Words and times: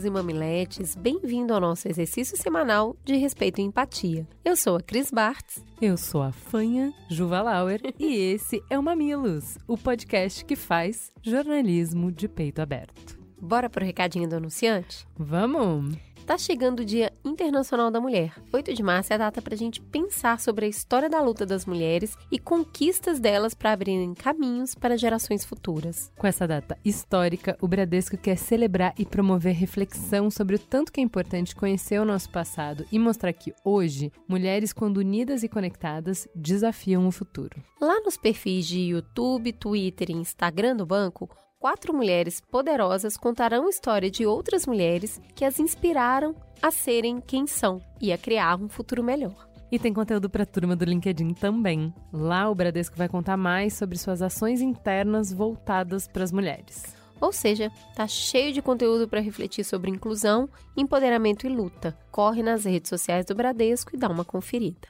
Mamileiros 0.00 0.04
e 0.04 0.10
mamiletes, 0.10 0.96
bem-vindo 0.96 1.52
ao 1.52 1.60
nosso 1.60 1.88
exercício 1.88 2.36
semanal 2.36 2.96
de 3.04 3.16
respeito 3.16 3.60
e 3.60 3.64
empatia. 3.64 4.26
Eu 4.44 4.56
sou 4.56 4.76
a 4.76 4.82
Cris 4.82 5.10
Bartz. 5.10 5.64
Eu 5.80 5.96
sou 5.96 6.22
a 6.22 6.32
Fanha 6.32 6.92
Juva 7.08 7.42
Lauer 7.42 7.80
e 7.98 8.14
esse 8.16 8.62
é 8.70 8.78
o 8.78 8.82
Mamilos, 8.82 9.58
o 9.66 9.76
podcast 9.76 10.44
que 10.44 10.56
faz 10.56 11.12
jornalismo 11.22 12.10
de 12.10 12.28
peito 12.28 12.62
aberto. 12.62 13.18
Bora 13.40 13.68
pro 13.68 13.84
recadinho 13.84 14.28
do 14.28 14.36
anunciante? 14.36 15.06
Vamos! 15.16 16.09
Tá 16.30 16.38
chegando 16.38 16.78
o 16.78 16.84
Dia 16.84 17.12
Internacional 17.24 17.90
da 17.90 18.00
Mulher. 18.00 18.32
8 18.52 18.72
de 18.72 18.84
março 18.84 19.12
é 19.12 19.16
a 19.16 19.18
data 19.18 19.42
para 19.42 19.52
a 19.52 19.58
gente 19.58 19.80
pensar 19.80 20.38
sobre 20.38 20.64
a 20.64 20.68
história 20.68 21.10
da 21.10 21.20
luta 21.20 21.44
das 21.44 21.66
mulheres 21.66 22.16
e 22.30 22.38
conquistas 22.38 23.18
delas 23.18 23.52
para 23.52 23.72
abrirem 23.72 24.14
caminhos 24.14 24.72
para 24.72 24.96
gerações 24.96 25.44
futuras. 25.44 26.12
Com 26.16 26.28
essa 26.28 26.46
data 26.46 26.78
histórica, 26.84 27.58
o 27.60 27.66
Bradesco 27.66 28.16
quer 28.16 28.38
celebrar 28.38 28.94
e 28.96 29.04
promover 29.04 29.56
reflexão 29.56 30.30
sobre 30.30 30.54
o 30.54 30.58
tanto 30.60 30.92
que 30.92 31.00
é 31.00 31.02
importante 31.02 31.56
conhecer 31.56 32.00
o 32.00 32.04
nosso 32.04 32.30
passado 32.30 32.86
e 32.92 32.96
mostrar 32.96 33.32
que 33.32 33.52
hoje, 33.64 34.12
mulheres, 34.28 34.72
quando 34.72 34.98
unidas 34.98 35.42
e 35.42 35.48
conectadas, 35.48 36.28
desafiam 36.32 37.08
o 37.08 37.10
futuro. 37.10 37.60
Lá 37.80 38.00
nos 38.02 38.16
perfis 38.16 38.68
de 38.68 38.78
YouTube, 38.78 39.52
Twitter 39.52 40.10
e 40.10 40.14
Instagram 40.14 40.76
do 40.76 40.86
banco, 40.86 41.28
quatro 41.60 41.92
mulheres 41.92 42.40
poderosas 42.40 43.18
contarão 43.18 43.66
a 43.66 43.70
história 43.70 44.10
de 44.10 44.24
outras 44.24 44.66
mulheres 44.66 45.20
que 45.34 45.44
as 45.44 45.60
inspiraram 45.60 46.34
a 46.60 46.70
serem 46.70 47.20
quem 47.20 47.46
são 47.46 47.82
e 48.00 48.10
a 48.12 48.18
criar 48.18 48.58
um 48.58 48.68
futuro 48.68 49.04
melhor. 49.04 49.46
E 49.70 49.78
tem 49.78 49.92
conteúdo 49.92 50.28
para 50.28 50.42
a 50.42 50.46
turma 50.46 50.74
do 50.74 50.84
LinkedIn 50.84 51.34
também. 51.34 51.94
Lá 52.12 52.50
o 52.50 52.54
Bradesco 52.54 52.96
vai 52.96 53.08
contar 53.08 53.36
mais 53.36 53.74
sobre 53.74 53.98
suas 53.98 54.20
ações 54.20 54.60
internas 54.60 55.32
voltadas 55.32 56.08
para 56.08 56.24
as 56.24 56.32
mulheres. 56.32 56.82
Ou 57.20 57.30
seja, 57.30 57.70
tá 57.94 58.08
cheio 58.08 58.52
de 58.52 58.62
conteúdo 58.62 59.06
para 59.06 59.20
refletir 59.20 59.62
sobre 59.62 59.90
inclusão, 59.90 60.48
empoderamento 60.74 61.46
e 61.46 61.50
luta. 61.50 61.96
Corre 62.10 62.42
nas 62.42 62.64
redes 62.64 62.88
sociais 62.88 63.26
do 63.26 63.34
Bradesco 63.34 63.94
e 63.94 63.98
dá 63.98 64.08
uma 64.08 64.24
conferida. 64.24 64.88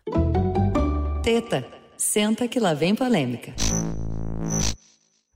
Teta, 1.22 1.66
senta 1.96 2.46
que 2.46 2.60
lá 2.60 2.72
vem 2.72 2.94
polêmica. 2.94 3.52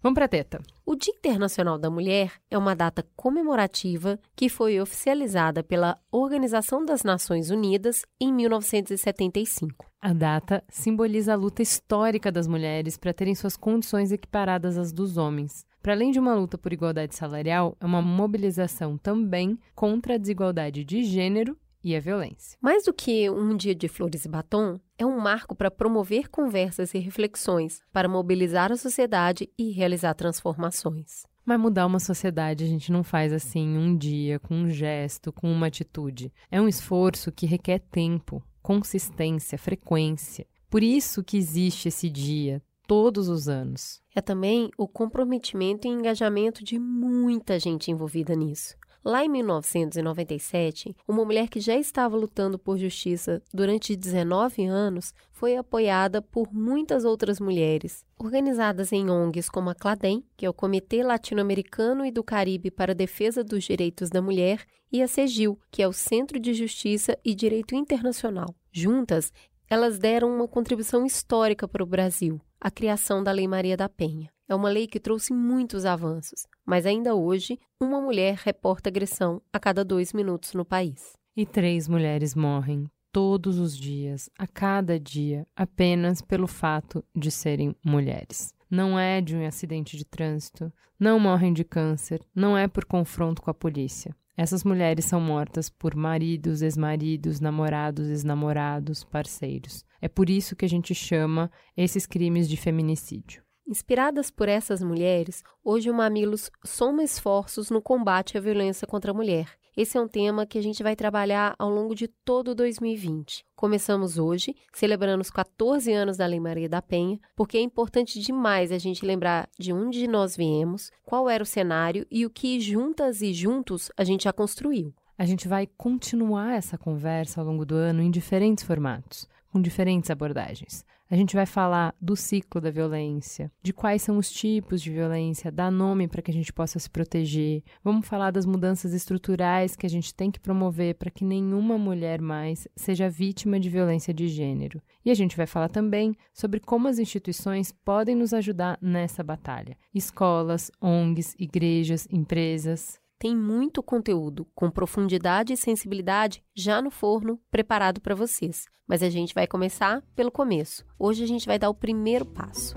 Vamos 0.04 0.16
para 0.16 0.28
teta. 0.28 0.60
O 0.84 0.94
Dia 0.94 1.14
Internacional 1.16 1.78
da 1.78 1.88
Mulher 1.88 2.32
é 2.50 2.58
uma 2.58 2.76
data 2.76 3.02
comemorativa 3.16 4.20
que 4.36 4.50
foi 4.50 4.78
oficializada 4.78 5.62
pela 5.64 5.98
Organização 6.12 6.84
das 6.84 7.02
Nações 7.02 7.48
Unidas 7.48 8.02
em 8.20 8.30
1975. 8.30 9.86
A 10.02 10.12
data 10.12 10.62
simboliza 10.68 11.32
a 11.32 11.36
luta 11.36 11.62
histórica 11.62 12.30
das 12.30 12.46
mulheres 12.46 12.98
para 12.98 13.14
terem 13.14 13.34
suas 13.34 13.56
condições 13.56 14.12
equiparadas 14.12 14.76
às 14.76 14.92
dos 14.92 15.16
homens. 15.16 15.64
Para 15.80 15.94
além 15.94 16.10
de 16.10 16.18
uma 16.18 16.34
luta 16.34 16.58
por 16.58 16.74
igualdade 16.74 17.16
salarial, 17.16 17.74
é 17.80 17.86
uma 17.86 18.02
mobilização 18.02 18.98
também 18.98 19.58
contra 19.74 20.16
a 20.16 20.18
desigualdade 20.18 20.84
de 20.84 21.02
gênero 21.02 21.56
e 21.82 21.96
a 21.96 22.00
violência. 22.00 22.58
Mais 22.60 22.84
do 22.84 22.92
que 22.92 23.30
um 23.30 23.56
dia 23.56 23.74
de 23.74 23.88
flores 23.88 24.26
e 24.26 24.28
batom, 24.28 24.78
é 24.98 25.04
um 25.04 25.18
marco 25.18 25.54
para 25.54 25.70
promover 25.70 26.28
conversas 26.28 26.94
e 26.94 26.98
reflexões, 26.98 27.80
para 27.92 28.08
mobilizar 28.08 28.70
a 28.70 28.76
sociedade 28.76 29.50
e 29.58 29.70
realizar 29.70 30.14
transformações. 30.14 31.24
Mas 31.44 31.60
mudar 31.60 31.86
uma 31.86 32.00
sociedade 32.00 32.64
a 32.64 32.66
gente 32.66 32.90
não 32.90 33.04
faz 33.04 33.32
assim 33.32 33.76
um 33.76 33.96
dia, 33.96 34.38
com 34.38 34.54
um 34.54 34.70
gesto, 34.70 35.32
com 35.32 35.52
uma 35.52 35.66
atitude. 35.66 36.32
É 36.50 36.60
um 36.60 36.68
esforço 36.68 37.30
que 37.30 37.44
requer 37.44 37.80
tempo, 37.80 38.42
consistência, 38.62 39.58
frequência. 39.58 40.46
Por 40.70 40.82
isso 40.82 41.22
que 41.22 41.36
existe 41.36 41.88
esse 41.88 42.08
dia, 42.08 42.62
todos 42.86 43.28
os 43.28 43.48
anos. 43.48 44.00
É 44.14 44.20
também 44.20 44.70
o 44.78 44.88
comprometimento 44.88 45.86
e 45.86 45.90
engajamento 45.90 46.64
de 46.64 46.78
muita 46.78 47.58
gente 47.58 47.90
envolvida 47.90 48.34
nisso. 48.34 48.74
Lá 49.04 49.22
em 49.22 49.28
1997, 49.28 50.96
uma 51.06 51.26
mulher 51.26 51.50
que 51.50 51.60
já 51.60 51.76
estava 51.76 52.16
lutando 52.16 52.58
por 52.58 52.78
justiça 52.78 53.42
durante 53.52 53.94
19 53.94 54.64
anos 54.64 55.12
foi 55.30 55.58
apoiada 55.58 56.22
por 56.22 56.50
muitas 56.50 57.04
outras 57.04 57.38
mulheres, 57.38 58.02
organizadas 58.18 58.92
em 58.92 59.10
ONGs 59.10 59.50
como 59.50 59.68
a 59.68 59.74
CLADEM, 59.74 60.24
que 60.38 60.46
é 60.46 60.48
o 60.48 60.54
Comitê 60.54 61.02
Latino-Americano 61.02 62.06
e 62.06 62.10
do 62.10 62.24
Caribe 62.24 62.70
para 62.70 62.92
a 62.92 62.94
Defesa 62.94 63.44
dos 63.44 63.64
Direitos 63.64 64.08
da 64.08 64.22
Mulher, 64.22 64.64
e 64.90 65.02
a 65.02 65.08
CEGIL, 65.08 65.58
que 65.70 65.82
é 65.82 65.88
o 65.88 65.92
Centro 65.92 66.40
de 66.40 66.54
Justiça 66.54 67.18
e 67.22 67.34
Direito 67.34 67.74
Internacional. 67.74 68.54
Juntas, 68.72 69.30
elas 69.68 69.98
deram 69.98 70.34
uma 70.34 70.48
contribuição 70.48 71.04
histórica 71.04 71.68
para 71.68 71.82
o 71.82 71.86
Brasil, 71.86 72.40
a 72.58 72.70
criação 72.70 73.22
da 73.22 73.32
Lei 73.32 73.46
Maria 73.46 73.76
da 73.76 73.88
Penha. 73.88 74.30
É 74.48 74.54
uma 74.54 74.70
lei 74.70 74.86
que 74.86 75.00
trouxe 75.00 75.32
muitos 75.34 75.84
avanços, 75.84 76.46
mas 76.64 76.86
ainda 76.86 77.14
hoje, 77.14 77.58
uma 77.80 78.00
mulher 78.00 78.36
reporta 78.42 78.88
agressão 78.88 79.40
a 79.52 79.58
cada 79.58 79.84
dois 79.84 80.12
minutos 80.12 80.54
no 80.54 80.64
país. 80.64 81.12
E 81.36 81.44
três 81.44 81.88
mulheres 81.88 82.34
morrem 82.34 82.88
todos 83.14 83.60
os 83.60 83.76
dias, 83.76 84.28
a 84.36 84.44
cada 84.44 84.98
dia, 84.98 85.46
apenas 85.54 86.20
pelo 86.20 86.48
fato 86.48 87.04
de 87.14 87.30
serem 87.30 87.76
mulheres. 87.84 88.52
Não 88.68 88.98
é 88.98 89.20
de 89.20 89.36
um 89.36 89.46
acidente 89.46 89.96
de 89.96 90.04
trânsito, 90.04 90.72
não 90.98 91.20
morrem 91.20 91.52
de 91.52 91.62
câncer, 91.62 92.20
não 92.34 92.58
é 92.58 92.66
por 92.66 92.84
confronto 92.84 93.40
com 93.40 93.50
a 93.50 93.54
polícia. 93.54 94.16
Essas 94.36 94.64
mulheres 94.64 95.04
são 95.04 95.20
mortas 95.20 95.70
por 95.70 95.94
maridos, 95.94 96.60
ex-maridos, 96.60 97.38
namorados, 97.38 98.08
ex-namorados, 98.08 99.04
parceiros. 99.04 99.84
É 100.00 100.08
por 100.08 100.28
isso 100.28 100.56
que 100.56 100.64
a 100.64 100.68
gente 100.68 100.92
chama 100.92 101.52
esses 101.76 102.06
crimes 102.06 102.48
de 102.48 102.56
feminicídio. 102.56 103.43
Inspiradas 103.66 104.30
por 104.30 104.46
essas 104.46 104.82
mulheres, 104.82 105.42
hoje 105.64 105.88
o 105.90 105.94
Mamilos 105.94 106.50
soma 106.62 107.02
esforços 107.02 107.70
no 107.70 107.80
combate 107.80 108.36
à 108.36 108.40
violência 108.40 108.86
contra 108.86 109.10
a 109.10 109.14
mulher. 109.14 109.48
Esse 109.74 109.96
é 109.96 110.00
um 110.00 110.06
tema 110.06 110.44
que 110.44 110.58
a 110.58 110.62
gente 110.62 110.82
vai 110.82 110.94
trabalhar 110.94 111.54
ao 111.58 111.70
longo 111.70 111.94
de 111.94 112.06
todo 112.06 112.54
2020. 112.54 113.42
Começamos 113.56 114.18
hoje, 114.18 114.54
celebrando 114.70 115.22
os 115.22 115.30
14 115.30 115.90
anos 115.90 116.18
da 116.18 116.26
Lei 116.26 116.38
Maria 116.38 116.68
da 116.68 116.82
Penha, 116.82 117.18
porque 117.34 117.56
é 117.56 117.60
importante 117.62 118.20
demais 118.20 118.70
a 118.70 118.76
gente 118.76 119.04
lembrar 119.04 119.48
de 119.58 119.72
onde 119.72 120.06
nós 120.06 120.36
viemos, 120.36 120.90
qual 121.02 121.28
era 121.28 121.42
o 121.42 121.46
cenário 121.46 122.06
e 122.10 122.26
o 122.26 122.30
que 122.30 122.60
juntas 122.60 123.22
e 123.22 123.32
juntos 123.32 123.90
a 123.96 124.04
gente 124.04 124.24
já 124.24 124.32
construiu. 124.32 124.94
A 125.16 125.24
gente 125.24 125.48
vai 125.48 125.66
continuar 125.66 126.52
essa 126.52 126.76
conversa 126.76 127.40
ao 127.40 127.46
longo 127.46 127.64
do 127.64 127.74
ano 127.74 128.02
em 128.02 128.10
diferentes 128.10 128.62
formatos, 128.62 129.26
com 129.50 129.60
diferentes 129.60 130.10
abordagens. 130.10 130.84
A 131.14 131.16
gente 131.16 131.36
vai 131.36 131.46
falar 131.46 131.94
do 132.00 132.16
ciclo 132.16 132.60
da 132.60 132.72
violência, 132.72 133.48
de 133.62 133.72
quais 133.72 134.02
são 134.02 134.18
os 134.18 134.28
tipos 134.28 134.82
de 134.82 134.90
violência, 134.90 135.52
dar 135.52 135.70
nome 135.70 136.08
para 136.08 136.20
que 136.20 136.32
a 136.32 136.34
gente 136.34 136.52
possa 136.52 136.76
se 136.76 136.90
proteger. 136.90 137.62
Vamos 137.84 138.08
falar 138.08 138.32
das 138.32 138.44
mudanças 138.44 138.92
estruturais 138.92 139.76
que 139.76 139.86
a 139.86 139.88
gente 139.88 140.12
tem 140.12 140.28
que 140.28 140.40
promover 140.40 140.96
para 140.96 141.12
que 141.12 141.24
nenhuma 141.24 141.78
mulher 141.78 142.20
mais 142.20 142.66
seja 142.74 143.08
vítima 143.08 143.60
de 143.60 143.70
violência 143.70 144.12
de 144.12 144.26
gênero. 144.26 144.82
E 145.04 145.10
a 145.12 145.14
gente 145.14 145.36
vai 145.36 145.46
falar 145.46 145.68
também 145.68 146.16
sobre 146.32 146.58
como 146.58 146.88
as 146.88 146.98
instituições 146.98 147.70
podem 147.70 148.16
nos 148.16 148.34
ajudar 148.34 148.76
nessa 148.82 149.22
batalha. 149.22 149.78
Escolas, 149.94 150.68
ONGs, 150.82 151.36
igrejas, 151.38 152.08
empresas 152.10 152.98
tem 153.24 153.34
muito 153.34 153.82
conteúdo 153.82 154.46
com 154.54 154.70
profundidade 154.70 155.54
e 155.54 155.56
sensibilidade 155.56 156.44
já 156.54 156.82
no 156.82 156.90
forno 156.90 157.40
preparado 157.50 157.98
para 157.98 158.14
vocês. 158.14 158.66
Mas 158.86 159.02
a 159.02 159.08
gente 159.08 159.32
vai 159.32 159.46
começar 159.46 160.02
pelo 160.14 160.30
começo. 160.30 160.84
Hoje 160.98 161.24
a 161.24 161.26
gente 161.26 161.46
vai 161.46 161.58
dar 161.58 161.70
o 161.70 161.74
primeiro 161.74 162.26
passo. 162.26 162.74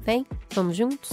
Vem, 0.00 0.24
vamos 0.54 0.74
juntos? 0.74 1.10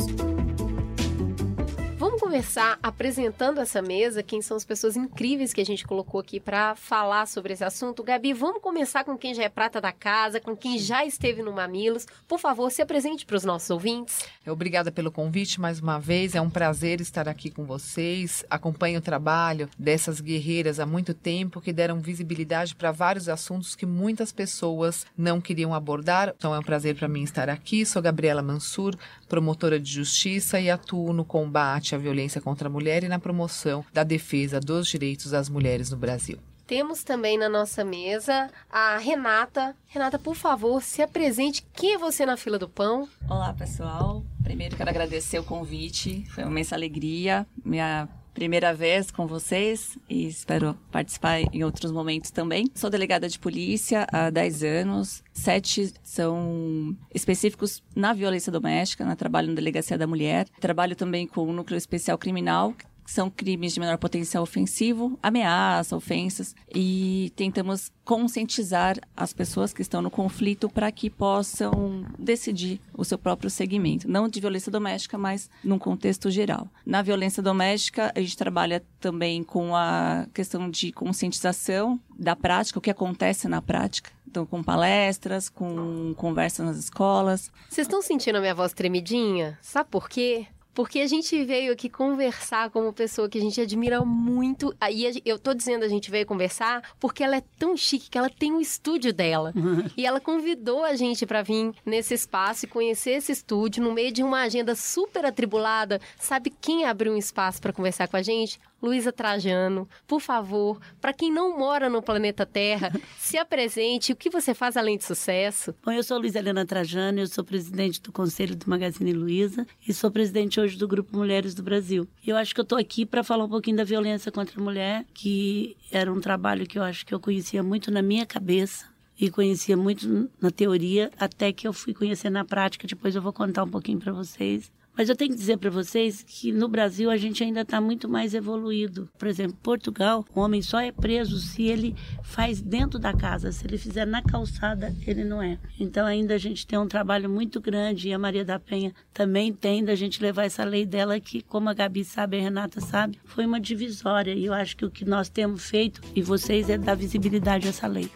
Vamos 2.17 2.33
conversar 2.33 2.79
apresentando 2.81 3.61
essa 3.61 3.79
mesa, 3.79 4.23
quem 4.23 4.41
são 4.41 4.57
as 4.57 4.65
pessoas 4.65 4.97
incríveis 4.97 5.53
que 5.53 5.61
a 5.61 5.65
gente 5.65 5.85
colocou 5.85 6.19
aqui 6.19 6.39
para 6.39 6.75
falar 6.75 7.27
sobre 7.27 7.53
esse 7.53 7.63
assunto. 7.63 8.03
Gabi, 8.03 8.33
vamos 8.33 8.59
começar 8.59 9.03
com 9.03 9.15
quem 9.15 9.35
já 9.35 9.43
é 9.43 9.49
prata 9.49 9.79
da 9.79 9.91
casa, 9.91 10.39
com 10.39 10.57
quem 10.57 10.79
já 10.79 11.05
esteve 11.05 11.43
no 11.43 11.51
Mamilos. 11.51 12.07
Por 12.27 12.39
favor, 12.39 12.71
se 12.71 12.81
apresente 12.81 13.23
para 13.23 13.35
os 13.35 13.43
nossos 13.43 13.69
ouvintes. 13.69 14.25
Obrigada 14.47 14.91
pelo 14.91 15.11
convite 15.11 15.61
mais 15.61 15.79
uma 15.79 15.99
vez. 15.99 16.33
É 16.33 16.41
um 16.41 16.49
prazer 16.49 17.01
estar 17.01 17.29
aqui 17.29 17.51
com 17.51 17.65
vocês. 17.65 18.43
Acompanho 18.49 18.97
o 18.97 19.01
trabalho 19.01 19.69
dessas 19.77 20.19
guerreiras 20.19 20.79
há 20.79 20.87
muito 20.87 21.13
tempo 21.13 21.61
que 21.61 21.71
deram 21.71 21.99
visibilidade 21.99 22.75
para 22.75 22.91
vários 22.91 23.29
assuntos 23.29 23.75
que 23.75 23.85
muitas 23.85 24.31
pessoas 24.31 25.05
não 25.15 25.39
queriam 25.39 25.71
abordar. 25.71 26.33
Então 26.35 26.55
é 26.55 26.57
um 26.57 26.63
prazer 26.63 26.95
para 26.95 27.07
mim 27.07 27.21
estar 27.21 27.47
aqui. 27.47 27.85
Sou 27.85 28.01
Gabriela 28.01 28.41
Mansur, 28.41 28.95
promotora 29.29 29.79
de 29.79 29.91
justiça 29.91 30.59
e 30.59 30.71
atuo 30.71 31.13
no 31.13 31.23
combate 31.23 31.93
à 31.93 32.06
violência 32.07 32.39
contra 32.39 32.69
a 32.69 32.71
mulher 32.71 33.04
e 33.04 33.09
na 33.09 33.19
promoção 33.19 33.83
da 33.94 34.04
defesa 34.04 34.59
dos 34.59 34.88
direitos 34.88 35.31
das 35.31 35.50
mulheres 35.50 35.92
no 35.92 35.98
Brasil. 35.98 36.39
Temos 36.65 37.04
também 37.04 37.38
na 37.38 37.48
nossa 37.48 37.83
mesa 37.83 38.50
a 38.69 38.98
Renata. 38.98 39.75
Renata, 39.88 40.19
por 40.19 40.36
favor, 40.36 40.81
se 40.81 41.01
apresente. 41.01 41.65
Quem 41.74 41.94
é 41.94 41.98
você 41.98 42.25
na 42.25 42.36
fila 42.36 42.59
do 42.59 42.68
pão? 42.68 43.07
Olá, 43.30 43.54
pessoal. 43.54 44.24
Primeiro 44.44 44.75
quero 44.75 44.89
agradecer 44.89 45.39
o 45.39 45.44
convite. 45.44 46.25
Foi 46.30 46.44
uma 46.44 46.51
imensa 46.51 46.75
alegria. 46.75 47.48
Minha 47.63 48.10
primeira 48.38 48.72
vez 48.72 49.10
com 49.10 49.25
vocês 49.25 49.98
e 50.07 50.28
espero 50.28 50.78
participar 50.92 51.42
em 51.51 51.63
outros 51.63 51.92
momentos 51.92 52.30
também. 52.30 52.69
Sou 52.75 52.88
delegada 52.88 53.28
de 53.28 53.39
polícia 53.39 54.06
há 54.12 54.30
10 54.30 54.62
anos. 54.62 55.24
Sete 55.34 55.92
são 56.04 56.95
específicos 57.12 57.81
na 57.95 58.13
violência 58.13 58.51
doméstica, 58.51 59.04
na 59.04 59.16
trabalho 59.16 59.48
na 59.48 59.56
Delegacia 59.56 59.98
da 59.98 60.06
Mulher. 60.06 60.48
Trabalho 60.62 60.95
também 60.95 61.25
com 61.25 61.48
o 61.48 61.51
Núcleo 61.51 61.80
Especial 61.80 62.16
Criminal, 62.16 62.75
que 63.07 63.13
são 63.13 63.30
crimes 63.30 63.74
de 63.74 63.80
menor 63.80 63.98
potencial 63.98 64.44
ofensivo, 64.44 65.18
ameaça, 65.24 65.95
ofensas, 65.95 66.54
e 66.75 67.31
tentamos 67.38 67.89
conscientizar 68.04 68.98
as 69.15 69.31
pessoas 69.31 69.71
que 69.71 69.81
estão 69.81 70.01
no 70.01 70.12
conflito 70.12 70.68
para 70.69 70.92
que 70.92 71.09
possam 71.09 72.06
decidir 72.19 72.81
o 72.94 73.06
seu 73.06 73.18
próprio 73.18 73.50
segmento, 73.50 74.12
não 74.12 74.27
de 74.27 74.42
violência 74.42 74.69
doméstica, 74.69 75.18
mas 75.18 75.50
num 75.63 75.80
contexto 75.80 76.30
geral. 76.30 76.68
Na 76.86 77.01
violência 77.01 77.42
doméstica, 77.42 78.12
a 78.13 78.19
gente 78.19 78.36
trabalha 78.36 78.83
também 79.00 79.42
com 79.42 79.74
a 79.74 80.27
questão 80.33 80.69
de 80.69 80.92
conscientização 80.92 81.98
da 82.19 82.36
prática, 82.36 82.77
o 82.77 82.81
que 82.81 82.92
acontece 82.92 83.48
na 83.48 83.62
prática, 83.62 84.12
então, 84.27 84.45
com 84.45 84.62
palestras, 84.62 85.48
com 85.48 86.13
conversas 86.18 86.65
nas 86.65 86.77
escolas. 86.77 87.50
Vocês 87.69 87.88
estão 87.88 88.01
sentindo 88.01 88.36
a 88.36 88.42
minha 88.42 88.53
voz 88.53 88.74
tremidinha? 88.74 89.57
Sabe 89.62 89.89
por 89.89 90.10
quê? 90.10 90.48
Porque 90.77 91.00
a 91.00 91.07
gente 91.07 91.44
veio 91.44 91.74
aqui 91.74 91.89
conversar 91.89 92.69
com 92.69 92.81
uma 92.81 92.94
pessoa 92.94 93.27
que 93.27 93.39
a 93.39 93.41
gente 93.41 93.59
admira 93.59 94.06
muito. 94.06 94.71
Aí 94.79 95.19
eu 95.25 95.39
tô 95.39 95.51
dizendo 95.51 95.83
a 95.83 95.88
gente 95.88 96.12
veio 96.12 96.24
conversar 96.24 96.94
porque 97.00 97.24
ela 97.24 97.38
é 97.38 97.41
tão 97.57 97.75
chique 97.75 98.12
que 98.12 98.15
ela 98.15 98.29
tem 98.29 98.53
um 98.53 98.62
estúdio 98.62 99.12
dela. 99.12 99.51
E 99.97 100.06
ela 100.06 100.19
convidou 100.19 100.83
a 100.83 100.95
gente 100.95 101.25
para 101.25 101.41
vir 101.41 101.74
nesse 101.83 102.13
espaço 102.13 102.65
e 102.65 102.68
conhecer 102.68 103.12
esse 103.12 103.31
estúdio 103.31 103.81
no 103.81 103.94
meio 103.94 104.12
de 104.12 104.21
uma 104.21 104.41
agenda 104.41 104.75
super 104.75 105.25
atribulada. 105.25 106.00
Sabe 106.19 106.51
quem 106.62 106.85
abriu 106.85 107.13
um 107.13 107.18
espaço 107.18 107.59
para 107.59 107.74
conversar 107.74 108.07
com 108.07 108.18
a 108.18 108.21
gente? 108.21 108.59
Luísa 108.81 109.12
Trajano, 109.12 109.88
por 110.06 110.21
favor, 110.21 110.79
para 111.01 111.13
quem 111.13 111.31
não 111.31 111.57
mora 111.57 111.89
no 111.89 112.01
planeta 112.01 112.45
Terra, 112.45 112.91
se 113.18 113.38
apresente. 113.38 114.12
O 114.12 114.15
que 114.15 114.29
você 114.29 114.53
faz 114.53 114.77
além 114.77 114.97
de 114.97 115.03
sucesso? 115.03 115.74
Bom, 115.83 115.91
eu 115.91 116.03
sou 116.03 116.19
Luísa 116.19 116.39
Helena 116.39 116.65
Trajano, 116.65 117.19
eu 117.19 117.27
sou 117.27 117.44
presidente 117.44 118.01
do 118.01 118.12
Conselho 118.12 118.56
do 118.56 118.69
Magazine 118.69 119.13
Luiza 119.13 119.65
e 119.88 119.94
sou 119.94 120.12
presidente 120.12 120.59
hoje 120.59 120.77
do 120.77 120.88
Grupo 120.88 121.15
Mulheres 121.18 121.56
do 121.56 121.63
Brasil. 121.63 122.07
Eu 122.25 122.35
acho 122.38 122.53
que 122.53 122.59
eu 122.59 122.63
estou 122.63 122.77
aqui 122.77 123.06
para 123.06 123.24
falar 123.24 123.45
um 123.45 123.50
pouquinho 123.50 123.77
da 123.77 123.83
violência 123.83 124.31
contra 124.31 124.59
a 124.59 124.63
mulher, 124.63 125.06
que 125.13 125.75
era 125.91 126.12
um 126.12 126.21
trabalho 126.21 126.68
que 126.68 126.77
eu 126.77 126.83
acho 126.83 127.06
que 127.06 127.13
eu 127.13 127.19
conhecia 127.19 127.63
muito 127.63 127.89
na 127.89 128.01
minha 128.01 128.25
cabeça, 128.25 128.85
e 129.19 129.31
conhecia 129.31 129.75
muito 129.75 130.29
na 130.39 130.51
teoria, 130.51 131.12
até 131.18 131.51
que 131.51 131.68
eu 131.68 131.74
fui 131.74 131.94
conhecer 131.94 132.29
na 132.29 132.45
prática. 132.45 132.88
Depois 132.88 133.15
eu 133.15 133.21
vou 133.21 133.33
contar 133.33 133.63
um 133.63 133.69
pouquinho 133.69 134.00
para 134.00 134.13
vocês. 134.13 134.71
Mas 134.97 135.09
eu 135.09 135.15
tenho 135.15 135.29
que 135.29 135.38
dizer 135.38 135.57
para 135.57 135.69
vocês 135.69 136.23
que 136.23 136.51
no 136.51 136.67
Brasil 136.67 137.11
a 137.11 137.17
gente 137.17 137.44
ainda 137.44 137.61
está 137.61 137.79
muito 137.79 138.09
mais 138.09 138.33
evoluído. 138.33 139.07
Por 139.17 139.27
exemplo, 139.27 139.55
Portugal, 139.61 140.25
o 140.33 140.39
homem 140.39 140.61
só 140.61 140.79
é 140.79 140.91
preso 140.91 141.38
se 141.38 141.63
ele 141.63 141.95
faz 142.23 142.59
dentro 142.59 142.97
da 142.97 143.13
casa. 143.13 143.51
Se 143.51 143.67
ele 143.67 143.77
fizer 143.77 144.07
na 144.07 144.23
calçada, 144.23 144.95
ele 145.05 145.23
não 145.23 145.39
é. 145.39 145.59
Então 145.79 146.07
ainda 146.07 146.33
a 146.33 146.38
gente 146.39 146.65
tem 146.65 146.79
um 146.79 146.88
trabalho 146.88 147.29
muito 147.29 147.61
grande 147.61 148.09
e 148.09 148.13
a 148.13 148.17
Maria 148.17 148.44
da 148.44 148.59
Penha 148.59 148.91
também 149.13 149.53
tem 149.53 149.85
da 149.85 149.94
gente 149.94 150.21
levar 150.21 150.45
essa 150.45 150.63
lei 150.63 150.85
dela 150.85 151.19
que, 151.19 151.43
como 151.43 151.69
a 151.69 151.73
Gabi 151.73 152.03
sabe, 152.03 152.38
a 152.38 152.41
Renata 152.41 152.81
sabe, 152.81 153.19
foi 153.23 153.45
uma 153.45 153.59
divisória. 153.59 154.33
E 154.33 154.45
eu 154.45 154.53
acho 154.53 154.75
que 154.75 154.85
o 154.85 154.89
que 154.89 155.05
nós 155.05 155.29
temos 155.29 155.69
feito 155.69 156.01
e 156.15 156.23
vocês 156.23 156.69
é 156.71 156.77
dar 156.77 156.95
visibilidade 156.95 157.67
a 157.67 157.69
essa 157.69 157.85
lei. 157.85 158.09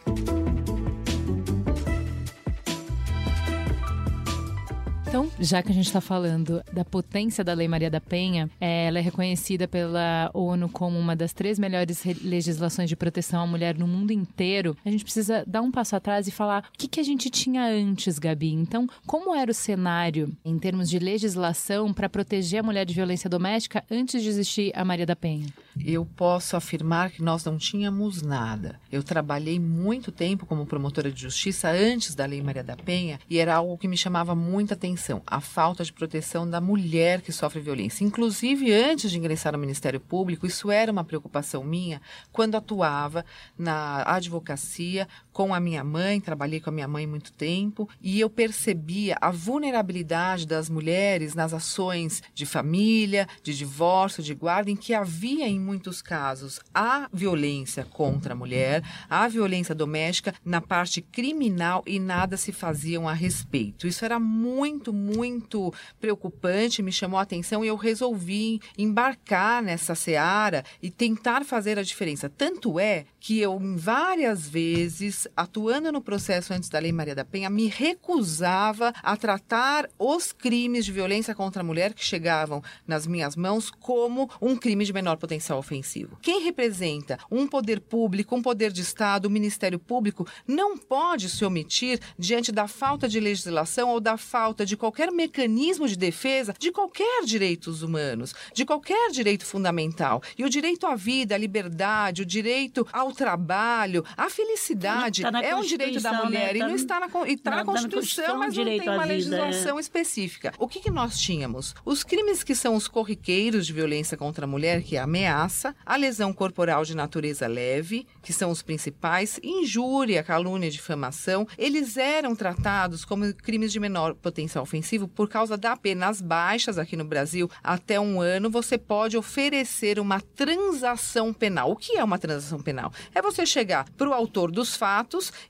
Então, 5.11 5.29
já 5.41 5.61
que 5.61 5.69
a 5.69 5.75
gente 5.75 5.87
está 5.87 5.99
falando 5.99 6.63
da 6.71 6.85
potência 6.85 7.43
da 7.43 7.53
Lei 7.53 7.67
Maria 7.67 7.91
da 7.91 7.99
Penha, 7.99 8.49
é, 8.61 8.85
ela 8.85 8.97
é 8.97 9.01
reconhecida 9.01 9.67
pela 9.67 10.31
ONU 10.33 10.69
como 10.69 10.97
uma 10.97 11.17
das 11.17 11.33
três 11.33 11.59
melhores 11.59 12.01
legislações 12.23 12.87
de 12.87 12.95
proteção 12.95 13.41
à 13.41 13.45
mulher 13.45 13.77
no 13.77 13.85
mundo 13.85 14.11
inteiro. 14.11 14.73
A 14.85 14.89
gente 14.89 15.03
precisa 15.03 15.43
dar 15.45 15.63
um 15.63 15.69
passo 15.69 15.97
atrás 15.97 16.29
e 16.29 16.31
falar 16.31 16.63
o 16.73 16.77
que, 16.77 16.87
que 16.87 17.01
a 17.01 17.03
gente 17.03 17.29
tinha 17.29 17.61
antes, 17.61 18.17
Gabi. 18.17 18.53
Então, 18.53 18.87
como 19.05 19.35
era 19.35 19.51
o 19.51 19.53
cenário 19.53 20.31
em 20.45 20.57
termos 20.57 20.89
de 20.89 20.97
legislação 20.97 21.93
para 21.93 22.07
proteger 22.07 22.61
a 22.61 22.63
mulher 22.63 22.85
de 22.85 22.93
violência 22.93 23.29
doméstica 23.29 23.83
antes 23.91 24.23
de 24.23 24.29
existir 24.29 24.71
a 24.73 24.85
Maria 24.85 25.05
da 25.05 25.15
Penha? 25.17 25.47
Eu 25.79 26.05
posso 26.05 26.55
afirmar 26.55 27.11
que 27.11 27.23
nós 27.23 27.43
não 27.45 27.57
tínhamos 27.57 28.21
nada. 28.21 28.79
Eu 28.91 29.03
trabalhei 29.03 29.59
muito 29.59 30.11
tempo 30.11 30.45
como 30.45 30.65
promotora 30.65 31.11
de 31.11 31.21
justiça 31.21 31.69
antes 31.69 32.13
da 32.15 32.25
Lei 32.25 32.41
Maria 32.41 32.63
da 32.63 32.75
Penha 32.75 33.19
e 33.29 33.37
era 33.37 33.55
algo 33.55 33.77
que 33.77 33.87
me 33.87 33.97
chamava 33.97 34.35
muita 34.35 34.73
atenção 34.73 35.21
a 35.25 35.39
falta 35.39 35.83
de 35.83 35.93
proteção 35.93 36.49
da 36.49 36.59
mulher 36.59 37.21
que 37.21 37.31
sofre 37.31 37.59
violência. 37.59 38.03
Inclusive, 38.03 38.73
antes 38.73 39.11
de 39.11 39.17
ingressar 39.17 39.53
no 39.53 39.59
Ministério 39.59 39.99
Público, 39.99 40.45
isso 40.45 40.69
era 40.69 40.91
uma 40.91 41.03
preocupação 41.03 41.63
minha 41.63 42.01
quando 42.31 42.55
atuava 42.55 43.25
na 43.57 44.03
advocacia 44.05 45.07
com 45.41 45.55
a 45.55 45.59
minha 45.59 45.83
mãe, 45.83 46.21
trabalhei 46.21 46.59
com 46.59 46.69
a 46.69 46.73
minha 46.73 46.87
mãe 46.87 47.07
muito 47.07 47.33
tempo, 47.33 47.89
e 47.99 48.19
eu 48.19 48.29
percebia 48.29 49.17
a 49.19 49.31
vulnerabilidade 49.31 50.45
das 50.45 50.69
mulheres 50.69 51.33
nas 51.33 51.51
ações 51.51 52.21
de 52.31 52.45
família, 52.45 53.27
de 53.41 53.57
divórcio, 53.57 54.21
de 54.21 54.35
guarda, 54.35 54.69
em 54.69 54.75
que 54.75 54.93
havia, 54.93 55.47
em 55.47 55.59
muitos 55.59 55.99
casos, 55.99 56.59
a 56.71 57.09
violência 57.11 57.83
contra 57.83 58.33
a 58.33 58.37
mulher, 58.37 58.83
a 59.09 59.27
violência 59.27 59.73
doméstica 59.73 60.35
na 60.45 60.61
parte 60.61 61.01
criminal 61.01 61.81
e 61.87 61.99
nada 61.99 62.37
se 62.37 62.51
faziam 62.51 63.09
a 63.09 63.13
respeito. 63.13 63.87
Isso 63.87 64.05
era 64.05 64.19
muito 64.19 64.93
muito, 64.93 65.73
preocupante, 65.99 66.83
me 66.83 66.91
chamou 66.91 67.19
a 67.19 67.23
atenção 67.23 67.65
e 67.65 67.67
eu 67.67 67.75
resolvi 67.75 68.61
embarcar 68.77 69.63
nessa 69.63 69.95
seara 69.95 70.63
e 70.83 70.91
tentar 70.91 71.43
fazer 71.43 71.79
a 71.79 71.83
diferença. 71.83 72.29
Tanto 72.29 72.79
é 72.79 73.05
que 73.19 73.39
eu, 73.39 73.59
várias 73.75 74.47
vezes, 74.47 75.27
atuando 75.35 75.91
no 75.91 76.01
processo 76.01 76.53
antes 76.53 76.69
da 76.69 76.79
Lei 76.79 76.91
Maria 76.91 77.15
da 77.15 77.25
Penha, 77.25 77.49
me 77.49 77.67
recusava 77.67 78.93
a 79.01 79.17
tratar 79.17 79.89
os 79.97 80.31
crimes 80.31 80.85
de 80.85 80.91
violência 80.91 81.35
contra 81.35 81.61
a 81.61 81.65
mulher 81.65 81.93
que 81.93 82.03
chegavam 82.03 82.63
nas 82.87 83.05
minhas 83.05 83.35
mãos 83.35 83.69
como 83.69 84.29
um 84.41 84.55
crime 84.55 84.85
de 84.85 84.93
menor 84.93 85.17
potencial 85.17 85.59
ofensivo. 85.59 86.17
Quem 86.21 86.43
representa 86.43 87.17
um 87.29 87.47
poder 87.47 87.79
público, 87.81 88.35
um 88.35 88.41
poder 88.41 88.71
de 88.71 88.81
Estado, 88.81 89.25
o 89.25 89.27
um 89.29 89.31
Ministério 89.31 89.79
Público, 89.79 90.27
não 90.47 90.77
pode 90.77 91.29
se 91.29 91.43
omitir 91.43 91.99
diante 92.17 92.51
da 92.51 92.67
falta 92.67 93.07
de 93.07 93.19
legislação 93.19 93.89
ou 93.89 93.99
da 93.99 94.17
falta 94.17 94.65
de 94.65 94.77
qualquer 94.77 95.11
mecanismo 95.11 95.87
de 95.87 95.97
defesa 95.97 96.53
de 96.57 96.71
qualquer 96.71 97.23
direitos 97.25 97.83
humanos, 97.83 98.33
de 98.53 98.65
qualquer 98.65 99.11
direito 99.11 99.45
fundamental. 99.45 100.21
E 100.37 100.43
o 100.43 100.49
direito 100.49 100.85
à 100.85 100.95
vida, 100.95 101.35
à 101.35 101.37
liberdade, 101.37 102.21
o 102.21 102.25
direito 102.25 102.87
ao 102.91 103.11
trabalho, 103.11 104.05
à 104.15 104.29
felicidade 104.29 105.10
tá 105.11 105.41
é 105.41 105.55
um 105.55 105.61
direito 105.61 106.01
da 106.01 106.13
mulher 106.13 106.53
né? 106.53 106.59
tá 106.59 106.65
e 106.65 106.69
não 106.69 106.75
está 106.75 106.99
na, 106.99 107.07
e 107.27 107.37
tá 107.37 107.51
na, 107.51 107.57
na 107.57 107.65
Constituição, 107.65 108.37
Constituição, 108.37 108.37
mas 108.37 108.55
não 108.55 108.65
tem 108.65 108.89
uma 108.89 109.05
legislação 109.05 109.77
é. 109.77 109.81
específica. 109.81 110.53
O 110.57 110.67
que, 110.67 110.79
que 110.79 110.89
nós 110.89 111.19
tínhamos? 111.19 111.75
Os 111.85 112.03
crimes 112.03 112.43
que 112.43 112.55
são 112.55 112.75
os 112.75 112.87
corriqueiros 112.87 113.65
de 113.65 113.73
violência 113.73 114.17
contra 114.17 114.45
a 114.45 114.47
mulher, 114.47 114.83
que 114.83 114.95
é 114.95 114.99
a 114.99 115.03
ameaça, 115.03 115.75
a 115.85 115.95
lesão 115.95 116.33
corporal 116.33 116.83
de 116.83 116.95
natureza 116.95 117.47
leve, 117.47 118.07
que 118.21 118.33
são 118.33 118.51
os 118.51 118.61
principais, 118.61 119.39
injúria, 119.43 120.23
calúnia, 120.23 120.69
difamação, 120.69 121.47
eles 121.57 121.97
eram 121.97 122.35
tratados 122.35 123.03
como 123.03 123.33
crimes 123.33 123.71
de 123.71 123.79
menor 123.79 124.13
potencial 124.15 124.63
ofensivo 124.63 125.07
por 125.07 125.27
causa 125.27 125.57
da 125.57 125.75
penas 125.75 126.21
baixas 126.21 126.77
aqui 126.77 126.95
no 126.95 127.05
Brasil. 127.05 127.49
Até 127.63 127.99
um 127.99 128.21
ano, 128.21 128.49
você 128.49 128.77
pode 128.77 129.17
oferecer 129.17 129.99
uma 129.99 130.21
transação 130.21 131.33
penal. 131.33 131.71
O 131.71 131.75
que 131.75 131.97
é 131.97 132.03
uma 132.03 132.17
transação 132.17 132.61
penal? 132.61 132.91
É 133.13 133.21
você 133.21 133.45
chegar 133.45 133.85
para 133.97 134.09
o 134.09 134.13
autor 134.13 134.51
dos 134.51 134.75
fatos 134.75 135.00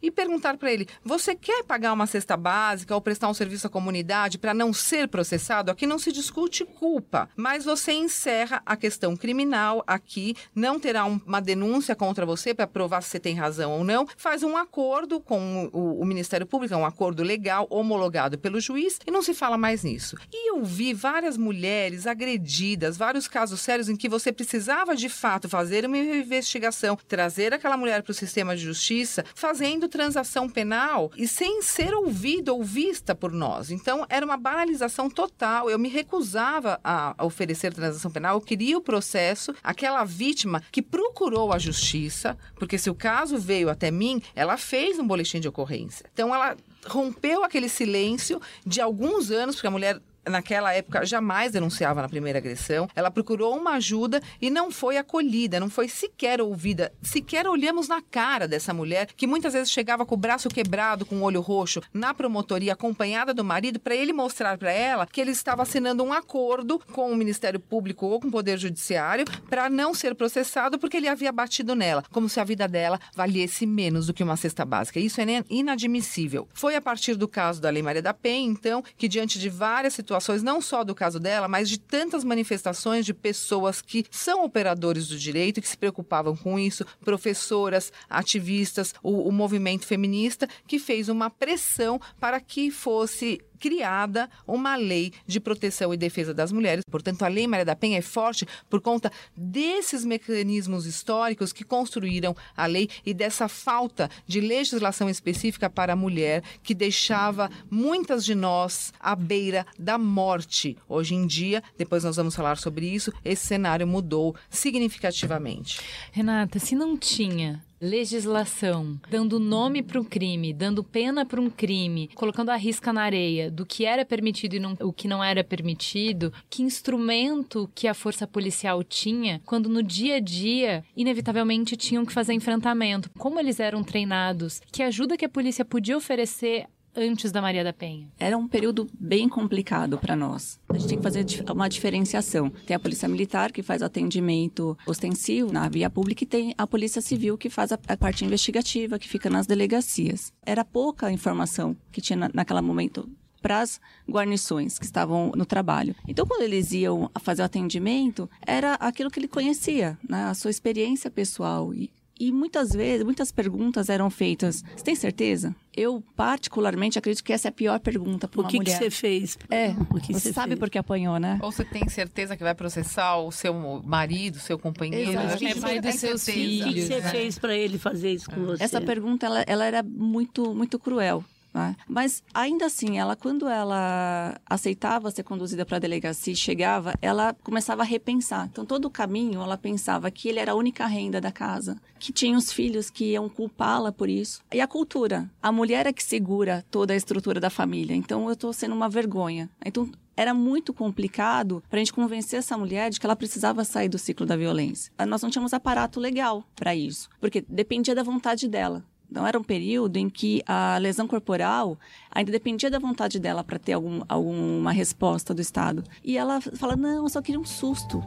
e 0.02 0.12
perguntar 0.12 0.58
para 0.58 0.72
ele: 0.72 0.88
você 1.04 1.36
quer 1.36 1.64
pagar 1.64 1.94
uma 1.94 2.08
cesta 2.08 2.36
básica 2.36 2.94
ou 2.96 3.02
prestar 3.02 3.30
um 3.30 3.34
serviço 3.34 3.68
à 3.68 3.70
comunidade 3.70 4.38
para 4.38 4.54
não 4.54 4.74
ser 4.74 5.08
processado? 5.08 5.72
Aqui 5.72 5.86
não 5.86 6.00
se 6.00 6.12
discute 6.12 6.66
culpa, 6.66 7.30
mas 7.36 7.66
você 7.66 7.94
encerra 7.94 8.62
a 8.66 8.76
questão 8.76 9.16
criminal. 9.16 9.84
Aqui 9.88 10.36
não 10.56 10.80
terá 10.80 11.06
uma 11.06 11.42
denúncia 11.42 11.96
contra 11.96 12.26
você 12.26 12.54
para 12.54 12.68
provar 12.68 13.02
se 13.02 13.10
você 13.10 13.20
tem 13.20 13.36
razão 13.36 13.72
ou 13.72 13.84
não. 13.84 14.08
Faz 14.18 14.44
um 14.44 14.56
acordo 14.58 15.20
com 15.20 15.70
o, 15.74 16.02
o 16.02 16.06
Ministério 16.06 16.46
Público, 16.46 16.74
é 16.74 16.78
um 16.78 16.86
acordo 16.86 17.24
legal 17.24 17.68
homologado 17.70 18.38
pelo 18.38 18.60
juiz 18.60 19.00
e 19.06 19.12
não 19.12 19.22
se 19.22 19.34
fala 19.34 19.58
mais 19.58 19.84
nisso. 19.84 20.16
E 20.32 20.52
eu 20.52 20.64
vi 20.64 20.94
várias 20.94 21.38
mulheres 21.38 22.08
agredidas, 22.08 22.98
vários 22.98 23.28
casos 23.28 23.62
sérios 23.62 23.90
em 23.90 23.96
que 23.96 24.10
você 24.10 24.32
precisava 24.32 24.96
de 24.96 25.10
fato 25.10 25.50
fazer 25.50 25.86
uma 25.86 25.98
investigação, 25.98 26.98
trazer 27.08 27.54
aquela 27.54 27.78
mulher 27.78 28.04
para 28.04 28.12
o 28.12 28.16
sistema 28.16 28.56
de 28.56 28.64
justiça, 28.64 29.24
fazendo 29.42 29.90
transação 29.90 30.48
penal 30.48 31.12
e 31.18 31.28
sem 31.28 31.64
ser 31.64 31.96
ouvida 31.96 32.54
ou 32.54 32.64
vista 32.64 33.16
por 33.16 33.32
nós. 33.32 33.72
Então, 33.72 34.06
era 34.08 34.24
uma 34.24 34.38
banalização 34.38 35.10
total. 35.10 35.68
Eu 35.68 35.80
me 35.80 35.90
recusava 35.90 36.80
a 36.84 37.16
oferecer 37.26 37.74
transação 37.74 38.12
penal, 38.12 38.38
eu 38.38 38.42
queria 38.42 38.78
o 38.78 38.82
processo. 38.82 39.56
aquela 39.64 40.04
vítima 40.04 40.62
que 40.72 40.82
procurou 40.82 41.52
a 41.52 41.58
justiça, 41.58 42.38
porque 42.56 42.78
se 42.78 42.90
o 42.90 42.96
caso 42.96 43.40
veio 43.40 43.68
até 43.68 43.90
mim, 43.90 44.22
ela 44.36 44.58
fez 44.58 45.00
um 45.00 45.08
boletim 45.08 45.40
de 45.40 45.48
ocorrência. 45.48 46.06
Então 46.14 46.34
ela 46.36 46.56
rompeu 46.86 47.44
aquele 47.44 47.68
silêncio 47.68 48.40
de 48.64 48.80
alguns 48.80 49.32
anos, 49.32 49.56
porque 49.56 49.68
a 49.68 49.72
mulher 49.72 50.00
naquela 50.28 50.74
época 50.74 51.06
jamais 51.06 51.52
denunciava 51.52 52.02
na 52.02 52.10
primeira 52.10 52.40
agressão. 52.40 52.88
Ela 52.96 53.12
procurou 53.12 53.58
uma 53.58 53.72
ajuda 53.72 54.22
e 54.42 54.50
não 54.50 54.72
foi 54.72 54.98
acolhida, 54.98 55.60
não 55.60 55.70
foi 55.70 55.88
sequer 55.88 56.42
ouvida. 56.42 56.92
Sequer 57.02 57.48
olhamos 57.48 57.88
na 57.88 58.02
cara 58.02 58.48
dessa 58.48 58.74
mulher 58.74 59.08
que 59.16 59.28
muitas 59.28 59.54
vezes 59.54 59.72
chegava 59.72 60.06
com 60.06 60.16
o 60.16 60.18
braço 60.18 60.50
quebrado, 60.50 61.06
com 61.06 61.18
o 61.18 61.24
olho 61.24 61.42
roxo, 61.42 61.82
na 61.94 62.14
promotoria 62.14 62.74
acompanhada 62.74 63.34
do 63.34 63.44
marido 63.44 63.80
para 63.80 63.96
ele 63.96 64.14
mostrar 64.14 64.58
para 64.58 64.72
ela 64.72 65.08
que 65.08 65.20
ele 65.20 65.32
estava 65.32 65.64
assinando 65.64 66.04
um 66.04 66.14
acordo 66.14 66.80
com 66.92 67.12
o 67.12 67.16
Ministério 67.16 67.60
Público 67.60 68.06
ou 68.06 68.20
com 68.20 68.28
o 68.28 68.32
Poder 68.32 68.58
Judiciário 68.58 69.26
para 69.50 69.70
não 69.70 69.94
ser 69.94 70.16
processado 70.16 70.78
porque 70.78 70.98
ele 70.98 71.08
havia 71.08 71.32
batido 71.32 71.76
nela, 71.76 72.04
como 72.12 72.30
se 72.30 72.40
a 72.40 72.44
vida 72.44 72.68
dela 72.68 73.00
valesse 73.16 73.66
menos 73.66 74.08
do 74.08 74.14
que 74.14 74.24
uma 74.24 74.38
cesta 74.38 74.64
básica. 74.66 75.00
Isso 75.00 75.20
é 75.20 75.44
inadmissível. 75.50 76.48
Foi 76.54 76.76
a 76.76 76.82
partir 76.82 77.16
do 77.16 77.28
caso 77.28 77.62
da 77.62 77.70
Lei 77.70 77.82
Maria 77.82 78.02
da 78.02 78.14
Penha, 78.14 78.50
então, 78.50 78.84
que 78.98 79.08
diante 79.08 79.40
de 79.40 79.50
várias 79.50 79.94
situações 79.94 80.11
situações, 80.12 80.44
não 80.44 80.60
só 80.60 80.84
do 80.84 80.94
caso 80.94 81.20
dela, 81.20 81.48
mas 81.48 81.70
de 81.70 81.80
tantas 81.80 82.24
manifestações 82.24 83.06
de 83.06 83.14
pessoas 83.14 83.82
que 83.82 84.06
são 84.12 84.44
operadores 84.44 85.08
do 85.08 85.18
direito 85.18 85.62
que 85.62 85.68
se 85.68 85.78
preocupavam 85.78 86.36
com 86.36 86.60
isso, 86.60 86.86
professoras, 87.00 87.94
ativistas, 88.10 88.94
o, 89.02 89.30
o 89.30 89.32
movimento 89.32 89.86
feminista, 89.86 90.48
que 90.68 90.78
fez 90.78 91.08
uma 91.08 91.30
pressão 91.30 92.00
para 92.20 92.42
que 92.42 92.70
fosse 92.70 93.40
criada 93.62 94.28
uma 94.48 94.76
lei 94.76 95.14
de 95.28 95.40
proteção 95.40 95.94
e 95.94 95.98
defesa 95.98 96.34
das 96.34 96.52
mulheres. 96.52 96.84
Portanto, 96.90 97.22
a 97.22 97.28
Lei 97.28 97.48
Maria 97.48 97.64
da 97.64 97.76
Penha 97.76 98.00
é 98.00 98.02
forte 98.02 98.48
por 98.68 98.82
conta 98.82 99.12
desses 99.38 100.04
mecanismos 100.04 100.88
históricos 100.88 101.54
que 101.54 101.64
construíram 101.64 102.36
a 102.58 102.66
lei 102.66 102.90
e 103.06 103.14
dessa 103.14 103.48
falta 103.48 104.10
de 104.26 104.42
legislação 104.42 105.08
específica 105.08 105.70
para 105.70 105.94
a 105.94 105.96
mulher 105.96 106.44
que 106.64 106.74
deixava 106.74 107.50
muitas 107.70 108.26
de 108.26 108.34
nós 108.34 108.92
à 109.00 109.16
beira 109.16 109.66
da 109.78 109.98
morte. 109.98 110.76
Hoje 110.90 111.14
em 111.14 111.28
dia, 111.28 111.64
depois 111.78 112.04
nós 112.04 112.16
vamos 112.16 112.36
falar 112.36 112.58
sobre 112.58 112.88
isso, 112.88 113.14
esse 113.24 113.46
cenário 113.46 113.86
mudou 113.86 114.36
significativamente. 114.50 115.80
Renata, 116.12 116.58
se 116.58 116.74
não 116.74 116.98
tinha 116.98 117.64
legislação, 117.82 119.00
dando 119.10 119.40
nome 119.40 119.82
para 119.82 120.00
um 120.00 120.04
crime, 120.04 120.54
dando 120.54 120.84
pena 120.84 121.26
para 121.26 121.42
um 121.42 121.50
crime, 121.50 122.10
colocando 122.14 122.50
a 122.50 122.56
risca 122.56 122.94
na 122.94 123.02
areia 123.02 123.50
do 123.50 123.66
que 123.66 123.86
era 123.86 124.06
permitido 124.06 124.56
e 124.56 124.60
não, 124.60 124.78
o 124.82 124.94
que 124.94 125.08
não 125.08 125.24
era 125.24 125.44
permitido, 125.44 126.32
que 126.48 126.62
instrumento 126.62 127.70
que 127.74 127.88
a 127.88 127.94
força 127.96 128.28
policial 128.28 128.84
tinha 128.84 129.42
quando 129.46 129.68
no 129.68 129.82
dia 129.82 130.18
a 130.18 130.20
dia, 130.20 130.84
inevitavelmente, 130.96 131.76
tinham 131.76 132.06
que 132.06 132.14
fazer 132.14 132.34
enfrentamento, 132.34 133.10
como 133.18 133.40
eles 133.40 133.60
eram 133.60 133.84
treinados, 133.84 134.62
que 134.72 134.84
ajuda 134.84 135.18
que 135.18 135.26
a 135.26 135.30
polícia 135.30 135.66
podia 135.66 135.98
oferecer 135.98 136.68
antes 136.96 137.32
da 137.32 137.42
Maria 137.42 137.64
da 137.64 137.74
Penha? 137.74 138.08
Era 138.20 138.38
um 138.38 138.48
período 138.48 138.90
bem 139.00 139.28
complicado 139.28 139.98
para 139.98 140.16
nós. 140.16 140.60
A 140.70 140.74
gente 140.78 140.88
tem 140.88 140.98
que 140.98 141.04
fazer 141.04 141.26
uma 141.52 141.68
diferenciação. 141.68 142.50
Tem 142.66 142.76
a 142.76 142.80
Polícia 142.80 143.08
Militar, 143.08 143.52
que 143.52 143.64
faz 143.64 143.82
atendimento 143.82 144.78
ostensivo 144.86 145.52
na 145.52 145.68
via 145.70 145.90
pública, 145.90 146.24
e 146.24 146.28
tem 146.28 146.54
a 146.58 146.68
Polícia 146.68 147.02
Civil, 147.02 147.38
que 147.38 147.50
faz 147.50 147.72
a, 147.72 147.78
parte 147.78 148.26
investigativa, 148.26 149.00
que 149.00 149.10
fica 149.10 149.30
nas 149.30 149.48
delegacias. 149.48 150.34
Era 150.46 150.64
pouca 150.64 151.08
a 151.08 151.12
informação 151.12 151.76
que 151.92 152.02
tinha 152.02 152.18
na, 152.18 152.32
naquele 152.34 152.62
momento 152.62 153.10
para 153.42 153.62
as 153.62 153.82
guarnições 154.10 154.78
que 154.78 154.86
estavam 154.86 155.32
no 155.36 155.46
trabalho. 155.46 155.96
Então, 156.08 156.26
quando 156.26 156.44
eles 156.44 156.72
iam 156.72 157.10
fazer 157.22 157.42
o 157.42 157.46
atendimento, 157.46 158.30
era 158.46 158.76
aquilo 158.76 159.10
que 159.10 159.20
ele 159.20 159.28
conhecia, 159.28 159.98
né? 160.08 160.26
a 160.26 160.34
sua 160.34 160.52
experiência 160.52 161.10
pessoal. 161.10 161.74
E 161.74 161.92
e 162.22 162.32
muitas 162.32 162.72
vezes, 162.72 163.04
muitas 163.04 163.32
perguntas 163.32 163.90
eram 163.90 164.08
feitas. 164.12 164.64
Você 164.76 164.84
tem 164.84 164.94
certeza? 164.94 165.56
Eu, 165.76 166.04
particularmente, 166.16 167.00
acredito 167.00 167.24
que 167.24 167.34
essa 167.34 167.48
é 167.48 167.50
a 167.50 167.52
pior 167.52 167.80
pergunta 167.80 168.28
para 168.28 168.42
uma 168.42 168.48
mulher. 168.48 168.62
O 168.62 168.64
que 168.64 168.72
você 168.72 168.92
fez? 168.92 169.40
É, 169.50 169.70
o 169.90 170.00
que 170.00 170.14
você, 170.14 170.32
sabe 170.32 170.50
fez? 170.50 170.60
porque 170.60 170.78
apanhou, 170.78 171.18
né? 171.18 171.40
Ou 171.42 171.52
você 171.52 171.66
tem 171.66 171.90
certeza 171.90 172.38
que 172.38 172.44
vai 172.44 172.54
processar 172.54 173.18
o 173.18 173.32
seu 173.32 173.82
marido, 173.84 174.38
seu 174.38 174.60
companheiro? 174.60 175.10
Exato. 175.10 175.44
É 175.44 175.56
pai 175.56 175.82
dos 175.82 175.96
seus 175.96 176.24
filhos. 176.24 176.70
O 176.70 176.74
que 176.74 176.82
você 176.84 177.00
né? 177.00 177.10
fez 177.10 177.40
para 177.40 177.56
ele 177.56 177.80
fazer 177.80 178.12
isso 178.12 178.30
com 178.30 178.46
você? 178.46 178.64
Essa 178.64 178.80
pergunta, 178.80 179.26
ela, 179.26 179.44
ela 179.48 179.66
era 179.66 179.82
muito, 179.82 180.54
muito 180.54 180.78
cruel. 180.78 181.24
Né? 181.54 181.76
Mas 181.88 182.24
ainda 182.34 182.66
assim, 182.66 182.98
ela 182.98 183.16
quando 183.16 183.48
ela 183.48 184.40
aceitava 184.46 185.12
ser 185.12 185.24
conduzida 185.24 185.66
para 185.66 185.78
a 185.78 185.80
delegacia 185.80 186.34
e 186.34 186.36
chegava, 186.36 186.94
ela 187.02 187.36
começava 187.44 187.82
a 187.82 187.86
repensar. 187.86 188.48
Então 188.52 188.66
todo 188.66 188.86
o 188.86 188.90
caminho 188.90 189.42
ela 189.42 189.58
pensava 189.58 190.10
que 190.10 190.30
ele 190.30 190.40
era 190.40 190.54
a 190.54 190.56
única 190.56 190.86
renda 190.86 191.20
da 191.20 191.32
casa, 191.32 191.78
que 192.00 192.14
tinha 192.14 192.38
os 192.38 192.52
filhos 192.52 192.90
que 192.90 193.12
iam 193.12 193.28
culpá-la 193.28 193.92
por 193.92 194.10
isso. 194.10 194.42
E 194.54 194.62
a 194.62 194.68
cultura, 194.68 195.30
a 195.42 195.52
mulher 195.52 195.86
é 195.86 195.94
que 195.94 196.04
segura 196.04 196.66
toda 196.72 196.94
a 196.94 196.98
estrutura 196.98 197.40
da 197.40 197.50
família. 197.50 197.96
Então 197.96 198.26
eu 198.28 198.34
estou 198.34 198.54
sendo 198.54 198.74
uma 198.74 198.90
vergonha. 198.90 199.50
Então 199.66 199.90
era 200.16 200.34
muito 200.34 200.74
complicado 200.74 201.64
para 201.70 201.78
a 201.78 201.80
gente 201.80 201.94
convencer 201.94 202.40
essa 202.40 202.58
mulher 202.58 202.90
de 202.90 203.00
que 203.00 203.06
ela 203.06 203.16
precisava 203.16 203.64
sair 203.64 203.90
do 203.90 203.98
ciclo 203.98 204.26
da 204.26 204.36
violência. 204.36 204.92
Nós 205.08 205.22
não 205.22 205.30
tínhamos 205.30 205.54
aparato 205.54 206.00
legal 206.00 206.44
para 206.56 206.76
isso, 206.76 207.10
porque 207.20 207.44
dependia 207.48 207.96
da 207.96 208.04
vontade 208.04 208.48
dela. 208.48 208.84
Então, 209.12 209.28
era 209.28 209.38
um 209.38 209.44
período 209.44 209.98
em 209.98 210.10
que 210.10 210.42
a 210.48 210.78
lesão 210.78 211.06
corporal 211.06 211.78
ainda 212.10 212.32
dependia 212.32 212.72
da 212.72 212.80
vontade 212.80 213.20
dela 213.20 213.44
para 213.44 213.60
ter 213.60 213.74
algum, 213.74 214.02
alguma 214.08 214.72
resposta 214.72 215.34
do 215.34 215.42
Estado. 215.42 215.84
E 216.02 216.18
ela 216.18 216.40
fala: 216.40 216.78
não, 216.78 217.04
eu 217.04 217.10
só 217.10 217.22
queria 217.22 217.40
um 217.40 217.46
susto. 217.46 218.02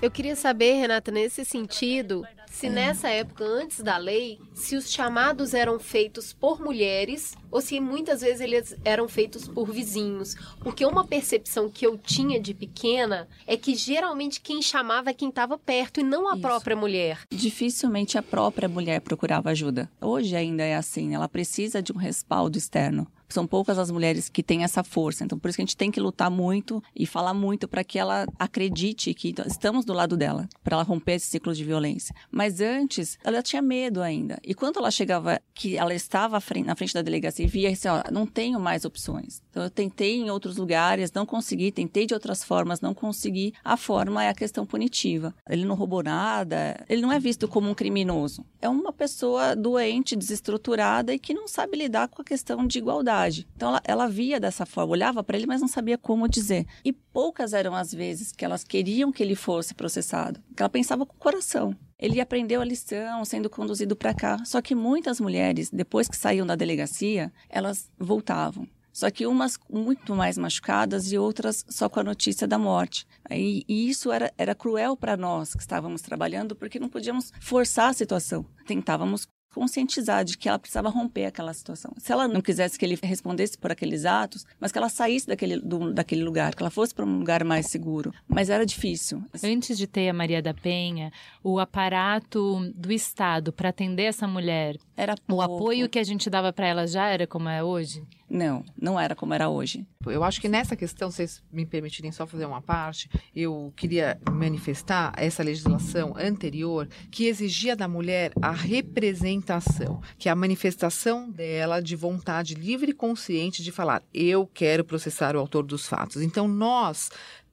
Eu 0.00 0.12
queria 0.12 0.36
saber, 0.36 0.74
Renata, 0.74 1.10
nesse 1.10 1.44
sentido, 1.44 2.24
se 2.58 2.68
nessa 2.68 3.08
época, 3.08 3.44
antes 3.44 3.84
da 3.84 3.96
lei, 3.96 4.40
se 4.52 4.74
os 4.74 4.90
chamados 4.90 5.54
eram 5.54 5.78
feitos 5.78 6.32
por 6.32 6.60
mulheres 6.60 7.36
ou 7.52 7.60
se 7.60 7.78
muitas 7.78 8.20
vezes 8.20 8.40
eles 8.40 8.76
eram 8.84 9.06
feitos 9.06 9.46
por 9.46 9.70
vizinhos. 9.70 10.34
Porque 10.58 10.84
uma 10.84 11.06
percepção 11.06 11.70
que 11.70 11.86
eu 11.86 11.96
tinha 11.96 12.40
de 12.40 12.52
pequena 12.52 13.28
é 13.46 13.56
que 13.56 13.76
geralmente 13.76 14.40
quem 14.40 14.60
chamava 14.60 15.10
é 15.10 15.14
quem 15.14 15.28
estava 15.28 15.56
perto 15.56 16.00
e 16.00 16.02
não 16.02 16.28
a 16.28 16.32
Isso. 16.32 16.42
própria 16.42 16.74
mulher. 16.74 17.20
Dificilmente 17.30 18.18
a 18.18 18.22
própria 18.24 18.68
mulher 18.68 19.02
procurava 19.02 19.50
ajuda. 19.50 19.88
Hoje 20.00 20.34
ainda 20.34 20.64
é 20.64 20.74
assim, 20.74 21.14
ela 21.14 21.28
precisa 21.28 21.80
de 21.80 21.92
um 21.92 21.96
respaldo 21.96 22.58
externo 22.58 23.06
são 23.28 23.46
poucas 23.46 23.78
as 23.78 23.90
mulheres 23.90 24.28
que 24.28 24.42
têm 24.42 24.64
essa 24.64 24.82
força. 24.82 25.24
Então, 25.24 25.38
por 25.38 25.48
isso 25.48 25.56
que 25.56 25.62
a 25.62 25.66
gente 25.66 25.76
tem 25.76 25.90
que 25.90 26.00
lutar 26.00 26.30
muito 26.30 26.82
e 26.94 27.06
falar 27.06 27.34
muito 27.34 27.68
para 27.68 27.84
que 27.84 27.98
ela 27.98 28.26
acredite 28.38 29.12
que 29.14 29.34
estamos 29.46 29.84
do 29.84 29.92
lado 29.92 30.16
dela, 30.16 30.48
para 30.64 30.76
ela 30.76 30.82
romper 30.82 31.14
esse 31.14 31.26
ciclo 31.26 31.54
de 31.54 31.64
violência. 31.64 32.14
Mas 32.30 32.60
antes, 32.60 33.18
ela 33.22 33.42
tinha 33.42 33.60
medo 33.60 34.00
ainda. 34.00 34.38
E 34.42 34.54
quando 34.54 34.78
ela 34.78 34.90
chegava, 34.90 35.40
que 35.54 35.76
ela 35.76 35.94
estava 35.94 36.42
na 36.64 36.74
frente 36.74 36.94
da 36.94 37.02
delegacia 37.02 37.44
e 37.44 37.48
via 37.48 37.70
assim, 37.70 37.88
ó, 37.88 38.02
não 38.10 38.26
tenho 38.26 38.58
mais 38.58 38.84
opções. 38.84 39.42
Então, 39.50 39.62
eu 39.62 39.70
tentei 39.70 40.16
em 40.16 40.30
outros 40.30 40.56
lugares, 40.56 41.12
não 41.12 41.26
consegui, 41.26 41.70
tentei 41.70 42.06
de 42.06 42.14
outras 42.14 42.42
formas, 42.42 42.80
não 42.80 42.94
consegui. 42.94 43.52
A 43.64 43.76
forma 43.76 44.24
é 44.24 44.28
a 44.28 44.34
questão 44.34 44.64
punitiva. 44.64 45.34
Ele 45.48 45.64
não 45.64 45.74
roubou 45.74 46.02
nada, 46.02 46.84
ele 46.88 47.02
não 47.02 47.12
é 47.12 47.18
visto 47.18 47.46
como 47.46 47.68
um 47.68 47.74
criminoso. 47.74 48.44
É 48.60 48.68
uma 48.68 48.92
pessoa 48.92 49.54
doente, 49.54 50.16
desestruturada 50.16 51.12
e 51.12 51.18
que 51.18 51.34
não 51.34 51.46
sabe 51.46 51.76
lidar 51.76 52.08
com 52.08 52.22
a 52.22 52.24
questão 52.24 52.66
de 52.66 52.78
igualdade 52.78 53.17
verdade. 53.18 53.46
Então 53.56 53.68
ela, 53.70 53.82
ela 53.84 54.08
via 54.08 54.38
dessa 54.38 54.64
forma, 54.64 54.92
olhava 54.92 55.22
para 55.22 55.36
ele, 55.36 55.46
mas 55.46 55.60
não 55.60 55.68
sabia 55.68 55.98
como 55.98 56.28
dizer. 56.28 56.66
E 56.84 56.92
poucas 56.92 57.52
eram 57.52 57.74
as 57.74 57.92
vezes 57.92 58.32
que 58.32 58.44
elas 58.44 58.64
queriam 58.64 59.12
que 59.12 59.22
ele 59.22 59.34
fosse 59.34 59.74
processado, 59.74 60.40
que 60.56 60.62
ela 60.62 60.70
pensava 60.70 61.04
com 61.04 61.14
o 61.14 61.18
coração. 61.18 61.76
Ele 61.98 62.20
aprendeu 62.20 62.60
a 62.60 62.64
lição 62.64 63.24
sendo 63.24 63.50
conduzido 63.50 63.96
para 63.96 64.14
cá. 64.14 64.38
Só 64.44 64.62
que 64.62 64.74
muitas 64.74 65.20
mulheres, 65.20 65.68
depois 65.70 66.06
que 66.06 66.16
saíam 66.16 66.46
da 66.46 66.54
delegacia, 66.54 67.32
elas 67.48 67.90
voltavam. 67.98 68.68
Só 68.92 69.10
que 69.10 69.26
umas 69.26 69.58
muito 69.70 70.14
mais 70.14 70.38
machucadas 70.38 71.12
e 71.12 71.18
outras 71.18 71.64
só 71.68 71.88
com 71.88 72.00
a 72.00 72.04
notícia 72.04 72.46
da 72.46 72.58
morte. 72.58 73.06
E, 73.30 73.64
e 73.68 73.88
isso 73.88 74.10
era, 74.12 74.32
era 74.36 74.54
cruel 74.54 74.96
para 74.96 75.16
nós 75.16 75.54
que 75.54 75.60
estávamos 75.60 76.02
trabalhando, 76.02 76.56
porque 76.56 76.80
não 76.80 76.88
podíamos 76.88 77.32
forçar 77.40 77.90
a 77.90 77.92
situação. 77.92 78.44
Tentávamos 78.66 79.28
conscientizar 79.54 80.24
de 80.24 80.36
que 80.36 80.48
ela 80.48 80.58
precisava 80.58 80.88
romper 80.88 81.26
aquela 81.26 81.52
situação. 81.52 81.92
Se 81.98 82.12
ela 82.12 82.28
não 82.28 82.40
quisesse 82.40 82.78
que 82.78 82.84
ele 82.84 82.98
respondesse 83.02 83.56
por 83.58 83.72
aqueles 83.72 84.04
atos, 84.04 84.44
mas 84.60 84.70
que 84.70 84.78
ela 84.78 84.88
saísse 84.88 85.26
daquele, 85.26 85.60
do, 85.60 85.92
daquele 85.92 86.22
lugar, 86.22 86.54
que 86.54 86.62
ela 86.62 86.70
fosse 86.70 86.94
para 86.94 87.04
um 87.04 87.18
lugar 87.18 87.44
mais 87.44 87.66
seguro. 87.66 88.12
Mas 88.26 88.50
era 88.50 88.64
difícil. 88.64 89.22
Antes 89.42 89.76
de 89.76 89.86
ter 89.86 90.08
a 90.08 90.12
Maria 90.12 90.42
da 90.42 90.54
Penha, 90.54 91.12
o 91.42 91.58
aparato 91.58 92.72
do 92.74 92.92
Estado 92.92 93.52
para 93.52 93.70
atender 93.70 94.04
essa 94.04 94.26
mulher, 94.26 94.76
era 94.98 95.14
pouco. 95.16 95.40
o 95.40 95.40
apoio 95.40 95.88
que 95.88 95.98
a 95.98 96.02
gente 96.02 96.28
dava 96.28 96.52
para 96.52 96.66
ela 96.66 96.84
já 96.84 97.06
era 97.06 97.24
como 97.24 97.48
é 97.48 97.62
hoje? 97.62 98.02
Não, 98.28 98.64
não 98.76 98.98
era 98.98 99.14
como 99.14 99.32
era 99.32 99.48
hoje. 99.48 99.86
Eu 100.04 100.24
acho 100.24 100.40
que 100.40 100.48
nessa 100.48 100.74
questão, 100.74 101.08
vocês 101.08 101.40
me 101.52 101.64
permitirem 101.64 102.10
só 102.10 102.26
fazer 102.26 102.44
uma 102.44 102.60
parte, 102.60 103.08
eu 103.34 103.72
queria 103.76 104.20
manifestar 104.28 105.12
essa 105.16 105.42
legislação 105.42 106.14
anterior 106.18 106.88
que 107.12 107.26
exigia 107.26 107.76
da 107.76 107.86
mulher 107.86 108.32
a 108.42 108.50
representação, 108.50 110.02
que 110.18 110.28
é 110.28 110.32
a 110.32 110.36
manifestação 110.36 111.30
dela 111.30 111.80
de 111.80 111.94
vontade 111.94 112.54
livre 112.54 112.90
e 112.90 112.94
consciente 112.94 113.62
de 113.62 113.70
falar: 113.70 114.02
eu 114.12 114.46
quero 114.52 114.84
processar 114.84 115.36
o 115.36 115.38
autor 115.38 115.62
dos 115.62 115.86
fatos. 115.86 116.22
Então, 116.22 116.48
nós 116.48 117.08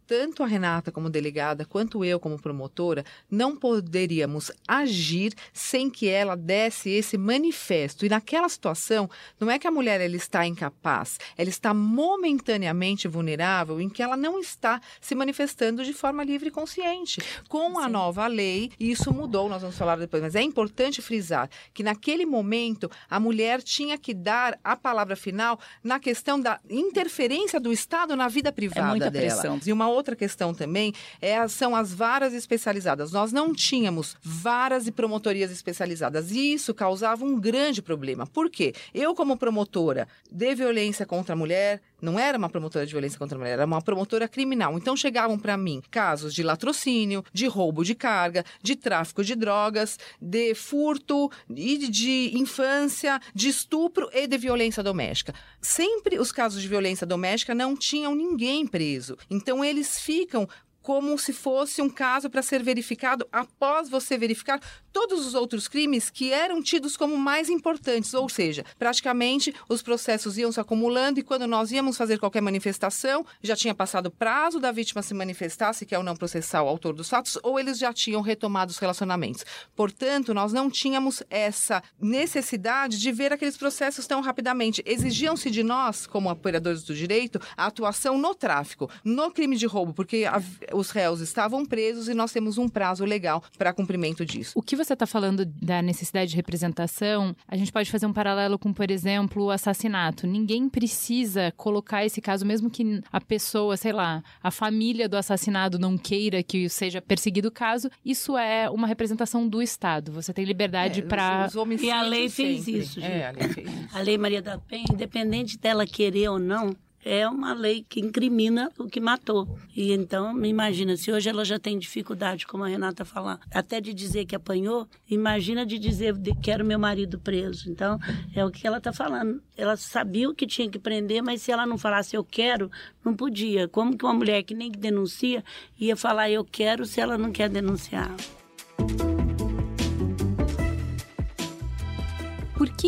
tanto 0.08 0.44
a 0.44 0.48
Renata 0.48 0.92
como 0.92 1.10
delegada, 1.10 1.66
quanto 1.66 2.04
eu 2.04 2.20
como 2.20 2.42
promotora, 2.42 3.04
não 3.30 3.56
poderíamos 3.56 4.52
agir 4.68 5.34
sem 5.54 5.90
que 5.90 6.08
ela 6.08 6.36
desse 6.36 6.90
esse 6.90 7.18
manifesto. 7.18 8.06
E 8.06 8.10
naquela 8.10 8.50
situação, 8.50 9.10
não 9.40 9.50
é 9.50 9.58
que 9.58 9.68
a 9.68 9.72
mulher 9.72 10.02
ela 10.02 10.16
está 10.16 10.46
incapaz, 10.46 11.20
ela 11.38 11.50
está 11.50 11.74
momentaneamente 11.74 13.08
vulnerável 13.08 13.80
em 13.82 13.90
que 13.90 14.02
ela 14.02 14.18
não 14.18 14.40
está 14.40 14.82
se 15.02 15.16
manifestando 15.16 15.84
de 15.84 15.94
forma 15.94 16.24
livre 16.24 16.50
e 16.50 16.52
consciente. 16.52 17.22
Com 17.48 17.80
a 17.80 17.88
nova 17.88 18.28
lei, 18.28 18.72
isso 18.80 19.14
mudou, 19.14 19.50
nós 19.50 19.62
vamos 19.62 19.78
falar 19.78 19.98
depois, 19.98 20.22
mas 20.22 20.36
é 20.36 20.42
importante 20.42 21.02
frisar 21.02 21.50
que 21.74 21.84
naquele 21.84 22.26
momento 22.26 22.90
a 23.10 23.20
mulher 23.20 23.62
tinha 23.62 23.98
que 23.98 24.14
dar 24.14 24.60
a 24.64 24.76
palavra 24.76 25.16
final 25.16 25.60
na 25.84 26.00
questão 26.00 26.40
da 26.40 26.60
interferência 26.70 27.60
do 27.60 27.72
Estado 27.72 28.16
na 28.16 28.28
vida 28.28 28.52
privada 28.52 28.88
é 28.88 28.90
muita 28.90 29.12
dela. 29.12 29.26
Pressão. 29.26 29.60
E 29.66 29.74
uma 29.74 29.88
outra 29.96 30.16
questão 30.16 30.54
também 30.54 30.94
é, 31.22 31.48
são 31.48 31.76
as 31.76 31.94
varas 31.94 32.34
especializadas. 32.34 33.12
Nós 33.12 33.32
não 33.32 33.54
tínhamos 33.54 34.16
varas 34.22 34.88
e 34.88 34.92
promotorias 34.92 35.52
especializadas 35.52 36.32
e 36.32 36.54
isso 36.54 36.74
causava 36.74 37.26
um 37.26 37.40
grande 37.40 37.82
problema. 37.82 38.28
Por 38.28 38.50
quê? 38.50 38.74
Eu, 38.94 39.16
como 39.16 39.38
promotora 39.38 40.08
de 40.32 40.54
violência 40.56 41.06
contra 41.06 41.34
a 41.34 41.36
mulher, 41.36 41.82
não 42.02 42.20
era 42.20 42.38
uma 42.38 42.50
promotora 42.50 42.86
de 42.86 42.92
violência 42.92 43.18
contra 43.18 43.38
a 43.38 43.40
mulher, 43.40 43.54
era 43.54 43.66
uma 43.66 43.82
promotora 43.82 44.28
criminal. 44.28 44.78
Então 44.78 44.96
chegavam 44.96 45.40
para 45.40 45.58
mim 45.58 45.82
casos 45.90 46.34
de 46.34 46.44
latrocínio, 46.44 47.24
de 47.34 47.48
roubo 47.48 47.84
de 47.84 47.96
carga, 47.96 48.46
de 48.62 48.76
tráfico 48.76 49.24
de 49.24 49.36
drogas, 49.36 49.98
de 50.22 50.54
furto 50.54 51.32
e 51.50 51.78
de 51.90 52.32
infância, 52.36 53.20
de 53.34 53.50
estupro 53.50 54.10
e 54.14 54.28
de 54.28 54.38
violência 54.38 54.84
doméstica. 54.84 55.34
Sempre 55.62 56.20
os 56.20 56.32
casos 56.32 56.62
de 56.62 56.68
violência 56.68 57.08
doméstica 57.08 57.56
não 57.56 57.76
tinham 57.76 58.14
ninguém 58.14 58.68
preso. 58.68 59.18
Então 59.30 59.64
eles 59.64 59.85
ficam 59.90 60.48
como 60.86 61.18
se 61.18 61.34
fosse 61.34 61.82
um 61.82 61.90
caso 61.90 62.30
para 62.30 62.44
ser 62.44 62.62
verificado 62.62 63.28
após 63.32 63.90
você 63.90 64.20
verificar 64.20 64.62
todos 64.94 65.26
os 65.26 65.34
outros 65.34 65.68
crimes 65.68 66.12
que 66.12 66.32
eram 66.32 66.62
tidos 66.62 66.96
como 66.96 67.18
mais 67.18 67.50
importantes, 67.50 68.14
ou 68.14 68.30
seja, 68.30 68.64
praticamente 68.78 69.52
os 69.68 69.82
processos 69.82 70.38
iam 70.38 70.52
se 70.52 70.60
acumulando 70.60 71.20
e 71.20 71.24
quando 71.24 71.48
nós 71.48 71.72
íamos 71.72 71.98
fazer 71.98 72.20
qualquer 72.20 72.40
manifestação, 72.40 73.26
já 73.42 73.56
tinha 73.56 73.74
passado 73.74 74.06
o 74.06 74.12
prazo 74.12 74.60
da 74.60 74.72
vítima 74.72 75.02
se 75.02 75.16
manifestar, 75.16 75.74
se 75.74 75.88
quer 75.88 75.98
ou 75.98 76.04
não 76.04 76.16
processar 76.16 76.62
o 76.62 76.68
autor 76.68 76.94
dos 76.94 77.10
fatos, 77.10 77.36
ou 77.42 77.60
eles 77.60 77.80
já 77.80 77.92
tinham 77.92 78.22
retomado 78.22 78.72
os 78.72 78.78
relacionamentos. 78.78 79.44
Portanto, 79.76 80.36
nós 80.36 80.54
não 80.54 80.70
tínhamos 80.70 81.24
essa 81.32 81.82
necessidade 82.00 83.00
de 83.00 83.12
ver 83.12 83.34
aqueles 83.34 83.58
processos 83.58 84.06
tão 84.06 84.22
rapidamente. 84.22 84.84
Exigiam-se 84.86 85.50
de 85.50 85.64
nós, 85.64 86.06
como 86.06 86.30
operadores 86.30 86.84
do 86.84 86.94
direito, 86.94 87.42
a 87.58 87.66
atuação 87.66 88.20
no 88.20 88.36
tráfico, 88.36 88.88
no 89.04 89.32
crime 89.32 89.58
de 89.58 89.66
roubo, 89.66 89.92
porque 89.92 90.26
a, 90.26 90.40
os 90.76 90.90
réus 90.92 91.20
estavam 91.22 91.66
presos 91.66 92.08
e 92.10 92.14
nós 92.14 92.32
temos 92.32 92.58
um 92.58 92.68
prazo 92.68 93.06
legal 93.06 93.44
para 93.58 93.74
cumprimento 93.74 94.26
disso. 94.26 94.54
O 94.56 94.62
que 94.62 94.76
você 94.76 94.94
está 94.94 95.06
falando 95.06 95.46
da 95.46 95.82
necessidade 95.82 96.32
de 96.32 96.36
representação, 96.36 97.36
a 97.48 97.56
gente 97.56 97.72
pode 97.72 97.90
fazer 97.90 98.06
um 98.06 98.14
paralelo 98.14 98.58
com, 98.60 98.74
por 98.74 98.92
exemplo, 98.92 99.46
o 99.46 99.52
assassinato. 99.52 100.28
Ninguém 100.28 100.68
precisa 100.70 101.54
colocar 101.58 102.06
esse 102.06 102.22
caso, 102.22 102.46
mesmo 102.46 102.70
que 102.70 103.02
a 103.12 103.22
pessoa, 103.22 103.78
sei 103.78 103.92
lá, 103.94 104.24
a 104.42 104.52
família 104.52 105.08
do 105.08 105.18
assassinado 105.18 105.80
não 105.80 105.98
queira 105.98 106.44
que 106.44 106.68
seja 106.70 107.02
perseguido 107.02 107.48
o 107.48 107.52
caso, 107.52 107.90
isso 108.04 108.38
é 108.38 108.70
uma 108.70 108.88
representação 108.88 109.48
do 109.48 109.62
Estado. 109.62 110.12
Você 110.12 110.34
tem 110.34 110.46
liberdade 110.46 111.00
É, 111.00 111.04
para. 111.04 111.50
E 111.82 111.92
a 111.92 112.02
lei 112.02 112.30
fez 112.30 112.64
sempre. 112.66 112.80
isso, 112.80 113.00
gente. 113.00 113.12
É, 113.12 113.28
a 113.28 113.32
lei 113.32 113.50
fez 113.50 113.68
isso. 113.68 113.90
A 113.94 114.00
Lei 114.02 114.18
Maria 114.18 114.42
da 114.42 114.58
Penha, 114.58 114.86
independente 114.92 115.58
dela 115.58 115.86
querer 115.86 116.30
ou 116.30 116.40
não, 116.40 116.76
é 117.06 117.30
uma 117.30 117.54
lei 117.54 117.86
que 117.88 118.00
incrimina 118.00 118.72
o 118.80 118.88
que 118.88 119.00
matou. 119.00 119.48
E 119.76 119.94
então, 119.94 120.34
me 120.34 120.50
imagina, 120.50 120.98
se 120.98 121.12
hoje 121.12 121.30
ela 121.30 121.46
já 121.46 121.60
tem 121.60 121.78
dificuldade, 121.78 122.48
como 122.48 122.64
a 122.64 122.68
Renata 122.68 123.06
falar, 123.06 123.40
até 123.54 123.80
de 123.80 123.94
dizer 123.94 124.26
que 124.26 124.36
apanhou, 124.36 124.88
imagina 125.08 125.64
de 125.64 125.78
dizer 125.78 126.14
de, 126.14 126.34
quero 126.34 126.66
meu 126.66 126.80
marido 126.80 127.20
preso. 127.20 127.70
Então, 127.70 128.00
é 128.34 128.44
o 128.44 128.50
que 128.50 128.66
ela 128.66 128.80
está 128.80 128.92
falando. 128.92 129.40
Ela 129.56 129.78
sabia 129.78 130.28
o 130.28 130.34
que 130.34 130.48
tinha 130.48 130.68
que 130.68 130.80
prender, 130.80 131.22
mas 131.22 131.44
se 131.44 131.52
ela 131.52 131.68
não 131.68 131.78
falasse 131.78 132.16
eu 132.16 132.24
quero, 132.24 132.72
não 133.04 133.16
podia. 133.16 133.68
Como 133.68 133.96
que 133.96 134.04
uma 134.04 134.14
mulher 134.14 134.42
que 134.42 134.56
nem 134.56 134.72
denuncia 134.72 135.44
ia 135.80 135.96
falar 135.96 136.32
eu 136.32 136.44
quero 136.44 136.86
se 136.86 137.00
ela 137.00 137.20
não 137.20 137.32
quer 137.32 137.50
denunciar? 137.50 138.12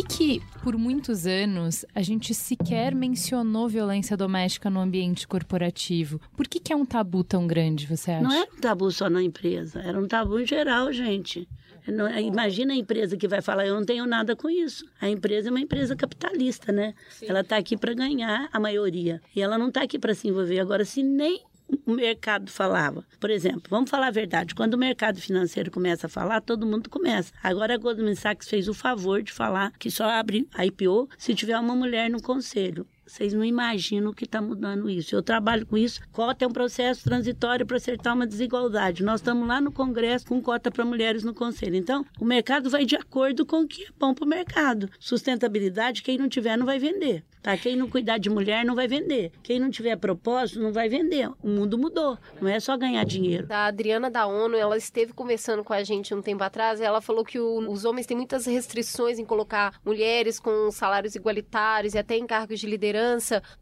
Que 0.02 0.38
que, 0.38 0.42
por 0.62 0.76
muitos 0.76 1.26
anos, 1.26 1.84
a 1.94 2.02
gente 2.02 2.34
sequer 2.34 2.94
mencionou 2.94 3.68
violência 3.68 4.16
doméstica 4.16 4.68
no 4.68 4.80
ambiente 4.80 5.26
corporativo? 5.26 6.20
Por 6.36 6.46
que 6.46 6.60
que 6.60 6.72
é 6.72 6.76
um 6.76 6.84
tabu 6.84 7.22
tão 7.24 7.46
grande, 7.46 7.86
você 7.86 8.10
acha? 8.12 8.22
Não 8.22 8.32
era 8.32 8.48
um 8.52 8.60
tabu 8.60 8.90
só 8.90 9.08
na 9.08 9.22
empresa, 9.22 9.80
era 9.80 9.98
um 9.98 10.06
tabu 10.06 10.38
em 10.40 10.46
geral, 10.46 10.92
gente. 10.92 11.48
Não- 11.86 12.10
Imagina 12.18 12.74
a 12.74 12.76
empresa 12.76 13.16
que 13.16 13.26
vai 13.26 13.40
falar, 13.40 13.66
eu 13.66 13.74
não 13.74 13.84
tenho 13.84 14.04
nada 14.06 14.36
com 14.36 14.50
isso. 14.50 14.84
A 15.00 15.08
empresa 15.08 15.48
é 15.48 15.50
uma 15.50 15.60
empresa 15.60 15.96
capitalista, 15.96 16.70
né? 16.70 16.92
Ela 17.22 17.40
está 17.40 17.56
aqui 17.56 17.78
para 17.78 17.94
ganhar 17.94 18.46
a 18.52 18.60
maioria. 18.60 19.22
E 19.34 19.40
ela 19.40 19.56
não 19.56 19.68
está 19.68 19.82
aqui 19.82 19.98
para 19.98 20.14
se 20.14 20.28
envolver. 20.28 20.60
Agora, 20.60 20.84
se 20.84 21.02
nem 21.02 21.40
o 21.86 21.92
mercado 21.92 22.50
falava. 22.50 23.04
Por 23.20 23.30
exemplo, 23.30 23.62
vamos 23.68 23.90
falar 23.90 24.08
a 24.08 24.12
verdade. 24.12 24.54
Quando 24.54 24.74
o 24.74 24.78
mercado 24.78 25.20
financeiro 25.20 25.70
começa 25.70 26.06
a 26.06 26.10
falar, 26.10 26.40
todo 26.40 26.66
mundo 26.66 26.90
começa. 26.90 27.32
Agora 27.42 27.74
a 27.74 27.78
Goldman 27.78 28.14
Sachs 28.14 28.48
fez 28.48 28.68
o 28.68 28.74
favor 28.74 29.22
de 29.22 29.32
falar 29.32 29.72
que 29.78 29.90
só 29.90 30.08
abre 30.08 30.48
a 30.54 30.64
IPO 30.66 31.08
se 31.16 31.34
tiver 31.34 31.58
uma 31.58 31.74
mulher 31.74 32.10
no 32.10 32.20
conselho. 32.22 32.86
Vocês 33.08 33.32
não 33.32 33.44
imaginam 33.44 34.10
o 34.10 34.14
que 34.14 34.24
está 34.24 34.40
mudando 34.40 34.88
isso. 34.90 35.14
Eu 35.16 35.22
trabalho 35.22 35.66
com 35.66 35.76
isso. 35.76 36.00
Cota 36.12 36.44
é 36.44 36.48
um 36.48 36.52
processo 36.52 37.02
transitório 37.02 37.66
para 37.66 37.76
acertar 37.78 38.14
uma 38.14 38.26
desigualdade. 38.26 39.02
Nós 39.02 39.20
estamos 39.20 39.48
lá 39.48 39.60
no 39.60 39.72
Congresso 39.72 40.26
com 40.26 40.40
cota 40.42 40.70
para 40.70 40.84
mulheres 40.84 41.24
no 41.24 41.34
Conselho. 41.34 41.74
Então, 41.76 42.04
o 42.20 42.24
mercado 42.24 42.68
vai 42.70 42.84
de 42.84 42.96
acordo 42.96 43.46
com 43.46 43.62
o 43.62 43.66
que 43.66 43.84
é 43.84 43.88
bom 43.98 44.12
para 44.14 44.24
o 44.24 44.28
mercado. 44.28 44.88
Sustentabilidade, 45.00 46.02
quem 46.02 46.18
não 46.18 46.28
tiver, 46.28 46.56
não 46.56 46.66
vai 46.66 46.78
vender. 46.78 47.24
Tá? 47.40 47.56
Quem 47.56 47.76
não 47.76 47.88
cuidar 47.88 48.18
de 48.18 48.28
mulher 48.28 48.64
não 48.64 48.74
vai 48.74 48.88
vender. 48.88 49.30
Quem 49.42 49.60
não 49.60 49.70
tiver 49.70 49.96
propósito 49.96 50.60
não 50.60 50.72
vai 50.72 50.88
vender. 50.88 51.30
O 51.42 51.48
mundo 51.48 51.78
mudou. 51.78 52.18
Não 52.40 52.48
é 52.48 52.58
só 52.58 52.76
ganhar 52.76 53.04
dinheiro. 53.04 53.46
A 53.48 53.66
Adriana 53.66 54.10
da 54.10 54.26
ONU, 54.26 54.56
ela 54.56 54.76
esteve 54.76 55.12
conversando 55.12 55.62
com 55.62 55.72
a 55.72 55.82
gente 55.84 56.12
um 56.14 56.20
tempo 56.20 56.42
atrás 56.42 56.80
ela 56.80 57.00
falou 57.00 57.24
que 57.24 57.38
o- 57.38 57.70
os 57.70 57.84
homens 57.84 58.06
têm 58.06 58.16
muitas 58.16 58.44
restrições 58.46 59.18
em 59.18 59.24
colocar 59.24 59.78
mulheres 59.84 60.40
com 60.40 60.70
salários 60.70 61.14
igualitários 61.14 61.94
e 61.94 61.98
até 61.98 62.16
em 62.16 62.26
cargos 62.26 62.58
de 62.58 62.66
liderança, 62.66 62.97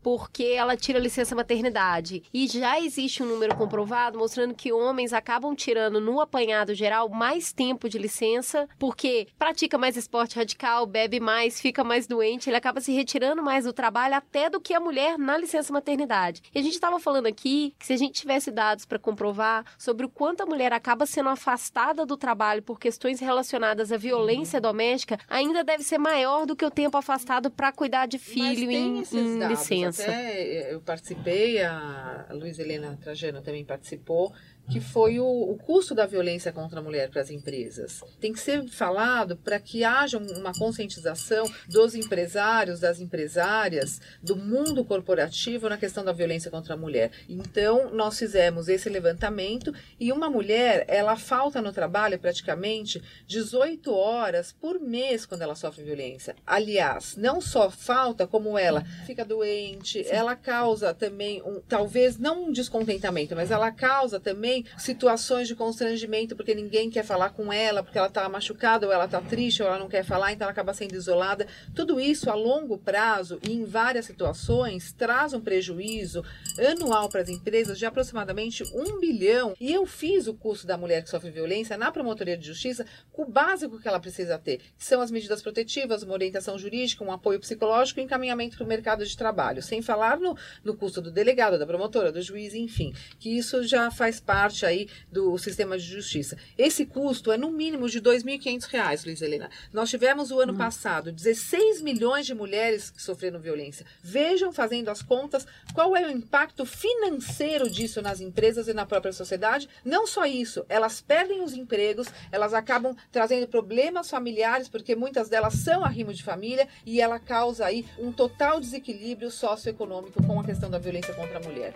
porque 0.03 0.45
ela 0.45 0.77
tira 0.77 0.99
licença 0.99 1.35
maternidade. 1.35 2.23
E 2.33 2.47
já 2.47 2.81
existe 2.81 3.23
um 3.23 3.27
número 3.27 3.57
comprovado 3.57 4.19
mostrando 4.19 4.55
que 4.55 4.73
homens 4.73 5.13
acabam 5.13 5.55
tirando 5.55 6.01
no 6.01 6.21
apanhado 6.21 6.75
geral 6.75 7.09
mais 7.09 7.53
tempo 7.53 7.89
de 7.89 7.99
licença, 7.99 8.69
porque 8.79 9.29
pratica 9.39 9.79
mais 9.79 9.97
esporte 9.97 10.37
radical, 10.37 10.87
bebe 10.87 11.21
mais, 11.21 11.61
fica 11.61 11.85
mais 11.85 12.07
doente, 12.07 12.49
ele 12.49 12.57
acaba 12.57 12.81
se 12.81 12.93
retirando 12.93 13.43
mais 13.43 13.65
do 13.65 13.73
trabalho 13.73 14.15
até 14.15 14.49
do 14.49 14.61
que 14.61 14.75
a 14.75 14.81
mulher 14.81 15.19
na 15.19 15.37
licença 15.37 15.73
maternidade. 15.73 16.43
E 16.55 16.59
a 16.59 16.63
gente 16.63 16.75
estava 16.75 16.99
falando 16.99 17.27
aqui 17.27 17.75
que 17.79 17.87
se 17.87 17.93
a 17.93 17.97
gente 17.97 18.21
tivesse 18.21 18.51
dados 18.51 18.85
para 18.85 18.99
comprovar 18.99 19.65
sobre 19.79 20.07
o 20.07 20.09
quanto 20.09 20.43
a 20.43 20.47
mulher 20.47 20.73
acaba 20.73 21.07
sendo 21.07 21.29
afastada 21.29 22.07
do 22.07 22.17
trabalho 22.17 22.63
por 22.63 22.79
questões 22.79 23.21
relacionadas 23.21 23.93
à 23.93 23.97
violência 23.97 24.61
doméstica, 24.61 25.19
ainda 25.29 25.63
deve 25.65 25.83
ser 25.83 25.99
maior 25.99 26.47
do 26.47 26.57
que 26.57 26.65
o 26.65 26.71
tempo 26.71 26.97
afastado 26.97 27.51
para 27.51 27.73
cuidar 27.73 28.07
de 28.07 28.19
filho 28.19 28.47
Mas 28.47 28.59
tem 28.59 28.99
em, 28.99 29.01
esses 29.01 29.26
dados, 29.39 29.59
licença. 29.59 30.03
Até 30.03 30.73
eu 30.73 30.81
participei, 30.81 31.63
a 31.63 32.27
Luiz 32.31 32.59
Helena 32.59 32.99
Trajano 33.03 33.43
também 33.43 33.65
participou, 33.65 34.33
que 34.71 34.81
foi 34.81 35.19
o, 35.21 35.25
o 35.25 35.57
custo 35.57 35.95
da 35.95 36.07
violência 36.07 36.53
contra 36.53 36.81
a 36.81 36.83
mulher 36.83 37.09
para 37.09 37.23
as 37.23 37.31
empresas. 37.31 38.03
Tem 38.21 38.33
que 38.33 38.41
ser 38.41 38.67
falado 38.69 39.37
para 39.37 39.61
que 39.61 39.85
haja 39.85 40.19
uma 40.19 40.53
conscientização 40.53 41.47
dos 41.69 41.95
empresários, 41.95 42.81
das 42.81 43.01
empresárias, 43.01 44.01
do 44.23 44.37
mundo 44.37 44.85
corporativo 44.85 45.69
na 45.69 45.77
questão 45.77 46.05
da 46.05 46.13
violência 46.13 46.51
contra 46.51 46.75
a 46.75 46.77
mulher. 46.77 47.13
Então, 47.29 47.91
nós 47.93 48.19
fizemos 48.19 48.69
esse 48.69 48.89
levantamento 48.89 49.73
e 50.01 50.13
uma 50.13 50.29
mulher, 50.29 50.85
ela 50.89 51.17
falta 51.17 51.63
no 51.63 51.73
trabalho 51.73 52.19
praticamente 52.19 53.03
18 53.27 53.93
horas 53.93 54.53
por 54.53 54.81
mês 54.81 55.25
quando 55.25 55.43
ela 55.43 55.55
sofre 55.55 55.85
violência. 55.85 56.35
Aliás, 56.47 57.17
não 57.17 57.41
só 57.41 57.71
falta, 57.71 58.27
como 58.27 58.59
ela 58.59 58.83
fica 59.07 59.16
doente, 59.25 60.07
ela 60.09 60.37
causa 60.37 60.95
também, 60.95 61.43
um, 61.43 61.61
talvez 61.61 62.19
não 62.19 62.45
um 62.45 62.53
descontentamento, 62.53 63.35
mas 63.35 63.51
ela 63.51 63.71
causa 63.73 64.21
também 64.21 64.37
também 64.37 64.67
situações 64.77 65.49
de 65.49 65.55
constrangimento 65.55 66.37
porque 66.37 66.55
ninguém 66.55 66.91
quer 66.91 67.03
falar 67.03 67.31
com 67.31 67.51
ela, 67.51 67.83
porque 67.83 67.97
ela 67.97 68.09
está 68.09 68.29
machucada 68.29 68.87
ou 68.87 68.93
ela 68.93 69.07
está 69.07 69.21
triste 69.21 69.63
ou 69.63 69.69
ela 69.69 69.79
não 69.79 69.89
quer 69.89 70.05
falar, 70.05 70.33
então 70.33 70.45
ela 70.45 70.53
acaba 70.53 70.75
sendo 70.75 70.95
isolada. 70.95 71.47
Tudo 71.75 71.99
isso 71.99 72.29
a 72.31 72.35
longo 72.35 72.77
prazo 72.77 73.41
e 73.43 73.53
em 73.53 73.65
várias 73.65 74.05
situações 74.05 74.93
traz 74.93 75.33
um 75.33 75.41
prejuízo 75.41 76.23
anual 76.59 77.09
para 77.09 77.23
as 77.23 77.31
empresas 77.31 77.79
de 77.79 77.87
aproximadamente 77.87 78.63
um 78.75 79.01
bilhão. 79.01 79.55
E 79.59 79.73
eu 79.73 79.87
fiz 79.87 80.27
o 80.27 80.35
curso 80.35 80.67
da 80.67 80.77
mulher 80.77 81.03
que 81.03 81.09
sofre 81.09 81.31
violência 81.31 81.79
na 81.79 81.91
promotoria 81.91 82.37
de 82.37 82.47
justiça 82.47 82.85
com 83.11 83.23
o 83.23 83.31
básico 83.31 83.81
que 83.81 83.89
ela 83.89 83.99
precisa 83.99 84.39
ter, 84.39 84.59
que 84.59 84.85
são 84.85 85.01
as 85.01 85.11
medidas 85.11 85.41
protetivas, 85.41 86.03
uma 86.03 86.13
orientação 86.13 86.59
jurídica, 86.59 87.03
um 87.03 87.11
apoio 87.11 87.41
psicológico 87.41 88.01
e 88.01 88.03
encaminhamento 88.03 88.57
para 88.57 88.65
o 88.65 88.69
mercado 88.69 89.06
de 89.09 89.17
trabalho, 89.17 89.63
sem 89.63 89.83
falar 89.83 90.19
no, 90.19 90.37
no 90.65 90.77
custo 90.77 91.01
do 91.01 91.11
delegado, 91.11 91.59
da 91.59 91.67
promotora, 91.67 92.13
do 92.13 92.23
juiz, 92.23 92.55
enfim, 92.55 92.95
que 93.19 93.37
isso 93.37 93.65
já 93.65 93.91
faz 93.91 94.21
parte 94.21 94.67
aí 94.67 94.89
do 95.11 95.37
sistema 95.39 95.79
de 95.79 95.85
justiça. 95.85 96.37
Esse 96.57 96.87
custo 96.87 97.33
é 97.33 97.37
no 97.37 97.51
mínimo 97.51 97.89
de 97.89 97.99
R$ 97.99 98.05
2.500, 98.05 99.05
Luiz 99.07 99.23
Helena. 99.23 99.51
Nós 99.73 99.91
tivemos 99.91 100.31
o 100.31 100.41
ano 100.41 100.53
hum. 100.53 100.57
passado 100.57 101.13
16 101.13 101.81
milhões 101.81 102.27
de 102.27 102.35
mulheres 102.35 102.91
que 102.91 103.03
sofreram 103.03 103.41
violência. 103.41 103.87
Vejam, 104.03 104.53
fazendo 104.53 104.89
as 104.91 105.03
contas, 105.03 105.47
qual 105.75 105.97
é 105.97 106.07
o 106.07 106.11
impacto 106.11 106.65
financeiro 106.65 107.71
disso 107.71 108.03
nas 108.03 108.21
empresas 108.21 108.69
e 108.69 108.75
na 108.75 108.87
própria 108.87 109.13
sociedade. 109.13 109.69
Não 109.85 110.07
só 110.07 110.25
isso, 110.27 110.65
elas 110.69 111.01
perdem 111.01 111.43
os 111.43 111.55
empregos, 111.55 112.09
elas 112.31 112.55
acabam 112.55 112.97
trazendo 113.11 113.47
problemas 113.47 114.11
familiares, 114.11 114.69
porque 114.69 114.95
muitas 114.95 115.29
delas 115.29 115.55
são 115.55 115.85
arrimo 115.85 116.13
de 116.13 116.23
família, 116.23 116.69
e 116.85 117.01
ela 117.01 117.19
causa 117.19 117.67
aí 117.67 117.87
um 117.99 118.13
total 118.13 118.61
desequilíbrio 118.61 118.96
socioeconômico 119.31 120.23
com 120.23 120.41
a 120.41 120.45
questão 120.45 120.71
da 120.71 120.79
violência 120.79 121.15
contra 121.15 121.39
a 121.39 121.43
mulher. 121.43 121.75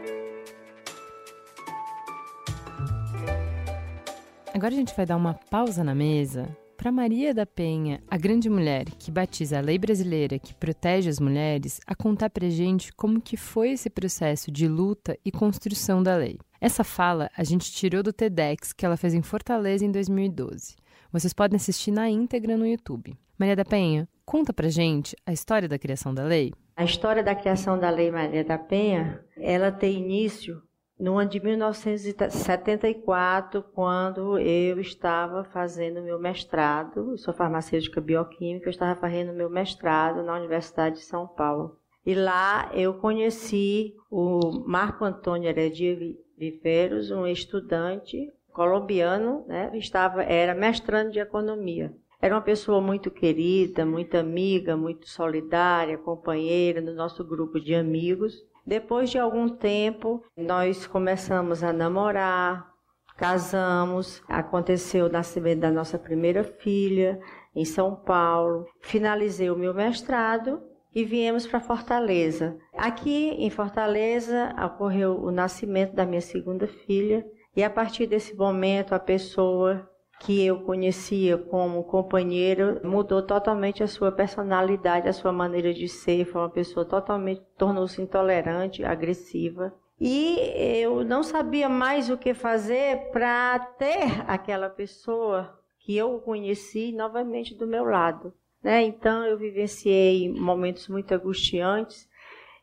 Agora 4.53 4.75
a 4.75 4.77
gente 4.77 4.95
vai 4.97 5.07
dar 5.07 5.17
uma 5.17 5.35
pausa 5.35 5.85
na 5.85 5.95
mesa 5.95 6.49
para 6.77 6.91
Maria 6.91 7.35
da 7.35 7.45
Penha, 7.45 8.03
a 8.11 8.17
grande 8.17 8.49
mulher 8.49 8.87
que 8.99 9.11
batiza 9.11 9.59
a 9.59 9.61
lei 9.61 9.79
brasileira 9.79 10.39
que 10.39 10.55
protege 10.55 11.11
as 11.11 11.21
mulheres, 11.21 11.79
a 11.87 11.95
contar 11.95 12.31
para 12.31 12.49
gente 12.49 12.91
como 12.95 13.21
que 13.21 13.37
foi 13.37 13.73
esse 13.73 13.91
processo 13.91 14.51
de 14.51 14.67
luta 14.67 15.15
e 15.23 15.31
construção 15.31 16.03
da 16.03 16.17
lei. 16.17 16.39
Essa 16.59 16.83
fala 16.83 17.31
a 17.37 17.45
gente 17.45 17.71
tirou 17.71 18.03
do 18.03 18.15
TEDx 18.15 18.73
que 18.73 18.87
ela 18.87 18.97
fez 18.97 19.13
em 19.13 19.21
Fortaleza 19.21 19.85
em 19.85 19.93
2012. 19.93 20.75
Vocês 21.13 21.35
podem 21.35 21.57
assistir 21.57 21.91
na 21.91 22.09
íntegra 22.09 22.57
no 22.57 22.67
YouTube. 22.67 23.15
Maria 23.39 23.57
da 23.57 23.65
Penha, 23.65 24.09
conta 24.25 24.53
pra 24.53 24.69
gente 24.69 25.15
a 25.27 25.33
história 25.35 25.69
da 25.69 25.79
criação 25.79 26.15
da 26.15 26.25
lei. 26.25 26.53
A 26.81 26.85
história 26.85 27.23
da 27.23 27.35
criação 27.35 27.79
da 27.79 27.91
Lei 27.91 28.11
Maria 28.11 28.43
da 28.43 28.57
Penha, 28.57 29.23
ela 29.37 29.71
tem 29.71 29.99
início 29.99 30.63
no 30.99 31.19
ano 31.19 31.29
de 31.29 31.39
1974, 31.39 33.63
quando 33.75 34.39
eu 34.39 34.81
estava 34.81 35.45
fazendo 35.45 36.01
meu 36.01 36.19
mestrado, 36.19 37.19
sou 37.19 37.35
farmacêutica 37.35 38.01
bioquímica, 38.01 38.67
eu 38.67 38.71
estava 38.71 38.99
fazendo 38.99 39.35
meu 39.35 39.51
mestrado 39.51 40.23
na 40.23 40.35
Universidade 40.35 40.97
de 40.97 41.05
São 41.05 41.29
Paulo. 41.29 41.77
E 42.07 42.15
lá 42.15 42.71
eu 42.73 42.95
conheci 42.95 43.95
o 44.11 44.65
Marco 44.67 45.05
Antônio 45.05 45.51
Heredia 45.51 45.99
Viveiros, 46.39 47.11
um 47.11 47.27
estudante 47.27 48.33
colombiano, 48.55 49.45
né? 49.47 49.71
estava 49.75 50.23
era 50.23 50.55
mestrando 50.55 51.11
de 51.11 51.19
economia. 51.19 51.95
Era 52.23 52.35
uma 52.35 52.43
pessoa 52.43 52.83
muito 52.83 53.11
querida, 53.11 53.87
muito 53.87 54.17
amiga, 54.17 54.77
muito 54.77 55.09
solidária, 55.09 55.97
companheira 55.97 56.83
do 56.83 56.95
nosso 56.95 57.25
grupo 57.25 57.59
de 57.59 57.75
amigos. 57.75 58.45
Depois 58.67 59.09
de 59.09 59.19
algum 59.19 59.49
tempo, 59.49 60.23
nós 60.37 60.87
começamos 60.87 61.65
a 61.65 61.73
namorar, 61.73 62.71
casamos, 63.17 64.23
aconteceu 64.29 65.07
o 65.07 65.11
nascimento 65.11 65.61
da 65.61 65.71
nossa 65.71 65.99
primeira 65.99 66.45
filha 66.45 67.19
em 67.55 67.65
São 67.65 67.97
Paulo. 67.97 68.67
Finalizei 68.83 69.51
o 69.51 69.57
meu 69.57 69.73
mestrado 69.73 70.63
e 70.95 71.05
viemos 71.05 71.47
para 71.47 71.59
Fortaleza. 71.59 72.59
Aqui 72.75 73.31
em 73.31 73.49
Fortaleza 73.49 74.55
ocorreu 74.63 75.19
o 75.19 75.31
nascimento 75.31 75.95
da 75.95 76.05
minha 76.05 76.21
segunda 76.21 76.67
filha 76.67 77.25
e 77.57 77.65
a 77.65 77.71
partir 77.71 78.07
desse 78.07 78.37
momento 78.37 78.95
a 78.95 78.99
pessoa 78.99 79.90
que 80.21 80.45
eu 80.45 80.61
conhecia 80.61 81.39
como 81.39 81.83
companheiro 81.83 82.79
mudou 82.87 83.23
totalmente 83.23 83.83
a 83.83 83.87
sua 83.89 84.13
personalidade, 84.13 85.09
a 85.09 85.15
sua 85.15 85.33
maneira 85.33 85.73
de 85.73 85.89
ser, 85.89 86.27
foi 86.27 86.43
uma 86.43 86.51
pessoa 86.51 86.85
totalmente 86.85 87.43
tornou-se 87.57 88.01
intolerante, 88.01 88.85
agressiva. 88.85 89.75
E 89.99 90.37
eu 90.83 91.03
não 91.05 91.23
sabia 91.23 91.71
mais 91.71 92.11
o 92.11 92.19
que 92.19 92.35
fazer 92.35 93.11
para 93.13 93.59
ter 93.79 94.23
aquela 94.27 94.69
pessoa 94.69 95.59
que 95.79 95.97
eu 95.97 96.19
conheci 96.21 96.93
novamente 96.93 97.55
do 97.55 97.67
meu 97.67 97.85
lado. 97.85 98.33
Né? 98.63 98.83
Então 98.83 99.25
eu 99.25 99.39
vivenciei 99.39 100.31
momentos 100.31 100.87
muito 100.89 101.13
angustiantes 101.13 102.07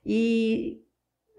e 0.06 0.80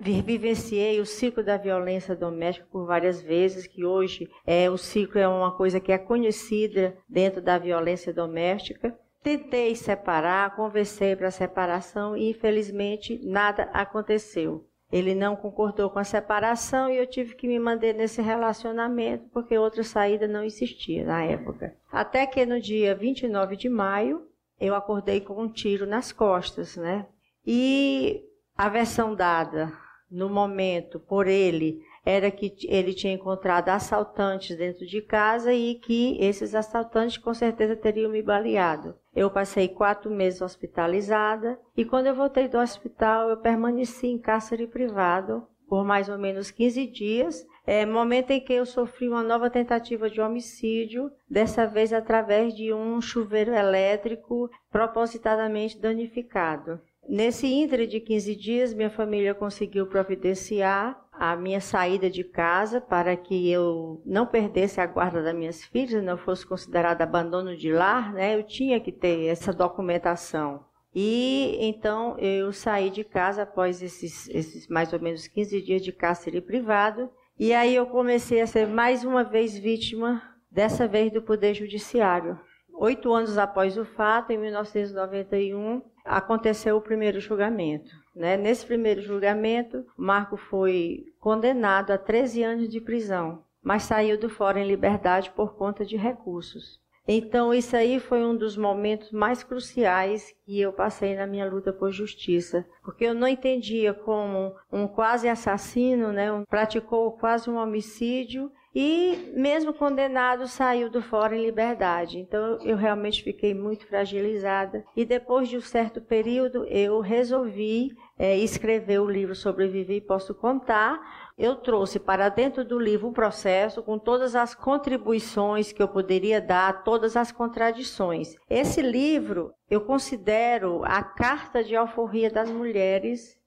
vivenciei 0.00 1.00
o 1.00 1.06
ciclo 1.06 1.42
da 1.42 1.56
violência 1.56 2.14
doméstica 2.14 2.66
por 2.70 2.86
várias 2.86 3.20
vezes, 3.20 3.66
que 3.66 3.84
hoje 3.84 4.30
é 4.46 4.70
o 4.70 4.78
ciclo 4.78 5.20
é 5.20 5.26
uma 5.26 5.52
coisa 5.52 5.80
que 5.80 5.90
é 5.90 5.98
conhecida 5.98 6.96
dentro 7.08 7.42
da 7.42 7.58
violência 7.58 8.12
doméstica. 8.12 8.96
Tentei 9.22 9.74
separar, 9.74 10.54
conversei 10.54 11.16
para 11.16 11.28
a 11.28 11.32
separação 11.32 12.16
e 12.16 12.30
infelizmente 12.30 13.20
nada 13.24 13.64
aconteceu. 13.72 14.64
Ele 14.90 15.14
não 15.14 15.36
concordou 15.36 15.90
com 15.90 15.98
a 15.98 16.04
separação 16.04 16.90
e 16.90 16.96
eu 16.96 17.06
tive 17.06 17.34
que 17.34 17.46
me 17.46 17.58
manter 17.58 17.92
nesse 17.92 18.22
relacionamento 18.22 19.28
porque 19.34 19.58
outra 19.58 19.82
saída 19.82 20.26
não 20.26 20.42
existia 20.42 21.04
na 21.04 21.24
época. 21.24 21.76
Até 21.92 22.24
que 22.24 22.46
no 22.46 22.58
dia 22.58 22.94
29 22.94 23.56
de 23.56 23.68
maio 23.68 24.26
eu 24.58 24.74
acordei 24.74 25.20
com 25.20 25.42
um 25.42 25.48
tiro 25.48 25.84
nas 25.84 26.10
costas, 26.10 26.76
né? 26.76 27.06
E 27.44 28.24
a 28.56 28.68
versão 28.68 29.14
dada 29.14 29.72
no 30.10 30.28
momento 30.28 30.98
por 30.98 31.26
ele 31.26 31.82
era 32.04 32.30
que 32.30 32.54
ele 32.68 32.94
tinha 32.94 33.12
encontrado 33.12 33.68
assaltantes 33.68 34.56
dentro 34.56 34.86
de 34.86 35.02
casa 35.02 35.52
e 35.52 35.74
que 35.74 36.16
esses 36.18 36.54
assaltantes 36.54 37.18
com 37.18 37.34
certeza 37.34 37.76
teriam 37.76 38.10
me 38.10 38.22
baleado. 38.22 38.94
Eu 39.14 39.30
passei 39.30 39.68
quatro 39.68 40.10
meses 40.10 40.40
hospitalizada 40.40 41.58
e 41.76 41.84
quando 41.84 42.06
eu 42.06 42.14
voltei 42.14 42.48
do 42.48 42.58
hospital 42.58 43.28
eu 43.28 43.36
permaneci 43.36 44.06
em 44.06 44.18
cárcere 44.18 44.66
privado 44.66 45.46
por 45.68 45.84
mais 45.84 46.08
ou 46.08 46.18
menos 46.18 46.50
15 46.50 46.86
dias, 46.86 47.46
é, 47.66 47.84
momento 47.84 48.30
em 48.30 48.40
que 48.40 48.54
eu 48.54 48.64
sofri 48.64 49.06
uma 49.06 49.22
nova 49.22 49.50
tentativa 49.50 50.08
de 50.08 50.20
homicídio, 50.20 51.12
dessa 51.28 51.66
vez 51.66 51.92
através 51.92 52.56
de 52.56 52.72
um 52.72 53.00
chuveiro 53.02 53.52
elétrico 53.52 54.50
propositadamente 54.72 55.78
danificado. 55.78 56.80
Nesse 57.08 57.46
intre 57.46 57.86
de 57.86 58.00
15 58.00 58.36
dias, 58.36 58.74
minha 58.74 58.90
família 58.90 59.34
conseguiu 59.34 59.86
providenciar 59.86 61.02
a 61.10 61.34
minha 61.34 61.58
saída 61.58 62.10
de 62.10 62.22
casa 62.22 62.82
para 62.82 63.16
que 63.16 63.50
eu 63.50 64.02
não 64.04 64.26
perdesse 64.26 64.78
a 64.78 64.86
guarda 64.86 65.22
das 65.22 65.34
minhas 65.34 65.64
filhas, 65.64 66.04
não 66.04 66.18
fosse 66.18 66.46
considerado 66.46 67.00
abandono 67.00 67.56
de 67.56 67.72
lar, 67.72 68.12
né? 68.12 68.36
Eu 68.36 68.42
tinha 68.42 68.78
que 68.78 68.92
ter 68.92 69.24
essa 69.24 69.54
documentação. 69.54 70.62
E 70.94 71.56
então 71.60 72.18
eu 72.18 72.52
saí 72.52 72.90
de 72.90 73.02
casa 73.04 73.42
após 73.42 73.82
esses, 73.82 74.28
esses 74.28 74.68
mais 74.68 74.92
ou 74.92 75.00
menos 75.00 75.26
15 75.26 75.62
dias 75.62 75.82
de 75.82 75.92
cárcere 75.92 76.42
privado. 76.42 77.10
E 77.38 77.54
aí 77.54 77.74
eu 77.74 77.86
comecei 77.86 78.42
a 78.42 78.46
ser 78.46 78.66
mais 78.66 79.02
uma 79.02 79.24
vez 79.24 79.56
vítima, 79.56 80.22
dessa 80.50 80.86
vez 80.86 81.10
do 81.10 81.22
Poder 81.22 81.54
Judiciário. 81.54 82.38
Oito 82.80 83.12
anos 83.12 83.36
após 83.36 83.76
o 83.76 83.84
fato, 83.84 84.30
em 84.30 84.38
1991, 84.38 85.82
aconteceu 86.04 86.76
o 86.76 86.80
primeiro 86.80 87.18
julgamento. 87.18 87.90
Né? 88.14 88.36
Nesse 88.36 88.64
primeiro 88.64 89.02
julgamento, 89.02 89.84
Marco 89.96 90.36
foi 90.36 91.06
condenado 91.18 91.90
a 91.90 91.98
13 91.98 92.44
anos 92.44 92.68
de 92.68 92.80
prisão, 92.80 93.42
mas 93.60 93.82
saiu 93.82 94.16
do 94.16 94.28
fórum 94.28 94.60
em 94.60 94.68
liberdade 94.68 95.28
por 95.32 95.56
conta 95.56 95.84
de 95.84 95.96
recursos. 95.96 96.80
Então, 97.10 97.52
isso 97.52 97.74
aí 97.74 97.98
foi 97.98 98.22
um 98.22 98.36
dos 98.36 98.56
momentos 98.56 99.10
mais 99.10 99.42
cruciais 99.42 100.32
que 100.44 100.60
eu 100.60 100.72
passei 100.72 101.16
na 101.16 101.26
minha 101.26 101.50
luta 101.50 101.72
por 101.72 101.90
justiça, 101.90 102.64
porque 102.84 103.06
eu 103.06 103.14
não 103.14 103.26
entendia 103.26 103.92
como 103.92 104.54
um 104.70 104.86
quase 104.86 105.28
assassino, 105.28 106.12
né, 106.12 106.28
praticou 106.48 107.10
quase 107.12 107.50
um 107.50 107.56
homicídio 107.56 108.52
e, 108.74 109.32
mesmo 109.34 109.72
condenado, 109.72 110.46
saiu 110.46 110.90
do 110.90 111.00
fórum 111.00 111.34
em 111.34 111.42
liberdade. 111.42 112.18
Então, 112.18 112.58
eu 112.62 112.76
realmente 112.76 113.22
fiquei 113.22 113.54
muito 113.54 113.86
fragilizada. 113.86 114.84
E 114.94 115.04
depois 115.04 115.48
de 115.48 115.56
um 115.56 115.60
certo 115.60 116.00
período, 116.00 116.64
eu 116.66 117.00
resolvi 117.00 117.90
é, 118.18 118.36
escrever 118.36 119.00
o 119.00 119.08
livro 119.08 119.34
Sobreviver 119.34 119.96
e 119.96 120.00
Posso 120.00 120.34
Contar. 120.34 121.00
Eu 121.38 121.56
trouxe 121.56 121.98
para 121.98 122.28
dentro 122.28 122.64
do 122.64 122.78
livro 122.78 123.08
o 123.08 123.12
processo 123.12 123.82
com 123.82 123.98
todas 123.98 124.34
as 124.34 124.54
contribuições 124.54 125.72
que 125.72 125.82
eu 125.82 125.88
poderia 125.88 126.40
dar, 126.40 126.82
todas 126.82 127.16
as 127.16 127.32
contradições. 127.32 128.34
Esse 128.50 128.82
livro 128.82 129.52
eu 129.70 129.80
considero 129.80 130.82
a 130.84 131.02
carta 131.02 131.62
de 131.62 131.76
alforria 131.76 132.30
das 132.30 132.50
mulheres 132.50 133.38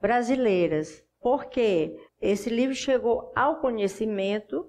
brasileiras. 0.00 1.04
Por 1.20 1.46
quê? 1.46 1.96
Esse 2.22 2.48
livro 2.48 2.74
chegou 2.74 3.30
ao 3.34 3.56
conhecimento 3.56 4.64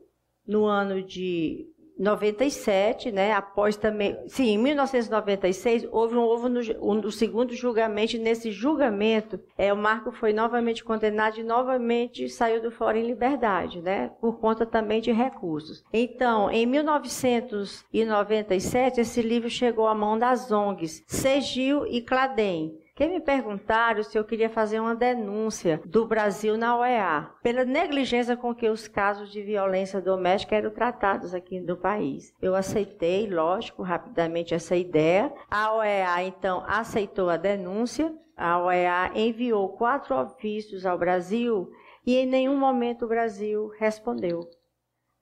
no 0.45 0.65
ano 0.65 1.01
de 1.03 1.67
97, 1.97 3.09
né? 3.11 3.31
Após 3.33 3.75
também, 3.77 4.17
sim, 4.27 4.49
em 4.49 4.57
1996 4.57 5.87
houve 5.91 6.15
um, 6.15 6.21
houve 6.21 6.47
um, 6.47 6.59
um, 6.81 7.11
segundo 7.11 7.53
julgamento. 7.53 8.17
Nesse 8.17 8.51
julgamento, 8.51 9.39
é, 9.57 9.71
o 9.71 9.77
Marco 9.77 10.11
foi 10.11 10.33
novamente 10.33 10.83
condenado 10.83 11.39
e 11.39 11.43
novamente 11.43 12.27
saiu 12.27 12.61
do 12.61 12.71
fórum 12.71 12.97
em 12.97 13.05
liberdade, 13.05 13.81
né? 13.81 14.11
Por 14.19 14.39
conta 14.39 14.65
também 14.65 14.99
de 14.99 15.11
recursos. 15.11 15.83
Então, 15.93 16.49
em 16.49 16.65
1997, 16.65 18.99
esse 18.99 19.21
livro 19.21 19.47
chegou 19.49 19.87
à 19.87 19.93
mão 19.93 20.17
das 20.17 20.51
ONGs 20.51 21.03
Segil 21.05 21.85
e 21.85 22.01
Cladem. 22.01 22.81
Que 22.95 23.07
me 23.07 23.19
perguntaram 23.19 24.03
se 24.03 24.15
eu 24.19 24.23
queria 24.23 24.51
fazer 24.51 24.79
uma 24.79 24.93
denúncia 24.93 25.81
do 25.83 26.05
Brasil 26.05 26.55
na 26.55 26.77
OEA 26.77 27.27
pela 27.41 27.65
negligência 27.65 28.37
com 28.37 28.53
que 28.53 28.69
os 28.69 28.87
casos 28.87 29.31
de 29.31 29.41
violência 29.41 29.99
doméstica 29.99 30.55
eram 30.55 30.69
tratados 30.69 31.33
aqui 31.33 31.59
no 31.59 31.75
país. 31.75 32.31
Eu 32.39 32.53
aceitei, 32.53 33.27
lógico, 33.27 33.81
rapidamente 33.81 34.53
essa 34.53 34.75
ideia. 34.75 35.33
A 35.49 35.73
OEA 35.73 36.23
então 36.23 36.63
aceitou 36.67 37.31
a 37.31 37.37
denúncia. 37.37 38.13
A 38.37 38.59
OEA 38.59 39.11
enviou 39.15 39.69
quatro 39.69 40.15
ofícios 40.15 40.85
ao 40.85 40.97
Brasil 40.97 41.71
e 42.05 42.15
em 42.15 42.27
nenhum 42.27 42.55
momento 42.55 43.05
o 43.05 43.09
Brasil 43.09 43.69
respondeu 43.79 44.41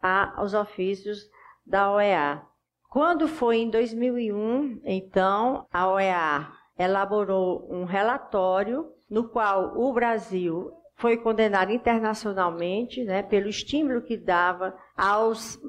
aos 0.02 0.54
ofícios 0.54 1.22
da 1.66 1.90
OEA. 1.90 2.42
Quando 2.90 3.30
foi 3.30 3.60
em 3.60 3.70
2001, 3.70 4.82
então, 4.84 5.66
a 5.72 5.88
OEA 5.88 6.61
elaborou 6.82 7.68
um 7.70 7.86
relatório 7.86 8.92
no 9.10 9.28
qual 9.30 9.78
o 9.78 9.94
Brasil 9.94 10.72
foi 10.96 11.18
condenado 11.18 11.72
internacionalmente 11.72 13.04
né, 13.04 13.24
pelo 13.24 13.50
estímulo 13.50 14.02
que 14.02 14.16
dava 14.16 14.76
aos 14.96 15.60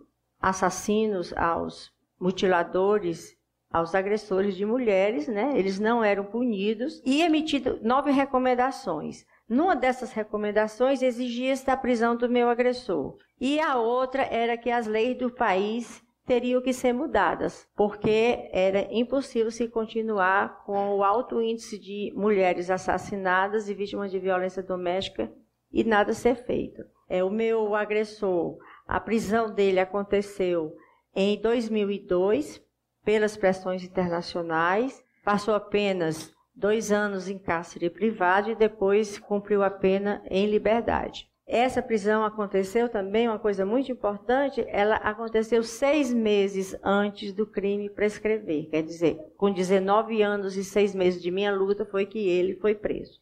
assassinos, 0.40 1.32
aos 1.34 1.90
mutiladores, 2.20 3.36
aos 3.72 3.94
agressores 3.94 4.54
de 4.54 4.66
mulheres, 4.66 5.26
né? 5.28 5.52
Eles 5.54 5.80
não 5.80 6.04
eram 6.04 6.24
punidos 6.24 7.00
e 7.04 7.22
emitido 7.22 7.78
nove 7.82 8.10
recomendações. 8.10 9.24
Numa 9.48 9.74
dessas 9.74 10.12
recomendações 10.12 11.00
exigia-se 11.00 11.70
a 11.70 11.76
prisão 11.76 12.14
do 12.14 12.28
meu 12.28 12.48
agressor. 12.48 13.16
E 13.40 13.58
a 13.58 13.76
outra 13.76 14.22
era 14.24 14.56
que 14.56 14.70
as 14.70 14.86
leis 14.86 15.16
do 15.16 15.30
país 15.30 16.02
teriam 16.32 16.62
que 16.62 16.72
ser 16.72 16.94
mudadas, 16.94 17.68
porque 17.76 18.48
era 18.52 18.88
impossível 18.90 19.50
se 19.50 19.68
continuar 19.68 20.64
com 20.64 20.96
o 20.96 21.04
alto 21.04 21.42
índice 21.42 21.78
de 21.78 22.10
mulheres 22.16 22.70
assassinadas 22.70 23.68
e 23.68 23.74
vítimas 23.74 24.10
de 24.10 24.18
violência 24.18 24.62
doméstica 24.62 25.30
e 25.70 25.84
nada 25.84 26.14
ser 26.14 26.36
feito. 26.36 26.82
É 27.06 27.22
o 27.22 27.28
meu 27.28 27.74
agressor, 27.74 28.56
a 28.88 28.98
prisão 28.98 29.52
dele 29.52 29.78
aconteceu 29.78 30.74
em 31.14 31.38
2002 31.38 32.62
pelas 33.04 33.36
pressões 33.36 33.84
internacionais, 33.84 35.04
passou 35.22 35.54
apenas 35.54 36.32
dois 36.54 36.90
anos 36.90 37.28
em 37.28 37.38
cárcere 37.38 37.90
privado 37.90 38.50
e 38.50 38.54
depois 38.54 39.18
cumpriu 39.18 39.62
a 39.62 39.70
pena 39.70 40.22
em 40.30 40.46
liberdade. 40.46 41.30
Essa 41.46 41.82
prisão 41.82 42.24
aconteceu 42.24 42.88
também, 42.88 43.28
uma 43.28 43.38
coisa 43.38 43.66
muito 43.66 43.90
importante, 43.90 44.64
ela 44.68 44.96
aconteceu 44.96 45.62
seis 45.62 46.12
meses 46.12 46.76
antes 46.82 47.32
do 47.32 47.46
crime 47.46 47.90
prescrever. 47.90 48.68
Quer 48.70 48.82
dizer, 48.82 49.18
com 49.36 49.50
19 49.52 50.22
anos 50.22 50.56
e 50.56 50.64
seis 50.64 50.94
meses 50.94 51.20
de 51.20 51.30
minha 51.30 51.52
luta, 51.52 51.84
foi 51.84 52.06
que 52.06 52.18
ele 52.18 52.54
foi 52.56 52.74
preso. 52.74 53.20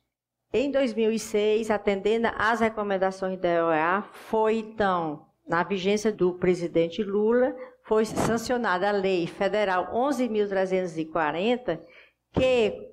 Em 0.52 0.70
2006, 0.70 1.70
atendendo 1.70 2.28
às 2.36 2.60
recomendações 2.60 3.38
da 3.38 3.66
OEA, 3.66 4.02
foi 4.12 4.58
então, 4.58 5.26
na 5.48 5.62
vigência 5.62 6.12
do 6.12 6.34
presidente 6.34 7.02
Lula, 7.02 7.56
foi 7.84 8.04
sancionada 8.04 8.88
a 8.88 8.92
Lei 8.92 9.26
Federal 9.26 9.92
11.340, 9.94 11.80
que, 12.32 12.90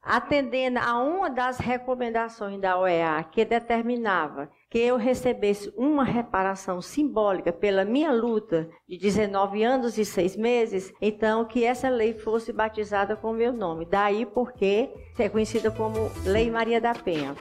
atendendo 0.00 0.78
a 0.78 0.98
uma 1.02 1.28
das 1.28 1.58
recomendações 1.58 2.60
da 2.60 2.78
OEA, 2.78 3.22
que 3.24 3.44
determinava 3.44 4.48
que 4.70 4.78
eu 4.78 4.96
recebesse 4.96 5.72
uma 5.76 6.04
reparação 6.04 6.80
simbólica 6.80 7.52
pela 7.52 7.84
minha 7.84 8.12
luta 8.12 8.70
de 8.88 8.96
19 8.96 9.64
anos 9.64 9.98
e 9.98 10.04
6 10.04 10.36
meses, 10.36 10.92
então 11.02 11.44
que 11.44 11.64
essa 11.64 11.88
lei 11.88 12.14
fosse 12.14 12.52
batizada 12.52 13.16
com 13.16 13.32
meu 13.32 13.52
nome. 13.52 13.84
Daí 13.84 14.24
porque 14.24 14.88
é 15.18 15.28
conhecida 15.28 15.70
como 15.70 16.10
Lei 16.24 16.50
Maria 16.50 16.80
da 16.80 16.94
Penha. 16.94 17.34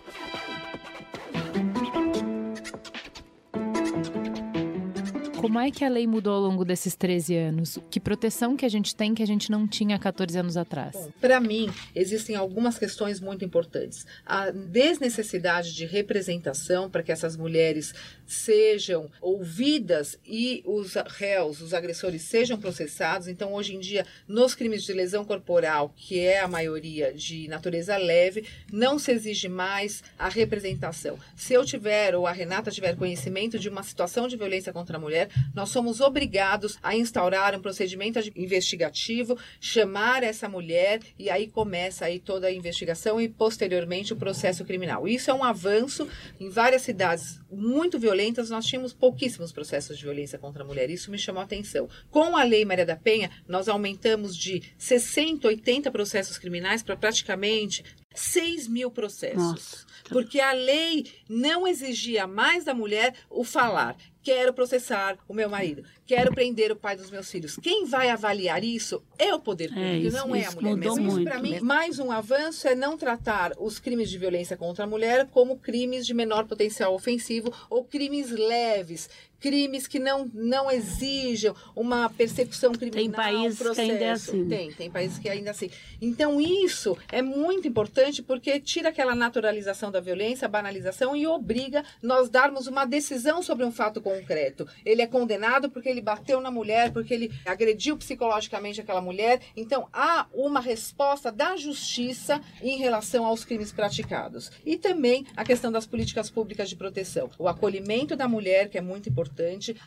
Como 5.40 5.58
é 5.58 5.72
que 5.72 5.86
a 5.86 5.90
lei 5.90 6.06
mudou 6.06 6.34
ao 6.34 6.42
longo 6.42 6.66
desses 6.66 6.96
13 6.96 7.36
anos? 7.38 7.80
Que 7.90 7.98
proteção 7.98 8.58
que 8.58 8.66
a 8.66 8.70
gente 8.70 8.94
tem 8.94 9.16
que 9.16 9.24
a 9.24 9.26
gente 9.26 9.50
não 9.50 9.66
tinha 9.66 9.98
14 9.98 10.38
anos 10.38 10.58
atrás? 10.58 10.98
Para 11.22 11.40
mim, 11.40 11.70
existem 11.96 12.36
algumas 12.36 12.78
questões 12.78 13.22
muito 13.22 13.46
importantes. 13.46 14.06
A 14.26 14.52
desnecessidade 14.52 15.74
de 15.74 15.86
representação 15.86 16.90
para 16.90 17.02
que 17.02 17.12
essas 17.12 17.38
mulheres 17.38 17.94
sejam 18.28 19.10
ouvidas 19.22 20.20
e 20.26 20.62
os 20.66 20.94
réus, 21.08 21.62
os 21.62 21.74
agressores, 21.74 22.22
sejam 22.24 22.60
processados. 22.60 23.30
Então, 23.30 23.54
hoje 23.54 23.76
em 23.76 23.80
dia, 23.80 24.06
nos 24.28 24.54
crimes 24.54 24.84
de 24.84 24.92
lesão 24.92 25.24
corporal, 25.24 25.94
que 25.96 26.20
é 26.20 26.42
a 26.42 26.48
maioria 26.48 27.14
de 27.14 27.48
natureza 27.48 27.96
leve, 27.98 28.46
não 28.72 29.00
se 29.00 29.12
exige 29.12 29.48
mais 29.48 30.04
a 30.18 30.28
representação. 30.28 31.18
Se 31.36 31.54
eu 31.54 31.64
tiver 31.64 32.14
ou 32.14 32.28
a 32.28 32.32
Renata 32.32 32.70
tiver 32.70 32.98
conhecimento 32.98 33.58
de 33.58 33.70
uma 33.70 33.84
situação 33.84 34.28
de 34.28 34.36
violência 34.36 34.74
contra 34.74 34.98
a 34.98 35.00
mulher, 35.00 35.29
nós 35.54 35.70
somos 35.70 36.02
obrigados 36.02 36.78
a 36.82 36.96
instaurar 36.96 37.56
um 37.56 37.62
procedimento 37.62 38.20
investigativo, 38.36 39.38
chamar 39.60 40.24
essa 40.24 40.48
mulher 40.48 41.00
e 41.18 41.30
aí 41.30 41.48
começa 41.48 42.06
aí 42.06 42.20
toda 42.20 42.48
a 42.48 42.52
investigação 42.52 43.20
e 43.20 43.28
posteriormente 43.28 44.14
o 44.14 44.18
processo 44.18 44.66
criminal. 44.66 45.08
Isso 45.08 45.30
é 45.30 45.34
um 45.34 45.44
avanço 45.44 46.08
em 46.40 46.50
várias 46.50 46.82
cidades 46.82 47.40
muito 47.52 47.98
violentas, 47.98 48.50
nós 48.50 48.66
tínhamos 48.66 48.94
pouquíssimos 48.94 49.52
processos 49.52 49.98
de 49.98 50.04
violência 50.04 50.38
contra 50.38 50.64
a 50.64 50.66
mulher. 50.66 50.90
Isso 50.90 51.12
me 51.12 51.18
chamou 51.18 51.42
a 51.42 51.46
atenção. 51.46 51.90
Com 52.12 52.38
a 52.38 52.44
Lei 52.44 52.64
Maria 52.66 52.86
da 52.86 52.96
Penha, 52.96 53.32
nós 53.48 53.68
aumentamos 53.68 54.36
de 54.36 54.62
60, 54.78 55.48
80 55.48 55.92
processos 55.92 56.38
criminais 56.38 56.84
para 56.84 56.96
praticamente 56.96 57.84
6 58.14 58.68
mil 58.68 58.92
processos. 58.92 59.38
Nossa. 59.38 59.90
Porque 60.10 60.40
a 60.40 60.52
lei 60.52 61.06
não 61.30 61.68
exigia 61.68 62.26
mais 62.26 62.64
da 62.64 62.74
mulher 62.74 63.14
o 63.30 63.44
falar. 63.44 63.96
Quero 64.30 64.54
processar 64.54 65.18
o 65.28 65.34
meu 65.34 65.50
marido. 65.50 65.84
Quero 66.06 66.32
prender 66.32 66.72
o 66.72 66.76
pai 66.76 66.96
dos 66.96 67.10
meus 67.10 67.32
filhos. 67.32 67.58
Quem 67.58 67.86
vai 67.86 68.12
avaliar 68.12 68.64
isso 68.64 69.02
é 69.18 69.34
o 69.34 69.40
poder 69.40 69.72
é, 69.72 69.74
público, 69.74 69.88
é, 69.88 69.98
isso, 69.98 70.18
não 70.18 70.36
é 70.36 70.46
a 70.46 70.52
mulher. 70.52 70.76
Mas 70.78 70.98
isso, 70.98 71.24
para 71.24 71.42
mim, 71.42 71.60
mais 71.62 71.98
um 71.98 72.12
avanço 72.12 72.68
é 72.68 72.76
não 72.76 72.96
tratar 72.96 73.54
os 73.58 73.80
crimes 73.80 74.08
de 74.08 74.20
violência 74.20 74.56
contra 74.56 74.84
a 74.84 74.88
mulher 74.88 75.28
como 75.32 75.58
crimes 75.58 76.06
de 76.06 76.14
menor 76.14 76.46
potencial 76.46 76.94
ofensivo 76.94 77.52
ou 77.72 77.84
crimes 77.84 78.30
leves, 78.30 79.10
crimes 79.40 79.88
que 79.88 80.00
não, 80.00 80.30
não 80.34 80.70
exijam 80.70 81.56
uma 81.76 82.10
persecução 82.10 82.72
criminal. 82.74 83.02
Tem 83.02 83.12
países 83.12 83.60
processo. 83.60 83.76
que 83.76 83.92
ainda 83.92 84.04
é 84.04 84.12
assim. 84.12 84.48
Tem, 84.48 84.72
tem 84.72 84.92
países 84.92 85.18
que 85.18 85.30
ainda 85.30 85.50
é 85.50 85.52
assim. 85.52 85.70
Então, 86.02 86.40
isso 86.42 86.98
é 87.12 87.22
muito 87.22 87.68
importante 87.68 88.22
porque 88.22 88.60
tira 88.60 88.90
aquela 88.90 89.16
naturalização 89.16 89.92
da 89.92 90.00
violência, 90.00 90.46
a 90.46 90.50
banalização 90.50 91.16
e 91.16 91.26
obriga 91.26 91.84
nós 92.02 92.30
darmos 92.30 92.68
uma 92.68 92.86
decisão 92.86 93.42
sobre 93.42 93.66
um 93.66 93.72
fato 93.72 94.02
concreto. 94.02 94.68
Ele 94.86 95.02
é 95.02 95.08
condenado 95.08 95.70
porque 95.70 95.90
ele 95.90 96.02
bateu 96.02 96.42
na 96.42 96.52
mulher, 96.52 96.92
porque 96.92 97.14
ele 97.14 97.32
agrediu 97.46 97.98
psicologicamente 97.98 98.82
aquela 98.82 99.02
mulher. 99.02 99.42
Então, 99.56 99.88
há 99.94 100.28
uma 100.34 100.60
resposta 100.60 101.32
da 101.32 101.56
justiça 101.56 102.42
em 102.62 102.78
relação 102.78 103.26
aos 103.26 103.46
crimes 103.46 103.72
praticados. 103.72 104.52
E 104.66 104.78
também 104.78 105.26
a 105.36 105.44
questão 105.44 105.72
das 105.72 105.86
políticas 105.86 106.30
públicas 106.30 106.70
de 106.70 106.76
proteção. 106.76 107.30
O 107.38 107.48
acolhimento 107.48 108.16
da 108.16 108.28
mulher, 108.28 108.70
que 108.70 108.78
é 108.78 108.82
muito 108.82 109.10
importante, 109.10 109.29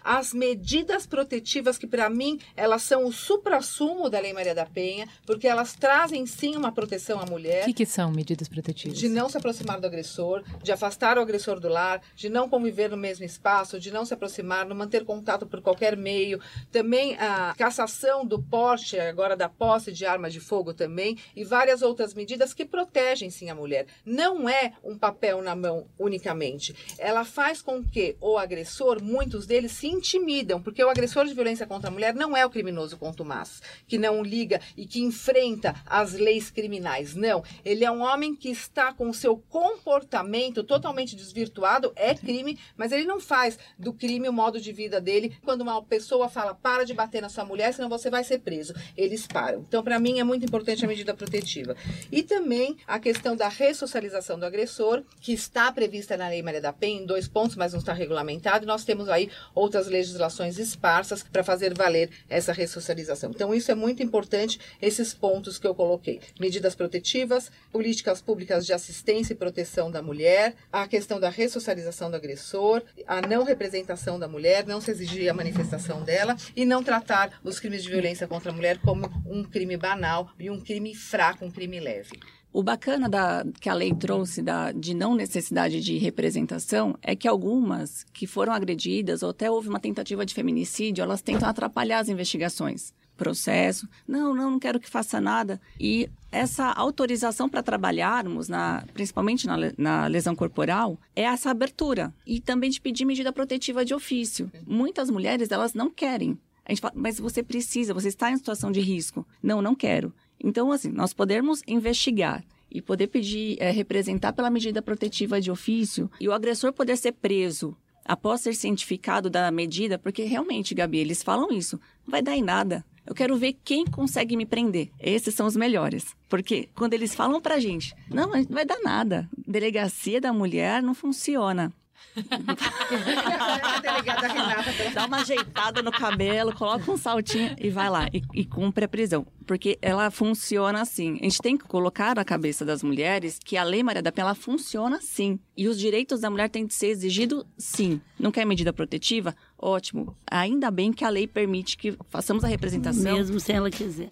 as 0.03 0.33
medidas 0.33 1.07
protetivas, 1.07 1.79
que 1.79 1.87
para 1.87 2.09
mim 2.09 2.39
elas 2.57 2.83
são 2.83 3.05
o 3.05 3.13
supra-sumo 3.13 4.09
da 4.09 4.21
Lei 4.21 4.33
Maria 4.33 4.55
da 4.55 4.67
Penha, 4.67 5.09
porque 5.27 5.47
elas 5.47 5.75
trazem 5.75 6.27
sim 6.27 6.57
uma 6.57 6.73
proteção 6.73 7.21
à 7.21 7.27
mulher. 7.27 7.63
O 7.63 7.67
que, 7.67 7.75
que 7.75 7.87
são 7.87 8.11
medidas 8.11 8.49
protetivas? 8.49 8.99
De 8.99 9.09
não 9.09 9.29
se 9.29 9.37
aproximar 9.37 9.81
do 9.81 9.87
agressor, 9.87 10.43
de 10.63 10.73
afastar 10.73 11.19
o 11.19 11.21
agressor 11.21 11.61
do 11.61 11.69
lar, 11.69 12.01
de 12.15 12.29
não 12.29 12.49
conviver 12.49 12.91
no 12.91 12.97
mesmo 12.97 13.25
espaço, 13.25 13.79
de 13.79 13.91
não 13.91 14.05
se 14.05 14.15
aproximar, 14.15 14.67
não 14.67 14.77
manter 14.77 15.05
contato 15.05 15.47
por 15.47 15.61
qualquer 15.61 15.97
meio. 15.97 16.41
Também 16.71 17.17
a 17.17 17.55
cassação 17.57 18.25
do 18.25 18.43
porte, 18.43 18.99
agora 18.99 19.37
da 19.37 19.49
posse 19.49 19.93
de 19.93 20.05
arma 20.05 20.31
de 20.31 20.41
fogo 20.41 20.73
também, 20.75 21.19
e 21.35 21.45
várias 21.45 21.83
outras 21.83 22.15
medidas 22.15 22.55
que 22.55 22.65
protegem 22.65 23.31
sim 23.31 23.51
a 23.51 23.55
mulher. 23.55 23.87
Não 24.05 24.49
é 24.49 24.73
um 24.83 24.97
papel 24.97 25.43
na 25.43 25.55
mão 25.55 25.87
unicamente. 25.99 26.75
Ela 26.99 27.25
faz 27.25 27.63
com 27.63 27.83
que 27.83 28.17
o 28.21 28.39
agressor, 28.39 29.03
muitos 29.33 29.47
deles, 29.47 29.73
se 29.73 29.87
intimidam, 29.87 30.61
porque 30.61 30.85
o 30.85 30.91
agressor 30.91 31.25
de 31.25 31.33
violência 31.33 31.67
contra 31.67 31.89
a 31.89 31.91
mulher 31.91 32.15
não 32.15 32.37
é 32.37 32.45
o 32.45 32.51
criminoso 32.51 32.99
contumaz, 32.99 33.63
que 33.89 33.97
não 33.97 34.23
liga 34.23 34.61
e 34.77 34.87
que 34.87 35.01
enfrenta 35.01 35.75
as 35.87 36.13
leis 36.13 36.51
criminais. 36.51 37.15
Não. 37.15 37.43
Ele 37.65 37.85
é 37.85 37.91
um 37.91 38.03
homem 38.03 38.35
que 38.37 38.51
está 38.51 38.93
com 38.93 39.09
o 39.09 39.15
seu 39.15 39.37
comportamento 39.49 40.63
totalmente 40.63 41.17
desvirtuado, 41.17 41.93
é 41.97 42.15
crime, 42.15 42.59
mas 42.77 42.93
ele 42.93 43.05
não 43.05 43.21
faz 43.21 43.59
do 43.79 43.93
crime 43.93 44.29
o 44.29 44.33
modo 44.33 44.61
de 44.61 44.71
vida 44.71 45.01
dele. 45.01 45.35
Quando 45.43 45.63
uma 45.63 45.83
pessoa 45.83 46.29
fala, 46.29 46.55
para 46.55 46.85
de 46.85 46.93
bater 46.93 47.23
na 47.23 47.31
sua 47.31 47.45
mulher, 47.45 47.73
senão 47.73 47.89
você 47.89 48.11
vai 48.11 48.25
ser 48.25 48.41
preso. 48.41 48.75
Eles 48.97 49.27
param. 49.27 49.65
Então, 49.67 49.83
para 49.83 49.99
mim, 49.99 50.19
é 50.19 50.25
muito 50.25 50.45
importante 50.45 50.85
a 50.85 50.89
medida 50.89 51.15
protetiva. 51.15 51.75
E 52.11 52.23
também 52.23 52.77
a 52.87 52.99
questão 52.99 53.35
da 53.35 53.49
ressocialização 53.49 54.39
do 54.39 54.45
agressor, 54.45 55.03
que 55.21 55.33
está 55.33 55.73
prevista 55.73 56.17
na 56.17 56.29
Lei 56.29 56.43
Maria 56.43 56.61
da 56.61 56.73
Penha, 56.73 57.01
em 57.01 57.07
dois 57.07 57.27
pontos, 57.27 57.57
mas 57.57 57.73
não 57.73 57.81
está 57.81 57.93
regulamentado. 57.93 58.67
Nós 58.67 58.85
temos 58.85 59.09
aí 59.09 59.22
outras 59.55 59.87
legislações 59.87 60.59
esparsas 60.59 61.23
para 61.23 61.45
fazer 61.45 61.75
valer 61.75 62.11
essa 62.29 62.53
ressocialização. 62.53 63.31
Então, 63.31 63.55
isso 63.55 63.71
é 63.71 63.75
muito 63.75 64.03
importante, 64.03 64.59
esses 64.81 65.13
pontos 65.15 65.59
que 65.59 65.67
eu 65.67 65.75
coloquei. 65.75 66.21
Medidas 66.39 66.75
protetivas, 66.75 67.51
políticas 67.71 68.21
públicas 68.21 68.65
de 68.65 68.73
assistência 68.73 69.33
e 69.33 69.37
proteção 69.37 69.91
da 69.91 70.03
mulher, 70.03 70.55
a 70.73 70.87
questão 70.87 71.19
da 71.19 71.29
ressocialização 71.29 72.11
do 72.11 72.17
agressor, 72.17 72.83
a 73.07 73.21
não 73.21 73.45
representação 73.45 74.19
da 74.19 74.29
mulher, 74.29 74.67
não 74.67 74.81
se 74.81 74.91
exigir 74.91 75.29
a 75.29 75.35
manifestação 75.35 76.03
dela 76.03 76.37
e 76.55 76.65
não 76.65 76.83
tratar 76.83 77.41
os 77.43 77.59
crimes 77.59 77.83
de 77.83 77.91
violência 77.91 78.27
contra 78.27 78.51
a 78.51 78.55
mulher 78.55 78.79
como 78.79 79.07
um 79.27 79.45
crime 79.45 79.77
banal 79.77 80.31
e 80.39 80.51
um 80.51 80.61
crime 80.61 80.95
fraco, 80.95 81.45
um 81.45 81.51
crime 81.51 81.81
leve. 81.81 82.19
O 82.53 82.63
bacana 82.63 83.09
da, 83.09 83.47
que 83.61 83.69
a 83.69 83.75
lei 83.75 83.95
trouxe 83.95 84.43
da, 84.43 84.73
de 84.73 84.93
não 84.93 85.15
necessidade 85.15 85.81
de 85.81 85.97
representação 85.97 86.95
é 87.01 87.17
que 87.17 87.27
algumas 87.27 88.05
que 88.13 88.27
foram 88.27 88.53
agredidas 88.53 89.23
ou 89.23 89.31
até 89.31 89.51
houve 89.51 89.71
uma 89.71 89.81
tentativa 89.81 90.27
de 90.27 90.35
feminicídio, 90.35 91.03
elas 91.03 91.23
tentam 91.23 91.49
atrapalhar 91.49 92.01
as 92.01 92.11
investigações. 92.11 92.93
Processo, 93.17 93.89
não, 94.07 94.35
não, 94.35 94.51
não 94.51 94.59
quero 94.59 94.79
que 94.81 94.91
faça 94.91 95.19
nada. 95.19 95.59
E 95.81 96.11
essa 96.31 96.73
autorização 96.73 97.49
para 97.49 97.63
trabalharmos, 97.63 98.49
na, 98.49 98.85
principalmente 98.93 99.47
na, 99.47 99.57
na, 99.79 100.07
lesão 100.07 100.35
corporal, 100.35 100.99
é 101.17 101.23
essa 101.23 101.51
abertura. 101.51 102.13
E 102.27 102.41
também 102.41 102.69
de 102.69 102.81
pedir 102.81 103.07
medida 103.07 103.33
protetiva 103.33 103.85
de 103.85 103.95
ofício. 103.95 104.51
Muitas 104.67 105.09
mulheres, 105.09 105.51
elas 105.51 105.73
não 105.73 105.89
querem. 105.91 106.39
A 106.65 106.73
gente 106.73 106.81
fala, 106.81 106.95
mas 106.97 107.19
você 107.19 107.43
precisa, 107.43 107.93
você 107.93 108.09
está 108.09 108.31
em 108.31 108.37
situação 108.37 108.71
de 108.71 108.81
risco. 108.81 109.27
Não, 109.43 109.61
não 109.61 109.75
quero. 109.75 110.13
Então, 110.43 110.73
assim, 110.73 110.91
nós 110.91 111.13
podemos 111.13 111.63
investigar 111.67 112.45
e 112.71 112.81
poder 112.81 113.07
pedir, 113.07 113.57
é, 113.61 113.71
representar 113.71 114.33
pela 114.33 114.51
medida 114.51 114.83
protetiva 114.83 115.41
de 115.41 115.51
ofício 115.51 116.11
e 116.21 116.29
o 116.29 116.33
agressor 116.33 116.73
poder 116.73 116.97
ser 116.97 117.13
preso 117.13 117.77
após 118.05 118.41
ser 118.41 118.55
cientificado 118.55 119.31
da 119.31 119.51
medida, 119.51 119.99
porque 119.99 120.25
realmente, 120.25 120.75
Gabi, 120.75 120.99
eles 120.99 121.23
falam 121.23 121.53
isso, 121.53 121.79
não 122.05 122.11
vai 122.11 122.23
dar 122.23 122.37
em 122.37 122.43
nada. 122.43 122.85
Eu 123.05 123.15
quero 123.15 123.37
ver 123.37 123.57
quem 123.65 123.85
consegue 123.85 124.37
me 124.37 124.47
prender. 124.47 124.91
Esses 125.01 125.35
são 125.35 125.47
os 125.47 125.57
melhores. 125.57 126.15
Porque 126.29 126.69
quando 126.75 126.95
eles 126.95 127.15
falam 127.15 127.41
pra 127.41 127.59
gente, 127.59 127.95
não, 128.09 128.31
não 128.31 128.45
vai 128.45 128.65
dar 128.65 128.79
nada. 128.81 129.29
Delegacia 129.37 130.21
da 130.21 130.33
mulher 130.33 130.81
não 130.83 130.95
funciona. 130.95 131.73
Dá 134.95 135.07
uma 135.07 135.19
ajeitada 135.19 135.83
no 135.83 135.91
cabelo, 135.91 136.55
coloca 136.55 136.91
um 136.91 136.97
saltinho 136.97 137.55
e 137.59 137.71
vai 137.71 137.89
lá 137.89 138.09
e, 138.13 138.23
e, 138.35 138.45
cumpre 138.45 138.85
a 138.85 138.89
prisão. 138.89 139.27
Porque 139.47 139.79
ela 139.81 140.11
funciona 140.11 140.83
assim. 140.83 141.19
A 141.21 141.25
gente 141.25 141.41
tem 141.41 141.57
que 141.57 141.65
colocar 141.65 142.15
na 142.15 142.25
cabeça 142.25 142.65
das 142.65 142.83
mulheres 142.83 143.39
que 143.43 143.57
a 143.57 143.65
Lei 143.65 143.83
Maria 143.83 144.03
da 144.03 144.13
Penha 144.13 144.27
ela 144.27 144.35
funciona 144.35 145.01
sim. 145.01 145.39
E 145.57 145.69
os 145.69 145.79
direitos 145.79 146.21
da 146.21 146.31
mulher 146.31 146.49
têm 146.49 146.67
que 146.67 146.75
ser 146.75 146.89
exigidos 146.89 147.45
sim. 147.57 148.01
Não 148.19 148.31
quer 148.31 148.45
medida 148.45 148.73
protetiva? 148.73 149.35
Ótimo. 149.59 150.17
Ainda 150.31 150.71
bem 150.71 150.93
que 150.93 151.05
a 151.05 151.09
lei 151.09 151.27
permite 151.27 151.77
que 151.77 151.97
façamos 152.09 152.45
a 152.45 152.49
representação. 152.49 153.15
Mesmo 153.15 153.41
se 153.41 153.53
ela 153.53 153.71
quiser. 153.71 154.11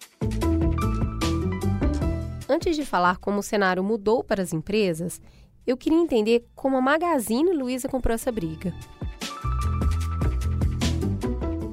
Antes 2.51 2.75
de 2.75 2.83
falar 2.83 3.17
como 3.17 3.39
o 3.39 3.43
cenário 3.43 3.81
mudou 3.81 4.21
para 4.21 4.43
as 4.43 4.51
empresas, 4.51 5.21
eu 5.65 5.77
queria 5.77 5.97
entender 5.97 6.45
como 6.55 6.77
a 6.77 6.81
Magazine 6.81 7.53
Luiza 7.53 7.87
comprou 7.87 8.13
essa 8.13 8.31
briga. 8.31 8.73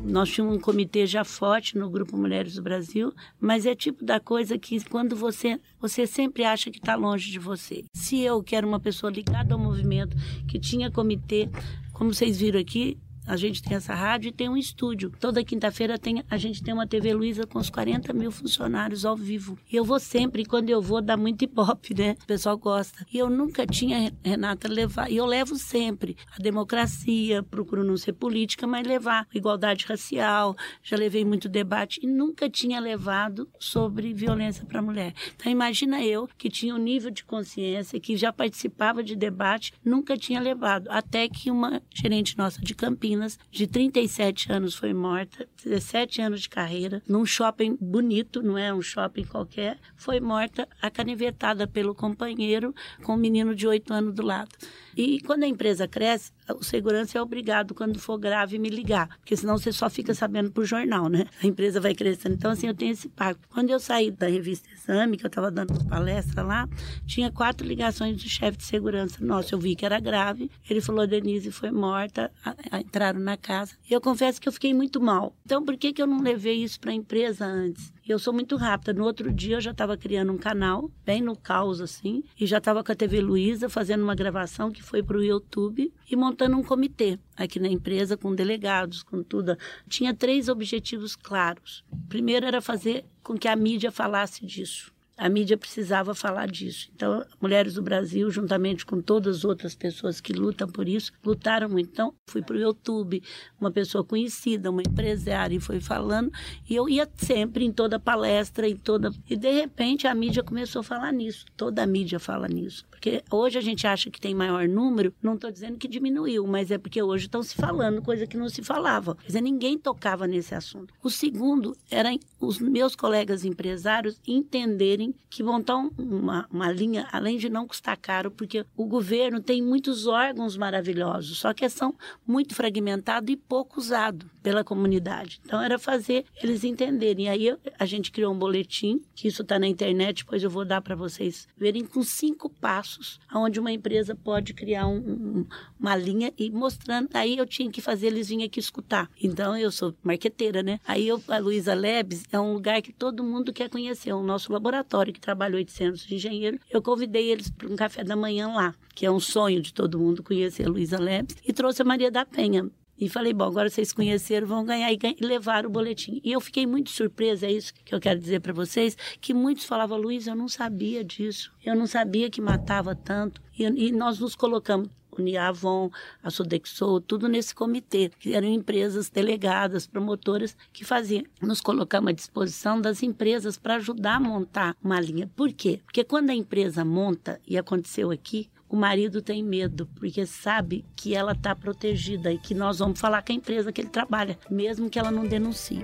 Nós 0.04 0.30
tínhamos 0.30 0.56
um 0.56 0.60
comitê 0.60 1.06
já 1.06 1.22
forte 1.22 1.76
no 1.76 1.90
Grupo 1.90 2.16
Mulheres 2.16 2.54
do 2.54 2.62
Brasil, 2.62 3.12
mas 3.38 3.66
é 3.66 3.74
tipo 3.74 4.02
da 4.04 4.18
coisa 4.18 4.58
que 4.58 4.82
quando 4.88 5.14
você 5.14 5.60
você 5.78 6.06
sempre 6.06 6.44
acha 6.44 6.70
que 6.70 6.78
está 6.78 6.94
longe 6.94 7.30
de 7.30 7.38
você. 7.38 7.84
Se 7.92 8.18
eu, 8.20 8.42
que 8.42 8.56
era 8.56 8.66
uma 8.66 8.80
pessoa 8.80 9.12
ligada 9.12 9.54
ao 9.54 9.60
movimento, 9.60 10.16
que 10.48 10.58
tinha 10.58 10.90
comitê, 10.90 11.50
como 11.92 12.14
vocês 12.14 12.40
viram 12.40 12.58
aqui, 12.58 12.96
a 13.28 13.36
gente 13.36 13.62
tem 13.62 13.76
essa 13.76 13.94
rádio 13.94 14.30
e 14.30 14.32
tem 14.32 14.48
um 14.48 14.56
estúdio. 14.56 15.12
Toda 15.20 15.44
quinta-feira 15.44 15.98
tem, 15.98 16.24
a 16.30 16.36
gente 16.36 16.62
tem 16.62 16.72
uma 16.72 16.86
TV 16.86 17.12
Luiza 17.12 17.46
com 17.46 17.58
os 17.58 17.68
40 17.68 18.12
mil 18.12 18.32
funcionários 18.32 19.04
ao 19.04 19.14
vivo. 19.14 19.58
Eu 19.70 19.84
vou 19.84 20.00
sempre, 20.00 20.44
quando 20.44 20.70
eu 20.70 20.80
vou, 20.80 21.02
dá 21.02 21.16
muito 21.16 21.42
hip-hop, 21.42 21.90
né? 21.96 22.16
O 22.22 22.26
pessoal 22.26 22.56
gosta. 22.56 23.06
E 23.12 23.18
eu 23.18 23.28
nunca 23.28 23.66
tinha, 23.66 24.12
Renata, 24.24 24.66
levar, 24.66 25.10
e 25.10 25.16
eu 25.16 25.26
levo 25.26 25.56
sempre 25.56 26.16
a 26.34 26.42
democracia, 26.42 27.42
procuro 27.42 27.84
não 27.84 27.96
ser 27.96 28.14
política, 28.14 28.66
mas 28.66 28.86
levar 28.86 29.26
igualdade 29.34 29.84
racial, 29.86 30.56
já 30.82 30.96
levei 30.96 31.24
muito 31.24 31.48
debate, 31.48 32.00
e 32.02 32.06
nunca 32.06 32.48
tinha 32.48 32.80
levado 32.80 33.48
sobre 33.58 34.14
violência 34.14 34.64
para 34.64 34.78
a 34.78 34.82
mulher. 34.82 35.12
Então 35.36 35.52
imagina 35.52 36.02
eu, 36.02 36.28
que 36.38 36.48
tinha 36.48 36.74
um 36.74 36.78
nível 36.78 37.10
de 37.10 37.24
consciência, 37.24 38.00
que 38.00 38.16
já 38.16 38.32
participava 38.32 39.02
de 39.02 39.14
debate, 39.14 39.72
nunca 39.84 40.16
tinha 40.16 40.40
levado. 40.40 40.88
Até 40.90 41.28
que 41.28 41.50
uma 41.50 41.82
gerente 41.94 42.36
nossa 42.38 42.60
de 42.60 42.74
Campinas, 42.74 43.17
Campinas, 43.18 43.38
de 43.50 43.66
37 43.66 44.52
anos, 44.52 44.74
foi 44.76 44.94
morta, 44.94 45.48
17 45.64 46.22
anos 46.22 46.42
de 46.42 46.48
carreira, 46.48 47.02
num 47.08 47.26
shopping 47.26 47.76
bonito, 47.80 48.40
não 48.42 48.56
é 48.56 48.72
um 48.72 48.80
shopping 48.80 49.24
qualquer, 49.24 49.78
foi 49.96 50.20
morta, 50.20 50.68
acanivetada 50.80 51.66
pelo 51.66 51.94
companheiro 51.94 52.74
com 53.02 53.14
um 53.14 53.16
menino 53.16 53.54
de 53.54 53.66
8 53.66 53.92
anos 53.92 54.14
do 54.14 54.22
lado. 54.22 54.50
E 54.96 55.20
quando 55.20 55.42
a 55.42 55.48
empresa 55.48 55.88
cresce, 55.88 56.32
o 56.54 56.62
segurança 56.62 57.18
é 57.18 57.22
obrigado, 57.22 57.74
quando 57.74 57.98
for 57.98 58.18
grave, 58.18 58.58
me 58.58 58.68
ligar, 58.68 59.08
porque 59.18 59.36
senão 59.36 59.58
você 59.58 59.72
só 59.72 59.88
fica 59.88 60.14
sabendo 60.14 60.50
por 60.50 60.64
jornal, 60.64 61.08
né? 61.08 61.26
A 61.42 61.46
empresa 61.46 61.80
vai 61.80 61.94
crescendo. 61.94 62.34
Então, 62.34 62.50
assim, 62.50 62.66
eu 62.66 62.74
tenho 62.74 62.92
esse 62.92 63.08
pacto. 63.08 63.48
Quando 63.48 63.70
eu 63.70 63.78
saí 63.78 64.10
da 64.10 64.28
revista 64.28 64.68
Exame, 64.72 65.16
que 65.16 65.24
eu 65.24 65.28
estava 65.28 65.50
dando 65.50 65.84
palestra 65.86 66.42
lá, 66.42 66.68
tinha 67.06 67.30
quatro 67.30 67.66
ligações 67.66 68.22
do 68.22 68.28
chefe 68.28 68.58
de 68.58 68.64
segurança 68.64 69.24
nosso. 69.24 69.54
Eu 69.54 69.58
vi 69.58 69.74
que 69.74 69.84
era 69.84 70.00
grave. 70.00 70.50
Ele 70.68 70.80
falou: 70.80 71.06
Denise 71.06 71.50
foi 71.50 71.70
morta, 71.70 72.30
entraram 72.72 73.20
na 73.20 73.36
casa. 73.36 73.74
E 73.88 73.92
eu 73.92 74.00
confesso 74.00 74.40
que 74.40 74.48
eu 74.48 74.52
fiquei 74.52 74.72
muito 74.74 75.00
mal. 75.00 75.34
Então, 75.44 75.64
por 75.64 75.76
que, 75.76 75.92
que 75.92 76.02
eu 76.02 76.06
não 76.06 76.22
levei 76.22 76.62
isso 76.62 76.80
para 76.80 76.90
a 76.90 76.94
empresa 76.94 77.44
antes? 77.44 77.92
Eu 78.08 78.18
sou 78.18 78.32
muito 78.32 78.56
rápida. 78.56 78.94
No 78.94 79.04
outro 79.04 79.30
dia 79.30 79.56
eu 79.56 79.60
já 79.60 79.72
estava 79.72 79.94
criando 79.94 80.32
um 80.32 80.38
canal, 80.38 80.90
bem 81.04 81.20
no 81.20 81.36
caos 81.36 81.78
assim, 81.78 82.24
e 82.40 82.46
já 82.46 82.56
estava 82.56 82.82
com 82.82 82.90
a 82.90 82.94
TV 82.94 83.20
Luiza 83.20 83.68
fazendo 83.68 84.02
uma 84.02 84.14
gravação 84.14 84.70
que 84.70 84.82
foi 84.82 85.02
para 85.02 85.18
o 85.18 85.22
YouTube 85.22 85.92
e 86.10 86.16
montando 86.16 86.56
um 86.56 86.62
comitê 86.62 87.18
aqui 87.36 87.60
na 87.60 87.68
empresa 87.68 88.16
com 88.16 88.34
delegados, 88.34 89.02
com 89.02 89.22
tudo. 89.22 89.58
Tinha 89.86 90.14
três 90.14 90.48
objetivos 90.48 91.14
claros. 91.14 91.84
Primeiro 92.08 92.46
era 92.46 92.62
fazer 92.62 93.04
com 93.22 93.36
que 93.36 93.46
a 93.46 93.54
mídia 93.54 93.92
falasse 93.92 94.46
disso 94.46 94.90
a 95.18 95.28
mídia 95.28 95.58
precisava 95.58 96.14
falar 96.14 96.46
disso. 96.46 96.88
Então, 96.94 97.24
Mulheres 97.40 97.74
do 97.74 97.82
Brasil, 97.82 98.30
juntamente 98.30 98.86
com 98.86 99.02
todas 99.02 99.38
as 99.38 99.44
outras 99.44 99.74
pessoas 99.74 100.20
que 100.20 100.32
lutam 100.32 100.68
por 100.68 100.88
isso, 100.88 101.12
lutaram 101.24 101.68
muito. 101.68 101.90
Então, 101.90 102.14
fui 102.28 102.40
para 102.40 102.56
o 102.56 102.60
YouTube, 102.60 103.22
uma 103.60 103.70
pessoa 103.70 104.04
conhecida, 104.04 104.70
uma 104.70 104.82
empresária, 104.82 105.56
e 105.56 105.60
foi 105.60 105.80
falando, 105.80 106.30
e 106.68 106.74
eu 106.74 106.88
ia 106.88 107.08
sempre 107.16 107.64
em 107.64 107.72
toda 107.72 107.98
palestra, 107.98 108.68
em 108.68 108.76
toda. 108.76 109.10
E 109.28 109.36
de 109.36 109.50
repente 109.50 110.06
a 110.06 110.14
mídia 110.14 110.42
começou 110.42 110.80
a 110.80 110.84
falar 110.84 111.12
nisso. 111.12 111.44
Toda 111.56 111.82
a 111.82 111.86
mídia 111.86 112.20
fala 112.20 112.46
nisso. 112.46 112.86
Porque 112.88 113.22
hoje 113.30 113.58
a 113.58 113.60
gente 113.60 113.86
acha 113.86 114.10
que 114.10 114.20
tem 114.20 114.34
maior 114.34 114.68
número, 114.68 115.12
não 115.20 115.34
estou 115.34 115.50
dizendo 115.50 115.78
que 115.78 115.88
diminuiu, 115.88 116.46
mas 116.46 116.70
é 116.70 116.78
porque 116.78 117.02
hoje 117.02 117.26
estão 117.26 117.42
se 117.42 117.56
falando 117.56 118.02
coisa 118.02 118.26
que 118.26 118.36
não 118.36 118.48
se 118.48 118.62
falava. 118.62 119.16
Quer 119.16 119.26
dizer, 119.26 119.40
ninguém 119.40 119.76
tocava 119.78 120.26
nesse 120.26 120.54
assunto. 120.54 120.94
O 121.02 121.10
segundo 121.10 121.76
era 121.90 122.10
os 122.40 122.60
meus 122.60 122.94
colegas 122.94 123.44
empresários 123.44 124.20
entenderem 124.26 125.07
que 125.28 125.42
montar 125.42 125.76
uma, 125.76 126.46
uma 126.50 126.72
linha, 126.72 127.06
além 127.12 127.36
de 127.36 127.48
não 127.48 127.66
custar 127.66 127.96
caro, 127.96 128.30
porque 128.30 128.64
o 128.76 128.86
governo 128.86 129.40
tem 129.40 129.62
muitos 129.62 130.06
órgãos 130.06 130.56
maravilhosos, 130.56 131.38
só 131.38 131.52
que 131.52 131.68
são 131.68 131.94
muito 132.26 132.54
fragmentados 132.54 133.30
e 133.30 133.36
pouco 133.36 133.78
usados 133.78 134.26
pela 134.42 134.64
comunidade. 134.64 135.40
Então 135.44 135.60
era 135.60 135.78
fazer 135.78 136.24
eles 136.42 136.64
entenderem. 136.64 137.26
E 137.26 137.28
aí 137.28 137.56
a 137.78 137.84
gente 137.84 138.10
criou 138.10 138.32
um 138.32 138.38
boletim, 138.38 139.02
que 139.14 139.28
isso 139.28 139.42
está 139.42 139.58
na 139.58 139.66
internet, 139.66 140.24
depois 140.24 140.42
eu 140.42 140.50
vou 140.50 140.64
dar 140.64 140.80
para 140.80 140.94
vocês 140.94 141.46
verem, 141.56 141.84
com 141.84 142.02
cinco 142.02 142.48
passos, 142.48 143.20
onde 143.34 143.60
uma 143.60 143.72
empresa 143.72 144.14
pode 144.14 144.54
criar 144.54 144.86
um, 144.86 144.96
um, 144.96 145.46
uma 145.78 145.94
linha 145.94 146.32
e 146.38 146.50
mostrando. 146.50 147.08
Aí 147.12 147.36
eu 147.36 147.46
tinha 147.46 147.70
que 147.70 147.80
fazer 147.80 148.06
eles 148.06 148.28
virem 148.28 148.44
aqui 148.44 148.58
escutar. 148.58 149.10
Então 149.22 149.56
eu 149.56 149.70
sou 149.70 149.94
marqueteira, 150.02 150.62
né? 150.62 150.80
Aí 150.86 151.06
eu, 151.06 151.22
a 151.28 151.38
Luísa 151.38 151.74
Lebes 151.74 152.24
é 152.32 152.38
um 152.38 152.52
lugar 152.54 152.80
que 152.80 152.92
todo 152.92 153.24
mundo 153.24 153.52
quer 153.52 153.68
conhecer, 153.68 154.10
é 154.10 154.14
o 154.14 154.22
nosso 154.22 154.52
laboratório 154.52 154.97
que 155.06 155.20
trabalha 155.20 155.56
800 155.56 156.10
engenheiros. 156.10 156.60
Eu 156.70 156.82
convidei 156.82 157.30
eles 157.30 157.50
para 157.50 157.68
um 157.68 157.76
café 157.76 158.02
da 158.02 158.16
manhã 158.16 158.48
lá, 158.48 158.74
que 158.94 159.06
é 159.06 159.10
um 159.10 159.20
sonho 159.20 159.62
de 159.62 159.72
todo 159.72 159.98
mundo 159.98 160.22
conhecer 160.22 160.66
a 160.66 160.70
Luísa 160.70 160.98
Lebes, 160.98 161.36
e 161.46 161.52
trouxe 161.52 161.82
a 161.82 161.84
Maria 161.84 162.10
da 162.10 162.24
Penha. 162.24 162.70
E 163.00 163.08
falei, 163.08 163.32
bom, 163.32 163.44
agora 163.44 163.70
vocês 163.70 163.92
conheceram, 163.92 164.46
vão 164.46 164.64
ganhar 164.64 164.92
e, 164.92 164.98
e 165.20 165.24
levar 165.24 165.64
o 165.64 165.70
boletim. 165.70 166.20
E 166.24 166.32
eu 166.32 166.40
fiquei 166.40 166.66
muito 166.66 166.90
surpresa, 166.90 167.46
é 167.46 167.52
isso 167.52 167.72
que 167.84 167.94
eu 167.94 168.00
quero 168.00 168.18
dizer 168.18 168.40
para 168.40 168.52
vocês, 168.52 168.96
que 169.20 169.32
muitos 169.32 169.64
falavam, 169.64 169.96
Luiz, 169.96 170.26
eu 170.26 170.34
não 170.34 170.48
sabia 170.48 171.04
disso. 171.04 171.52
Eu 171.64 171.76
não 171.76 171.86
sabia 171.86 172.28
que 172.28 172.40
matava 172.40 172.96
tanto. 172.96 173.40
E, 173.56 173.64
e 173.64 173.92
nós 173.92 174.18
nos 174.18 174.34
colocamos 174.34 174.88
Uniavon, 175.18 175.90
a 176.22 176.30
Sodexo, 176.30 177.00
tudo 177.00 177.28
nesse 177.28 177.54
comitê, 177.54 178.10
que 178.18 178.34
eram 178.34 178.48
empresas 178.48 179.10
delegadas, 179.10 179.86
promotoras, 179.86 180.56
que 180.72 180.84
faziam. 180.84 181.24
Nos 181.40 181.60
colocamos 181.60 182.08
à 182.08 182.12
disposição 182.12 182.80
das 182.80 183.02
empresas 183.02 183.58
para 183.58 183.76
ajudar 183.76 184.16
a 184.16 184.20
montar 184.20 184.76
uma 184.82 185.00
linha. 185.00 185.30
Por 185.34 185.52
quê? 185.52 185.80
Porque 185.84 186.04
quando 186.04 186.30
a 186.30 186.34
empresa 186.34 186.84
monta, 186.84 187.40
e 187.46 187.56
aconteceu 187.56 188.10
aqui, 188.10 188.48
o 188.68 188.76
marido 188.76 189.22
tem 189.22 189.42
medo, 189.42 189.86
porque 189.94 190.26
sabe 190.26 190.84
que 190.94 191.14
ela 191.14 191.32
está 191.32 191.54
protegida 191.54 192.30
e 192.30 192.38
que 192.38 192.54
nós 192.54 192.78
vamos 192.78 193.00
falar 193.00 193.22
com 193.22 193.32
a 193.32 193.34
empresa 193.34 193.72
que 193.72 193.80
ele 193.80 193.88
trabalha, 193.88 194.38
mesmo 194.50 194.90
que 194.90 194.98
ela 194.98 195.10
não 195.10 195.26
denuncie. 195.26 195.82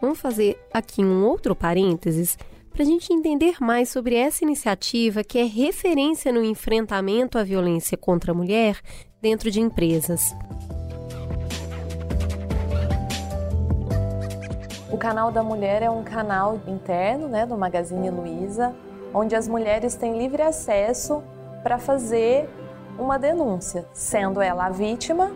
Vamos 0.00 0.20
fazer 0.20 0.60
aqui 0.72 1.02
um 1.02 1.24
outro 1.24 1.54
parênteses 1.56 2.36
para 2.74 2.82
a 2.82 2.86
gente 2.86 3.12
entender 3.12 3.54
mais 3.60 3.88
sobre 3.88 4.16
essa 4.16 4.42
iniciativa 4.42 5.22
que 5.22 5.38
é 5.38 5.44
referência 5.44 6.32
no 6.32 6.42
enfrentamento 6.42 7.38
à 7.38 7.44
violência 7.44 7.96
contra 7.96 8.32
a 8.32 8.34
mulher 8.34 8.80
dentro 9.22 9.48
de 9.48 9.60
empresas. 9.60 10.34
O 14.90 14.98
canal 14.98 15.30
da 15.30 15.40
mulher 15.40 15.82
é 15.82 15.90
um 15.90 16.02
canal 16.02 16.60
interno 16.66 17.28
né, 17.28 17.46
do 17.46 17.56
Magazine 17.56 18.10
Luiza, 18.10 18.74
onde 19.14 19.36
as 19.36 19.46
mulheres 19.46 19.94
têm 19.94 20.18
livre 20.18 20.42
acesso 20.42 21.22
para 21.62 21.78
fazer 21.78 22.48
uma 22.98 23.20
denúncia, 23.20 23.86
sendo 23.92 24.40
ela 24.40 24.66
a 24.66 24.70
vítima 24.70 25.30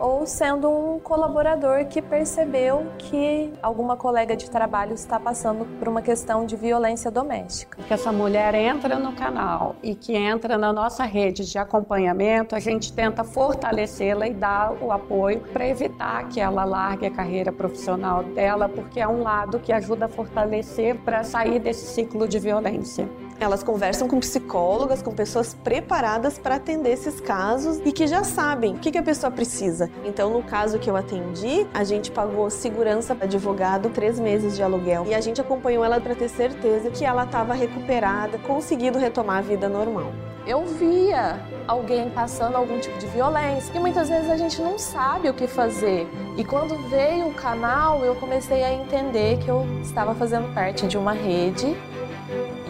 ou 0.00 0.26
sendo 0.26 0.70
um 0.70 0.98
colaborador 0.98 1.86
que 1.86 2.00
percebeu 2.00 2.86
que 2.98 3.52
alguma 3.62 3.96
colega 3.96 4.36
de 4.36 4.50
trabalho 4.50 4.94
está 4.94 5.18
passando 5.18 5.64
por 5.78 5.88
uma 5.88 6.02
questão 6.02 6.46
de 6.46 6.56
violência 6.56 7.10
doméstica. 7.10 7.82
Que 7.82 7.94
essa 7.94 8.12
mulher 8.12 8.54
entra 8.54 8.98
no 8.98 9.12
canal 9.12 9.76
e 9.82 9.94
que 9.94 10.14
entra 10.14 10.56
na 10.56 10.72
nossa 10.72 11.04
rede 11.04 11.50
de 11.50 11.58
acompanhamento, 11.58 12.54
a 12.54 12.60
gente 12.60 12.92
tenta 12.92 13.24
fortalecê-la 13.24 14.28
e 14.28 14.34
dar 14.34 14.72
o 14.80 14.92
apoio 14.92 15.40
para 15.52 15.66
evitar 15.66 16.28
que 16.28 16.40
ela 16.40 16.64
largue 16.64 17.06
a 17.06 17.10
carreira 17.10 17.52
profissional 17.52 18.22
dela, 18.22 18.68
porque 18.68 19.00
é 19.00 19.08
um 19.08 19.22
lado 19.22 19.58
que 19.58 19.72
ajuda 19.72 20.06
a 20.06 20.08
fortalecer 20.08 20.96
para 21.00 21.24
sair 21.24 21.58
desse 21.58 21.86
ciclo 21.94 22.28
de 22.28 22.38
violência. 22.38 23.08
Elas 23.40 23.62
conversam 23.62 24.08
com 24.08 24.18
psicólogas, 24.18 25.00
com 25.00 25.12
pessoas 25.12 25.54
preparadas 25.54 26.38
para 26.38 26.56
atender 26.56 26.90
esses 26.90 27.20
casos 27.20 27.80
e 27.84 27.92
que 27.92 28.06
já 28.06 28.24
sabem 28.24 28.74
o 28.74 28.78
que, 28.78 28.98
a 28.98 29.02
pessoa 29.02 29.30
precisa. 29.30 29.88
Então, 30.04 30.28
no 30.30 30.42
caso 30.42 30.78
que 30.78 30.90
eu 30.90 30.96
atendi, 30.96 31.64
a 31.72 31.84
gente 31.84 32.10
pagou 32.10 32.50
segurança 32.50 33.14
para 33.14 33.26
advogado 33.26 33.90
três 33.90 34.18
meses 34.18 34.56
de 34.56 34.62
aluguel 34.62 35.04
e 35.06 35.14
a 35.14 35.20
gente 35.20 35.40
acompanhou 35.40 35.84
ela 35.84 36.00
para 36.00 36.16
ter 36.16 36.28
certeza 36.28 36.90
que 36.90 37.04
ela 37.04 37.24
estava 37.24 37.54
recuperada, 37.54 38.38
conseguindo 38.38 38.98
retomar 38.98 39.38
a 39.38 39.42
vida 39.42 39.68
normal. 39.68 40.12
Eu 40.44 40.64
via 40.64 41.38
alguém 41.68 42.10
passando 42.10 42.56
algum 42.56 42.80
tipo 42.80 42.98
de 42.98 43.06
violência 43.06 43.70
e 43.76 43.78
muitas 43.78 44.08
vezes 44.08 44.30
a 44.30 44.36
gente 44.36 44.60
não 44.60 44.78
sabe 44.78 45.28
o 45.28 45.34
que 45.34 45.46
fazer. 45.46 46.08
E 46.36 46.44
quando 46.44 46.76
veio 46.88 47.28
o 47.28 47.34
canal, 47.34 48.04
eu 48.04 48.14
comecei 48.16 48.64
a 48.64 48.72
entender 48.72 49.38
que 49.38 49.48
eu 49.48 49.64
estava 49.82 50.14
fazendo 50.14 50.52
parte 50.54 50.88
de 50.88 50.96
uma 50.96 51.12
rede 51.12 51.76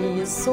isso 0.05 0.53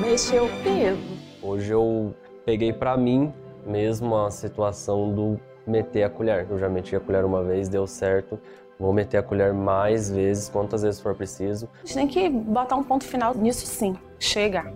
mexeu 0.00 0.48
comigo. 0.48 0.98
Hoje 1.40 1.72
eu 1.72 2.14
peguei 2.44 2.72
para 2.72 2.96
mim 2.96 3.32
mesmo 3.64 4.16
a 4.16 4.30
situação 4.30 5.12
do 5.14 5.40
meter 5.66 6.04
a 6.04 6.10
colher. 6.10 6.46
Eu 6.50 6.58
já 6.58 6.68
meti 6.68 6.96
a 6.96 7.00
colher 7.00 7.24
uma 7.24 7.42
vez, 7.42 7.68
deu 7.68 7.86
certo. 7.86 8.38
Vou 8.78 8.92
meter 8.92 9.18
a 9.18 9.22
colher 9.22 9.52
mais 9.52 10.10
vezes, 10.10 10.48
quantas 10.48 10.82
vezes 10.82 11.00
for 11.00 11.14
preciso. 11.14 11.68
A 11.82 11.86
gente 11.86 11.94
tem 11.94 12.08
que 12.08 12.28
botar 12.28 12.76
um 12.76 12.82
ponto 12.82 13.04
final 13.04 13.34
nisso 13.34 13.66
sim. 13.66 13.96
Chega. 14.18 14.74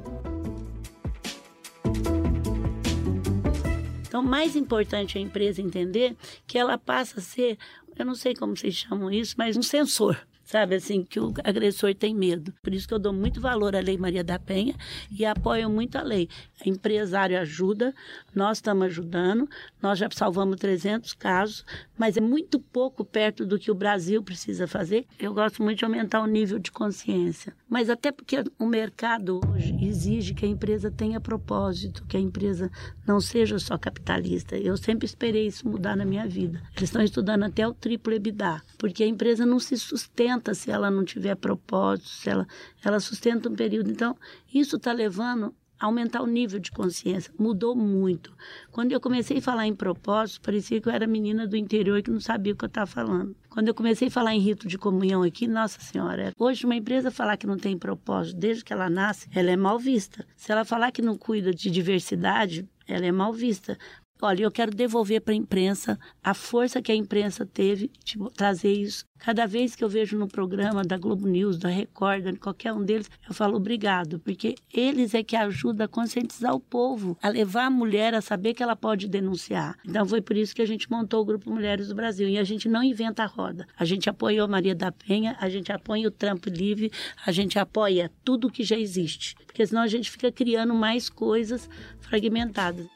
Então, 4.06 4.22
mais 4.22 4.54
importante 4.54 5.18
é 5.18 5.20
a 5.20 5.24
empresa 5.24 5.60
entender 5.60 6.16
que 6.46 6.56
ela 6.56 6.78
passa 6.78 7.18
a 7.18 7.22
ser, 7.22 7.58
eu 7.96 8.06
não 8.06 8.14
sei 8.14 8.34
como 8.34 8.56
vocês 8.56 8.74
chamam 8.74 9.10
isso, 9.10 9.34
mas 9.36 9.56
um 9.56 9.62
sensor 9.62 10.16
sabe 10.48 10.76
assim, 10.76 11.04
que 11.04 11.20
o 11.20 11.34
agressor 11.44 11.94
tem 11.94 12.14
medo. 12.14 12.54
Por 12.62 12.72
isso 12.72 12.88
que 12.88 12.94
eu 12.94 12.98
dou 12.98 13.12
muito 13.12 13.38
valor 13.38 13.76
à 13.76 13.80
Lei 13.80 13.98
Maria 13.98 14.24
da 14.24 14.38
Penha 14.38 14.74
e 15.10 15.24
apoio 15.26 15.68
muito 15.68 15.98
a 15.98 16.02
lei. 16.02 16.26
O 16.64 16.68
empresário 16.68 17.38
ajuda, 17.38 17.94
nós 18.34 18.56
estamos 18.56 18.86
ajudando, 18.86 19.46
nós 19.80 19.98
já 19.98 20.08
salvamos 20.10 20.56
300 20.56 21.12
casos, 21.12 21.66
mas 21.98 22.16
é 22.16 22.20
muito 22.20 22.58
pouco 22.58 23.04
perto 23.04 23.44
do 23.44 23.58
que 23.58 23.70
o 23.70 23.74
Brasil 23.74 24.22
precisa 24.22 24.66
fazer. 24.66 25.04
Eu 25.18 25.34
gosto 25.34 25.62
muito 25.62 25.80
de 25.80 25.84
aumentar 25.84 26.22
o 26.22 26.26
nível 26.26 26.58
de 26.58 26.72
consciência, 26.72 27.52
mas 27.68 27.90
até 27.90 28.10
porque 28.10 28.42
o 28.58 28.64
mercado 28.64 29.40
hoje 29.52 29.76
exige 29.82 30.32
que 30.32 30.46
a 30.46 30.48
empresa 30.48 30.90
tenha 30.90 31.20
propósito, 31.20 32.06
que 32.06 32.16
a 32.16 32.20
empresa 32.20 32.70
não 33.06 33.20
seja 33.20 33.58
só 33.58 33.76
capitalista. 33.76 34.56
Eu 34.56 34.78
sempre 34.78 35.04
esperei 35.04 35.46
isso 35.46 35.68
mudar 35.68 35.94
na 35.94 36.06
minha 36.06 36.26
vida. 36.26 36.62
Eles 36.74 36.88
estão 36.88 37.02
estudando 37.02 37.42
até 37.42 37.68
o 37.68 37.74
triplo 37.74 38.14
EBITDA, 38.14 38.62
porque 38.78 39.04
a 39.04 39.06
empresa 39.06 39.44
não 39.44 39.60
se 39.60 39.76
sustenta 39.76 40.37
sustenta 40.38 40.54
se 40.54 40.70
ela 40.70 40.90
não 40.90 41.04
tiver 41.04 41.34
propósito, 41.34 42.08
se 42.08 42.30
ela, 42.30 42.46
ela 42.84 43.00
sustenta 43.00 43.48
um 43.48 43.54
período. 43.54 43.90
Então, 43.90 44.16
isso 44.52 44.76
está 44.76 44.92
levando 44.92 45.54
a 45.80 45.86
aumentar 45.86 46.22
o 46.22 46.26
nível 46.26 46.58
de 46.58 46.72
consciência. 46.72 47.32
Mudou 47.38 47.74
muito. 47.74 48.32
Quando 48.70 48.92
eu 48.92 49.00
comecei 49.00 49.38
a 49.38 49.42
falar 49.42 49.66
em 49.66 49.74
propósito, 49.74 50.40
parecia 50.40 50.80
que 50.80 50.88
eu 50.88 50.92
era 50.92 51.06
menina 51.06 51.46
do 51.46 51.56
interior 51.56 52.02
que 52.02 52.10
não 52.10 52.20
sabia 52.20 52.52
o 52.52 52.56
que 52.56 52.64
eu 52.64 52.68
estava 52.68 52.86
falando. 52.86 53.36
Quando 53.48 53.68
eu 53.68 53.74
comecei 53.74 54.08
a 54.08 54.10
falar 54.10 54.34
em 54.34 54.40
rito 54.40 54.66
de 54.66 54.76
comunhão 54.76 55.22
aqui, 55.22 55.46
nossa 55.46 55.80
senhora, 55.80 56.32
hoje 56.38 56.64
uma 56.64 56.76
empresa 56.76 57.10
falar 57.10 57.36
que 57.36 57.46
não 57.46 57.56
tem 57.56 57.78
propósito 57.78 58.38
desde 58.38 58.64
que 58.64 58.72
ela 58.72 58.90
nasce, 58.90 59.28
ela 59.32 59.50
é 59.50 59.56
mal 59.56 59.78
vista. 59.78 60.26
Se 60.36 60.50
ela 60.50 60.64
falar 60.64 60.90
que 60.90 61.02
não 61.02 61.16
cuida 61.16 61.52
de 61.52 61.70
diversidade, 61.70 62.68
ela 62.86 63.06
é 63.06 63.12
mal 63.12 63.32
vista. 63.32 63.78
Olha, 64.20 64.42
eu 64.42 64.50
quero 64.50 64.74
devolver 64.74 65.20
para 65.20 65.32
a 65.32 65.36
imprensa 65.36 65.98
a 66.22 66.34
força 66.34 66.82
que 66.82 66.90
a 66.90 66.94
imprensa 66.94 67.46
teve 67.46 67.90
de 68.04 68.18
trazer 68.34 68.72
isso. 68.72 69.06
Cada 69.18 69.46
vez 69.46 69.74
que 69.74 69.82
eu 69.82 69.88
vejo 69.88 70.16
no 70.16 70.28
programa 70.28 70.82
da 70.84 70.96
Globo 70.96 71.26
News, 71.26 71.58
da 71.58 71.68
Record, 71.68 72.24
de 72.24 72.38
qualquer 72.38 72.72
um 72.72 72.84
deles, 72.84 73.10
eu 73.28 73.34
falo 73.34 73.56
obrigado, 73.56 74.18
porque 74.20 74.54
eles 74.72 75.14
é 75.14 75.22
que 75.22 75.36
ajudam 75.36 75.84
a 75.84 75.88
conscientizar 75.88 76.54
o 76.54 76.60
povo, 76.60 77.16
a 77.22 77.28
levar 77.28 77.66
a 77.66 77.70
mulher 77.70 78.14
a 78.14 78.20
saber 78.20 78.54
que 78.54 78.62
ela 78.62 78.76
pode 78.76 79.08
denunciar. 79.08 79.76
Então 79.84 80.06
foi 80.06 80.20
por 80.20 80.36
isso 80.36 80.54
que 80.54 80.62
a 80.62 80.66
gente 80.66 80.90
montou 80.90 81.20
o 81.20 81.24
Grupo 81.24 81.50
Mulheres 81.50 81.88
do 81.88 81.94
Brasil. 81.94 82.28
E 82.28 82.38
a 82.38 82.44
gente 82.44 82.68
não 82.68 82.82
inventa 82.82 83.22
a 83.22 83.26
roda. 83.26 83.66
A 83.76 83.84
gente 83.84 84.08
apoiou 84.08 84.44
a 84.44 84.48
Maria 84.48 84.74
da 84.74 84.90
Penha, 84.92 85.36
a 85.40 85.48
gente 85.48 85.72
apoia 85.72 86.08
o 86.08 86.12
Trampo 86.12 86.48
Livre, 86.48 86.90
a 87.24 87.32
gente 87.32 87.58
apoia 87.58 88.10
tudo 88.24 88.50
que 88.50 88.62
já 88.64 88.78
existe. 88.78 89.36
Porque 89.46 89.66
senão 89.66 89.82
a 89.82 89.88
gente 89.88 90.10
fica 90.10 90.30
criando 90.30 90.74
mais 90.74 91.08
coisas 91.08 91.68
fragmentadas. 92.00 92.86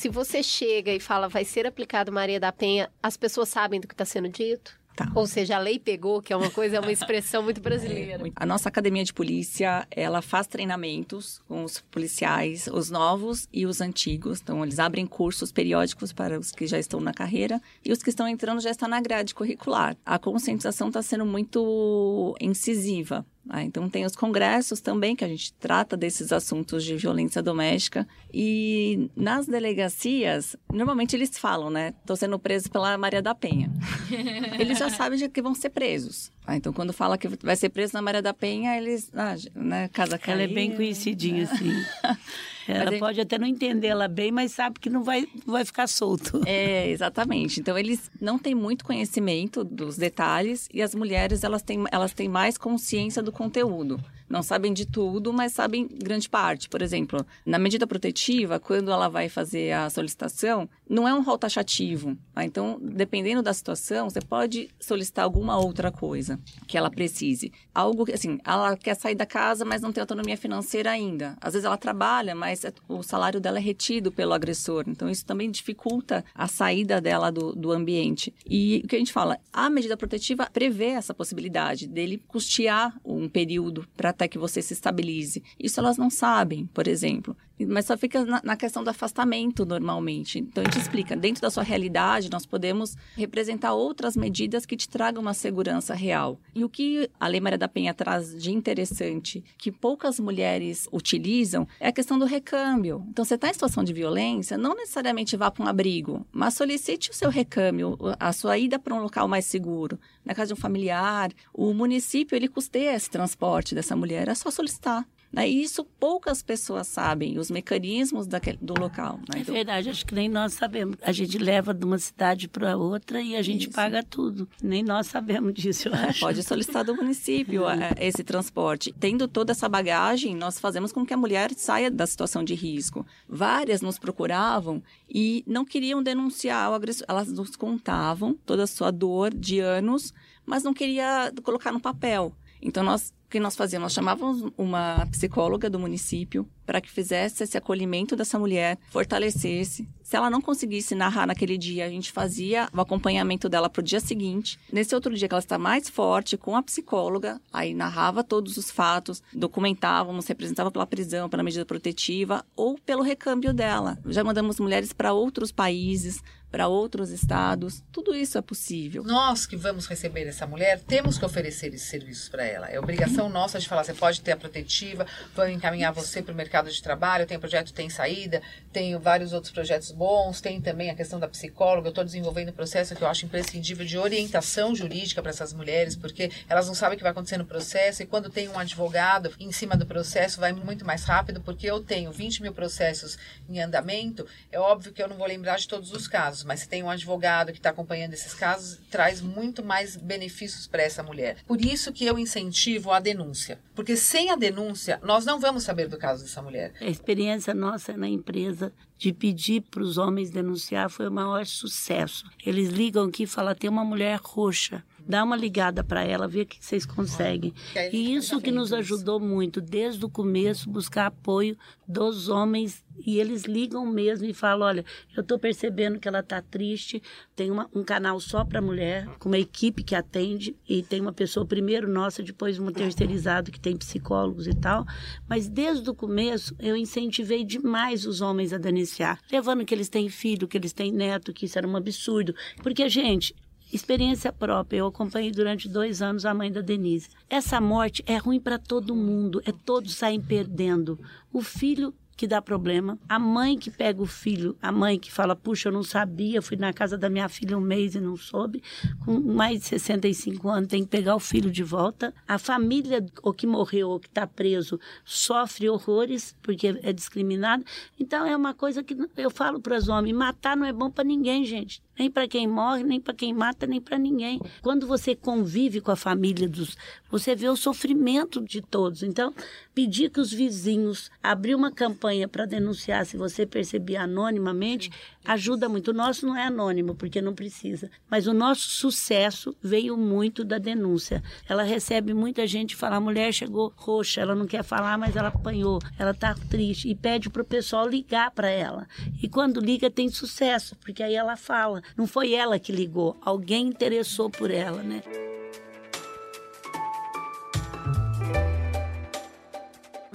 Se 0.00 0.08
você 0.08 0.42
chega 0.42 0.90
e 0.94 0.98
fala 0.98 1.28
vai 1.28 1.44
ser 1.44 1.66
aplicado 1.66 2.10
Maria 2.10 2.40
da 2.40 2.50
Penha, 2.50 2.90
as 3.02 3.18
pessoas 3.18 3.50
sabem 3.50 3.78
do 3.78 3.86
que 3.86 3.92
está 3.92 4.06
sendo 4.06 4.30
dito? 4.30 4.80
Tá. 4.96 5.12
Ou 5.14 5.26
seja, 5.26 5.56
a 5.56 5.58
lei 5.58 5.78
pegou, 5.78 6.22
que 6.22 6.32
é 6.32 6.36
uma 6.36 6.50
coisa, 6.50 6.76
é 6.76 6.80
uma 6.80 6.90
expressão 6.90 7.42
muito 7.42 7.60
brasileira. 7.60 8.24
A 8.34 8.46
nossa 8.46 8.68
academia 8.68 9.04
de 9.04 9.12
polícia, 9.12 9.86
ela 9.90 10.22
faz 10.22 10.46
treinamentos 10.46 11.40
com 11.46 11.64
os 11.64 11.80
policiais, 11.80 12.66
os 12.66 12.90
novos 12.90 13.46
e 13.52 13.66
os 13.66 13.82
antigos. 13.82 14.40
Então, 14.40 14.64
eles 14.64 14.78
abrem 14.78 15.06
cursos 15.06 15.52
periódicos 15.52 16.14
para 16.14 16.38
os 16.38 16.50
que 16.50 16.66
já 16.66 16.78
estão 16.78 16.98
na 16.98 17.12
carreira 17.12 17.60
e 17.84 17.92
os 17.92 18.02
que 18.02 18.08
estão 18.08 18.26
entrando 18.26 18.60
já 18.60 18.70
estão 18.70 18.88
na 18.88 19.00
grade 19.00 19.34
curricular. 19.34 19.96
A 20.04 20.18
conscientização 20.18 20.88
está 20.88 21.02
sendo 21.02 21.26
muito 21.26 22.34
incisiva 22.40 23.24
Ah, 23.48 23.62
então 23.62 23.88
tem 23.88 24.04
os 24.04 24.14
congressos 24.14 24.80
também 24.80 25.16
que 25.16 25.24
a 25.24 25.28
gente 25.28 25.52
trata 25.54 25.96
desses 25.96 26.32
assuntos 26.32 26.84
de 26.84 26.96
violência 26.96 27.42
doméstica 27.42 28.06
e 28.32 29.10
nas 29.16 29.46
delegacias 29.46 30.54
normalmente 30.72 31.16
eles 31.16 31.36
falam, 31.38 31.70
né? 31.70 31.94
Estou 32.00 32.16
sendo 32.16 32.38
preso 32.38 32.70
pela 32.70 32.96
Maria 32.98 33.22
da 33.22 33.34
Penha. 33.34 33.70
eles 34.58 34.78
já 34.78 34.90
sabem 34.90 35.28
que 35.28 35.42
vão 35.42 35.54
ser 35.54 35.70
presos. 35.70 36.30
Ah, 36.50 36.56
então 36.56 36.72
quando 36.72 36.92
fala 36.92 37.16
que 37.16 37.28
vai 37.28 37.54
ser 37.54 37.68
preso 37.68 37.94
na 37.94 38.02
Maria 38.02 38.20
da 38.20 38.34
Penha, 38.34 38.76
eles, 38.76 39.08
ah, 39.14 39.36
né, 39.54 39.86
casa 39.92 40.18
caiu. 40.18 40.34
Ela 40.34 40.42
é 40.50 40.52
bem 40.52 40.74
conhecidinha, 40.74 41.44
assim. 41.44 41.70
Ela 42.66 42.98
pode 42.98 43.20
até 43.20 43.36
não 43.36 43.46
entender 43.46 43.88
ela 43.88 44.06
bem, 44.06 44.30
mas 44.30 44.52
sabe 44.52 44.78
que 44.78 44.88
não 44.88 45.02
vai, 45.02 45.26
vai 45.44 45.64
ficar 45.64 45.88
solto. 45.88 46.40
É, 46.46 46.88
exatamente. 46.88 47.58
Então 47.58 47.76
eles 47.76 48.08
não 48.20 48.38
têm 48.38 48.54
muito 48.54 48.84
conhecimento 48.84 49.64
dos 49.64 49.96
detalhes 49.96 50.68
e 50.72 50.80
as 50.80 50.94
mulheres 50.94 51.42
elas 51.42 51.62
têm, 51.62 51.82
elas 51.90 52.12
têm 52.12 52.28
mais 52.28 52.56
consciência 52.56 53.22
do 53.22 53.32
conteúdo 53.32 54.00
não 54.30 54.44
sabem 54.44 54.72
de 54.72 54.86
tudo, 54.86 55.32
mas 55.32 55.52
sabem 55.52 55.88
grande 55.88 56.30
parte. 56.30 56.68
Por 56.68 56.80
exemplo, 56.80 57.26
na 57.44 57.58
medida 57.58 57.84
protetiva, 57.84 58.60
quando 58.60 58.92
ela 58.92 59.08
vai 59.08 59.28
fazer 59.28 59.72
a 59.72 59.90
solicitação, 59.90 60.68
não 60.88 61.06
é 61.06 61.12
um 61.12 61.20
rol 61.20 61.36
taxativo. 61.36 62.16
Tá? 62.32 62.44
Então, 62.44 62.78
dependendo 62.80 63.42
da 63.42 63.52
situação, 63.52 64.08
você 64.08 64.20
pode 64.20 64.70
solicitar 64.78 65.24
alguma 65.24 65.58
outra 65.58 65.90
coisa 65.90 66.38
que 66.68 66.78
ela 66.78 66.90
precise. 66.90 67.52
Algo 67.74 68.06
que, 68.06 68.12
assim, 68.12 68.38
ela 68.44 68.76
quer 68.76 68.94
sair 68.94 69.16
da 69.16 69.26
casa, 69.26 69.64
mas 69.64 69.82
não 69.82 69.92
tem 69.92 70.00
autonomia 70.00 70.36
financeira 70.36 70.92
ainda. 70.92 71.36
Às 71.40 71.54
vezes 71.54 71.66
ela 71.66 71.76
trabalha, 71.76 72.34
mas 72.34 72.64
o 72.88 73.02
salário 73.02 73.40
dela 73.40 73.58
é 73.58 73.60
retido 73.60 74.12
pelo 74.12 74.32
agressor. 74.32 74.84
Então, 74.86 75.10
isso 75.10 75.26
também 75.26 75.50
dificulta 75.50 76.24
a 76.32 76.46
saída 76.46 77.00
dela 77.00 77.32
do, 77.32 77.52
do 77.52 77.72
ambiente. 77.72 78.32
E 78.48 78.80
o 78.84 78.88
que 78.88 78.94
a 78.94 78.98
gente 78.98 79.12
fala, 79.12 79.38
a 79.52 79.68
medida 79.68 79.96
protetiva 79.96 80.48
prevê 80.52 80.90
essa 80.90 81.12
possibilidade 81.12 81.88
dele 81.88 82.22
custear 82.28 82.96
um 83.04 83.28
período 83.28 83.88
para 83.96 84.12
até 84.20 84.28
que 84.28 84.38
você 84.38 84.60
se 84.60 84.74
estabilize. 84.74 85.42
Isso 85.58 85.80
elas 85.80 85.96
não 85.96 86.10
sabem, 86.10 86.66
por 86.66 86.86
exemplo. 86.86 87.34
Mas 87.66 87.86
só 87.86 87.96
fica 87.96 88.24
na, 88.24 88.40
na, 88.42 88.56
questão 88.56 88.82
do 88.82 88.90
afastamento 88.90 89.64
normalmente. 89.64 90.38
Então 90.38 90.62
a 90.62 90.64
gente 90.64 90.80
explica, 90.80 91.16
dentro 91.16 91.42
da 91.42 91.50
sua 91.50 91.62
realidade, 91.62 92.30
nós 92.30 92.46
podemos 92.46 92.96
representar 93.16 93.72
outras 93.72 94.16
medidas 94.16 94.66
que 94.66 94.76
te 94.76 94.88
tragam 94.88 95.22
uma 95.22 95.34
segurança 95.34 95.94
real. 95.94 96.38
E 96.54 96.64
o 96.64 96.68
que 96.68 97.08
a 97.18 97.26
Lei 97.26 97.40
Maria 97.40 97.58
da 97.58 97.68
Penha 97.68 97.94
traz 97.94 98.40
de 98.40 98.52
interessante, 98.52 99.44
que 99.58 99.70
poucas 99.70 100.18
mulheres 100.18 100.88
utilizam, 100.92 101.66
é 101.78 101.88
a 101.88 101.92
questão 101.92 102.18
do 102.18 102.24
recâmbio. 102.24 103.04
Então 103.08 103.24
você 103.24 103.34
está 103.34 103.48
em 103.48 103.52
situação 103.52 103.84
de 103.84 103.92
violência, 103.92 104.56
não 104.56 104.74
necessariamente 104.74 105.36
vá 105.36 105.50
para 105.50 105.64
um 105.64 105.68
abrigo, 105.68 106.26
mas 106.32 106.54
solicite 106.54 107.10
o 107.10 107.14
seu 107.14 107.30
recâmbio, 107.30 107.96
a 108.18 108.32
sua 108.32 108.58
ida 108.58 108.78
para 108.78 108.94
um 108.94 109.02
local 109.02 109.28
mais 109.28 109.44
seguro, 109.44 109.98
na 110.24 110.34
casa 110.34 110.48
de 110.48 110.54
um 110.54 110.56
familiar. 110.56 111.30
O 111.52 111.72
município 111.72 112.36
ele 112.36 112.48
custeia 112.48 112.94
esse 112.94 113.10
transporte 113.10 113.74
dessa 113.74 113.96
mulher, 113.96 114.28
é 114.28 114.34
só 114.34 114.50
solicitar. 114.50 115.06
Né? 115.32 115.48
E 115.48 115.62
isso 115.62 115.84
poucas 115.84 116.42
pessoas 116.42 116.88
sabem, 116.88 117.38
os 117.38 117.50
mecanismos 117.50 118.26
daquele, 118.26 118.58
do 118.60 118.74
local. 118.74 119.20
Né? 119.32 119.40
É 119.40 119.44
verdade, 119.44 119.88
acho 119.88 120.04
que 120.04 120.14
nem 120.14 120.28
nós 120.28 120.54
sabemos. 120.54 120.96
A 121.02 121.12
gente 121.12 121.38
leva 121.38 121.72
de 121.72 121.84
uma 121.84 121.98
cidade 121.98 122.48
para 122.48 122.76
outra 122.76 123.20
e 123.22 123.36
a 123.36 123.42
gente 123.42 123.68
isso. 123.68 123.72
paga 123.72 124.02
tudo. 124.02 124.48
Nem 124.60 124.82
nós 124.82 125.06
sabemos 125.06 125.54
disso, 125.54 125.88
eu 125.88 125.94
é, 125.94 126.06
acho. 126.06 126.20
Pode 126.20 126.42
solicitar 126.42 126.84
do 126.84 126.96
município 126.96 127.68
é, 127.68 127.94
esse 128.00 128.24
transporte. 128.24 128.92
Tendo 128.98 129.28
toda 129.28 129.52
essa 129.52 129.68
bagagem, 129.68 130.34
nós 130.34 130.58
fazemos 130.58 130.90
com 130.90 131.06
que 131.06 131.14
a 131.14 131.16
mulher 131.16 131.52
saia 131.54 131.90
da 131.90 132.06
situação 132.06 132.42
de 132.42 132.54
risco. 132.54 133.06
Várias 133.28 133.80
nos 133.80 133.98
procuravam 133.98 134.82
e 135.08 135.44
não 135.46 135.64
queriam 135.64 136.02
denunciar 136.02 136.70
o 136.70 136.74
agressor. 136.74 137.06
Elas 137.08 137.28
nos 137.28 137.54
contavam 137.54 138.34
toda 138.44 138.64
a 138.64 138.66
sua 138.66 138.90
dor 138.90 139.32
de 139.32 139.60
anos, 139.60 140.12
mas 140.44 140.64
não 140.64 140.74
queria 140.74 141.32
colocar 141.44 141.70
no 141.70 141.80
papel. 141.80 142.34
Então, 142.62 142.82
nós 142.82 143.12
o 143.26 143.30
que 143.30 143.38
nós 143.38 143.54
fazíamos? 143.54 143.84
Nós 143.84 143.92
chamávamos 143.92 144.52
uma 144.58 145.06
psicóloga 145.06 145.70
do 145.70 145.78
município 145.78 146.48
para 146.66 146.80
que 146.80 146.90
fizesse 146.90 147.44
esse 147.44 147.56
acolhimento 147.56 148.16
dessa 148.16 148.36
mulher, 148.40 148.76
fortalecesse. 148.90 149.88
Se 150.02 150.16
ela 150.16 150.28
não 150.28 150.40
conseguisse 150.40 150.96
narrar 150.96 151.28
naquele 151.28 151.56
dia, 151.56 151.86
a 151.86 151.88
gente 151.88 152.10
fazia 152.10 152.68
o 152.72 152.80
acompanhamento 152.80 153.48
dela 153.48 153.70
para 153.70 153.78
o 153.78 153.84
dia 153.84 154.00
seguinte. 154.00 154.58
Nesse 154.72 154.96
outro 154.96 155.14
dia 155.14 155.28
que 155.28 155.34
ela 155.34 155.38
está 155.38 155.56
mais 155.56 155.88
forte, 155.88 156.36
com 156.36 156.56
a 156.56 156.62
psicóloga, 156.62 157.40
aí 157.52 157.72
narrava 157.72 158.24
todos 158.24 158.56
os 158.56 158.68
fatos, 158.68 159.22
documentávamos, 159.32 160.26
representava 160.26 160.68
pela 160.68 160.86
prisão, 160.86 161.28
pela 161.28 161.44
medida 161.44 161.64
protetiva 161.64 162.44
ou 162.56 162.76
pelo 162.78 163.02
recâmbio 163.02 163.54
dela. 163.54 163.96
Já 164.06 164.24
mandamos 164.24 164.58
mulheres 164.58 164.92
para 164.92 165.12
outros 165.12 165.52
países, 165.52 166.20
para 166.50 166.68
outros 166.68 167.10
estados. 167.10 167.82
Tudo 167.92 168.14
isso 168.14 168.36
é 168.36 168.42
possível. 168.42 169.02
Nós 169.04 169.46
que 169.46 169.56
vamos 169.56 169.86
receber 169.86 170.26
essa 170.26 170.46
mulher, 170.46 170.80
temos 170.80 171.18
que 171.18 171.24
oferecer 171.24 171.72
esses 171.74 171.88
serviços 171.88 172.28
para 172.28 172.44
ela. 172.44 172.68
É 172.68 172.78
obrigação 172.78 173.28
nossa 173.28 173.58
de 173.58 173.68
falar, 173.68 173.84
você 173.84 173.94
pode 173.94 174.20
ter 174.20 174.32
a 174.32 174.36
protetiva, 174.36 175.06
vamos 175.34 175.54
encaminhar 175.54 175.92
você 175.92 176.22
para 176.22 176.32
o 176.32 176.36
mercado 176.36 176.70
de 176.70 176.82
trabalho, 176.82 177.26
tem 177.26 177.38
projeto 177.38 177.72
Tem 177.72 177.88
Saída, 177.88 178.42
tenho 178.72 178.98
vários 178.98 179.32
outros 179.32 179.52
projetos 179.52 179.90
bons, 179.92 180.40
tem 180.40 180.60
também 180.60 180.90
a 180.90 180.94
questão 180.94 181.18
da 181.20 181.28
psicóloga, 181.28 181.88
eu 181.88 181.90
estou 181.90 182.04
desenvolvendo 182.04 182.50
um 182.50 182.52
processo 182.52 182.94
que 182.94 183.02
eu 183.02 183.08
acho 183.08 183.26
imprescindível 183.26 183.86
de 183.86 183.98
orientação 183.98 184.74
jurídica 184.74 185.22
para 185.22 185.30
essas 185.30 185.52
mulheres, 185.52 185.96
porque 185.96 186.30
elas 186.48 186.66
não 186.66 186.74
sabem 186.74 186.94
o 186.94 186.98
que 186.98 187.02
vai 187.02 187.12
acontecer 187.12 187.36
no 187.36 187.44
processo 187.44 188.02
e 188.02 188.06
quando 188.06 188.30
tem 188.30 188.48
um 188.48 188.58
advogado 188.58 189.32
em 189.38 189.52
cima 189.52 189.76
do 189.76 189.86
processo 189.86 190.40
vai 190.40 190.52
muito 190.52 190.84
mais 190.84 191.04
rápido, 191.04 191.40
porque 191.40 191.66
eu 191.66 191.80
tenho 191.80 192.12
20 192.12 192.42
mil 192.42 192.52
processos 192.52 193.18
em 193.48 193.60
andamento, 193.60 194.26
é 194.50 194.58
óbvio 194.58 194.92
que 194.92 195.02
eu 195.02 195.08
não 195.08 195.16
vou 195.16 195.26
lembrar 195.26 195.58
de 195.58 195.68
todos 195.68 195.92
os 195.92 196.08
casos, 196.08 196.39
casos, 196.40 196.44
mas 196.44 196.60
se 196.60 196.68
tem 196.68 196.82
um 196.82 196.90
advogado 196.90 197.52
que 197.52 197.58
está 197.58 197.70
acompanhando 197.70 198.14
esses 198.14 198.34
casos, 198.34 198.78
traz 198.90 199.20
muito 199.20 199.62
mais 199.62 199.96
benefícios 199.96 200.66
para 200.66 200.82
essa 200.82 201.02
mulher. 201.02 201.38
Por 201.46 201.60
isso 201.60 201.92
que 201.92 202.04
eu 202.04 202.18
incentivo 202.18 202.90
a 202.90 203.00
denúncia, 203.00 203.58
porque 203.74 203.96
sem 203.96 204.30
a 204.30 204.36
denúncia 204.36 205.00
nós 205.02 205.24
não 205.24 205.38
vamos 205.38 205.64
saber 205.64 205.88
do 205.88 205.98
caso 205.98 206.22
dessa 206.22 206.42
mulher. 206.42 206.72
A 206.80 206.86
experiência 206.86 207.54
nossa 207.54 207.96
na 207.96 208.08
empresa 208.08 208.72
de 208.98 209.12
pedir 209.12 209.62
para 209.62 209.82
os 209.82 209.98
homens 209.98 210.30
denunciar 210.30 210.90
foi 210.90 211.08
o 211.08 211.12
maior 211.12 211.46
sucesso. 211.46 212.24
Eles 212.44 212.68
ligam 212.68 213.04
aqui 213.04 213.24
e 213.24 213.26
falam: 213.26 213.54
tem 213.54 213.70
uma 213.70 213.84
mulher 213.84 214.18
roxa 214.22 214.84
dá 215.10 215.24
uma 215.24 215.36
ligada 215.36 215.82
para 215.82 216.04
ela, 216.04 216.28
ver 216.28 216.42
o 216.42 216.46
que 216.46 216.64
vocês 216.64 216.86
conseguem. 216.86 217.52
E 217.92 218.14
isso 218.14 218.40
que 218.40 218.52
nos 218.52 218.72
ajudou 218.72 219.18
muito, 219.18 219.60
desde 219.60 220.04
o 220.04 220.08
começo, 220.08 220.70
buscar 220.70 221.06
apoio 221.06 221.58
dos 221.86 222.28
homens. 222.28 222.84
E 223.04 223.18
eles 223.18 223.44
ligam 223.44 223.84
mesmo 223.86 224.26
e 224.26 224.32
falam: 224.32 224.68
olha, 224.68 224.84
eu 225.16 225.22
estou 225.22 225.38
percebendo 225.38 225.98
que 225.98 226.06
ela 226.06 226.20
está 226.20 226.40
triste. 226.40 227.02
Tem 227.34 227.50
uma, 227.50 227.68
um 227.74 227.82
canal 227.82 228.20
só 228.20 228.44
para 228.44 228.60
mulher, 228.60 229.06
com 229.18 229.28
uma 229.28 229.38
equipe 229.38 229.82
que 229.82 229.94
atende, 229.94 230.54
e 230.68 230.82
tem 230.82 231.00
uma 231.00 231.12
pessoa 231.12 231.44
primeiro 231.44 231.88
nossa, 231.88 232.22
depois 232.22 232.58
uma 232.58 232.70
terceirizado 232.72 233.50
que 233.50 233.58
tem 233.58 233.76
psicólogos 233.76 234.46
e 234.46 234.54
tal. 234.54 234.86
Mas 235.28 235.48
desde 235.48 235.88
o 235.90 235.94
começo, 235.94 236.54
eu 236.58 236.76
incentivei 236.76 237.44
demais 237.44 238.06
os 238.06 238.20
homens 238.20 238.52
a 238.52 238.58
denunciar, 238.58 239.18
levando 239.30 239.64
que 239.64 239.74
eles 239.74 239.88
têm 239.88 240.08
filho, 240.08 240.46
que 240.46 240.56
eles 240.56 240.72
têm 240.72 240.92
neto, 240.92 241.32
que 241.32 241.46
isso 241.46 241.58
era 241.58 241.66
um 241.66 241.76
absurdo. 241.76 242.34
Porque, 242.62 242.88
gente, 242.88 243.34
Experiência 243.72 244.32
própria, 244.32 244.78
eu 244.78 244.86
acompanhei 244.86 245.30
durante 245.30 245.68
dois 245.68 246.02
anos 246.02 246.26
a 246.26 246.34
mãe 246.34 246.50
da 246.50 246.60
Denise. 246.60 247.08
Essa 247.28 247.60
morte 247.60 248.02
é 248.06 248.16
ruim 248.16 248.40
para 248.40 248.58
todo 248.58 248.96
mundo, 248.96 249.40
é 249.44 249.52
todos 249.52 249.94
saem 249.94 250.20
perdendo. 250.20 250.98
O 251.32 251.40
filho 251.40 251.94
que 252.20 252.26
dá 252.26 252.42
problema, 252.42 252.98
a 253.08 253.18
mãe 253.18 253.56
que 253.56 253.70
pega 253.70 254.02
o 254.02 254.06
filho, 254.06 254.54
a 254.60 254.70
mãe 254.70 254.98
que 254.98 255.10
fala, 255.10 255.34
puxa, 255.34 255.70
eu 255.70 255.72
não 255.72 255.82
sabia, 255.82 256.42
fui 256.42 256.54
na 256.54 256.70
casa 256.70 256.98
da 256.98 257.08
minha 257.08 257.30
filha 257.30 257.56
um 257.56 257.62
mês 257.62 257.94
e 257.94 258.00
não 258.00 258.14
soube, 258.14 258.62
com 259.06 259.18
mais 259.18 259.60
de 259.60 259.68
65 259.68 260.46
anos 260.46 260.68
tem 260.68 260.82
que 260.82 260.90
pegar 260.90 261.16
o 261.16 261.18
filho 261.18 261.50
de 261.50 261.62
volta, 261.62 262.12
a 262.28 262.36
família 262.36 263.02
ou 263.22 263.32
que 263.32 263.46
morreu 263.46 263.88
ou 263.88 263.98
que 263.98 264.06
está 264.06 264.26
preso 264.26 264.78
sofre 265.02 265.66
horrores 265.70 266.36
porque 266.42 266.78
é 266.82 266.92
discriminado, 266.92 267.64
então 267.98 268.26
é 268.26 268.36
uma 268.36 268.52
coisa 268.52 268.82
que 268.82 268.94
eu 269.16 269.30
falo 269.30 269.58
para 269.58 269.78
os 269.78 269.88
homens, 269.88 270.14
matar 270.14 270.54
não 270.54 270.66
é 270.66 270.74
bom 270.74 270.90
para 270.90 271.04
ninguém, 271.04 271.46
gente, 271.46 271.82
nem 272.00 272.10
para 272.10 272.26
quem 272.26 272.48
morre, 272.48 272.82
nem 272.82 272.98
para 272.98 273.12
quem 273.12 273.34
mata, 273.34 273.66
nem 273.66 273.78
para 273.78 273.98
ninguém. 273.98 274.40
Quando 274.62 274.86
você 274.86 275.14
convive 275.14 275.82
com 275.82 275.90
a 275.90 275.96
família 275.96 276.48
dos, 276.48 276.74
você 277.10 277.36
vê 277.36 277.46
o 277.46 277.56
sofrimento 277.56 278.42
de 278.42 278.62
todos. 278.62 279.02
Então, 279.02 279.34
pedir 279.74 280.08
que 280.08 280.18
os 280.18 280.32
vizinhos 280.32 281.10
abrir 281.22 281.54
uma 281.54 281.70
campanha 281.70 282.26
para 282.26 282.46
denunciar 282.46 283.04
se 283.04 283.18
você 283.18 283.44
perceber 283.44 283.96
anonimamente 283.96 284.90
ajuda 285.24 285.68
muito. 285.68 285.90
O 285.90 285.94
nosso 285.94 286.26
não 286.26 286.36
é 286.36 286.44
anônimo, 286.44 286.94
porque 286.94 287.20
não 287.20 287.34
precisa. 287.34 287.90
Mas 288.10 288.26
o 288.26 288.34
nosso 288.34 288.68
sucesso 288.68 289.56
veio 289.62 289.96
muito 289.96 290.44
da 290.44 290.58
denúncia. 290.58 291.22
Ela 291.48 291.62
recebe 291.62 292.14
muita 292.14 292.46
gente 292.46 292.76
falar: 292.76 292.96
a 292.96 293.00
mulher 293.00 293.32
chegou 293.32 293.72
roxa, 293.76 294.20
ela 294.20 294.34
não 294.34 294.46
quer 294.46 294.62
falar, 294.62 294.98
mas 294.98 295.16
ela 295.16 295.28
apanhou, 295.28 295.78
ela 295.98 296.12
está 296.12 296.34
triste. 296.34 296.88
E 296.88 296.94
pede 296.94 297.30
para 297.30 297.42
o 297.42 297.44
pessoal 297.44 297.88
ligar 297.88 298.30
para 298.30 298.48
ela. 298.48 298.86
E 299.22 299.28
quando 299.28 299.60
liga, 299.60 299.90
tem 299.90 300.08
sucesso, 300.08 300.76
porque 300.76 301.02
aí 301.02 301.14
ela 301.14 301.36
fala. 301.36 301.82
Não 301.96 302.06
foi 302.06 302.32
ela 302.32 302.58
que 302.58 302.72
ligou, 302.72 303.16
alguém 303.20 303.66
interessou 303.66 304.30
por 304.30 304.50
ela, 304.50 304.82
né? 304.82 305.02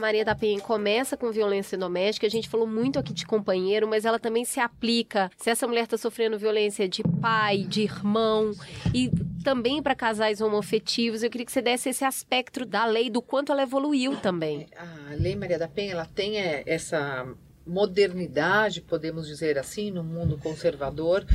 Maria 0.05 0.23
da 0.23 0.35
Penha 0.35 0.61
começa 0.61 1.17
com 1.17 1.31
violência 1.31 1.75
doméstica, 1.75 2.27
a 2.27 2.29
gente 2.29 2.47
falou 2.47 2.67
muito 2.67 2.99
aqui 2.99 3.11
de 3.11 3.25
companheiro, 3.25 3.87
mas 3.87 4.05
ela 4.05 4.19
também 4.19 4.45
se 4.45 4.59
aplica 4.59 5.31
se 5.35 5.49
essa 5.49 5.65
mulher 5.65 5.85
está 5.85 5.97
sofrendo 5.97 6.37
violência 6.37 6.87
de 6.87 7.01
pai, 7.19 7.63
de 7.63 7.81
irmão 7.81 8.51
e 8.93 9.09
também 9.43 9.81
para 9.81 9.95
casais 9.95 10.41
homoafetivos. 10.41 11.23
Eu 11.23 11.29
queria 11.31 11.43
que 11.43 11.51
você 11.51 11.59
desse 11.59 11.89
esse 11.89 12.05
aspecto 12.05 12.63
da 12.65 12.85
lei, 12.85 13.09
do 13.09 13.19
quanto 13.19 13.51
ela 13.51 13.63
evoluiu 13.63 14.15
também. 14.17 14.67
A 14.77 15.15
Lei 15.15 15.35
Maria 15.35 15.57
da 15.57 15.67
Penha, 15.67 15.93
ela 15.93 16.05
tem 16.05 16.37
é, 16.37 16.61
essa 16.67 17.27
modernidade, 17.65 18.81
podemos 18.81 19.25
dizer 19.27 19.57
assim, 19.57 19.89
no 19.89 20.03
mundo 20.03 20.37
conservador, 20.37 21.25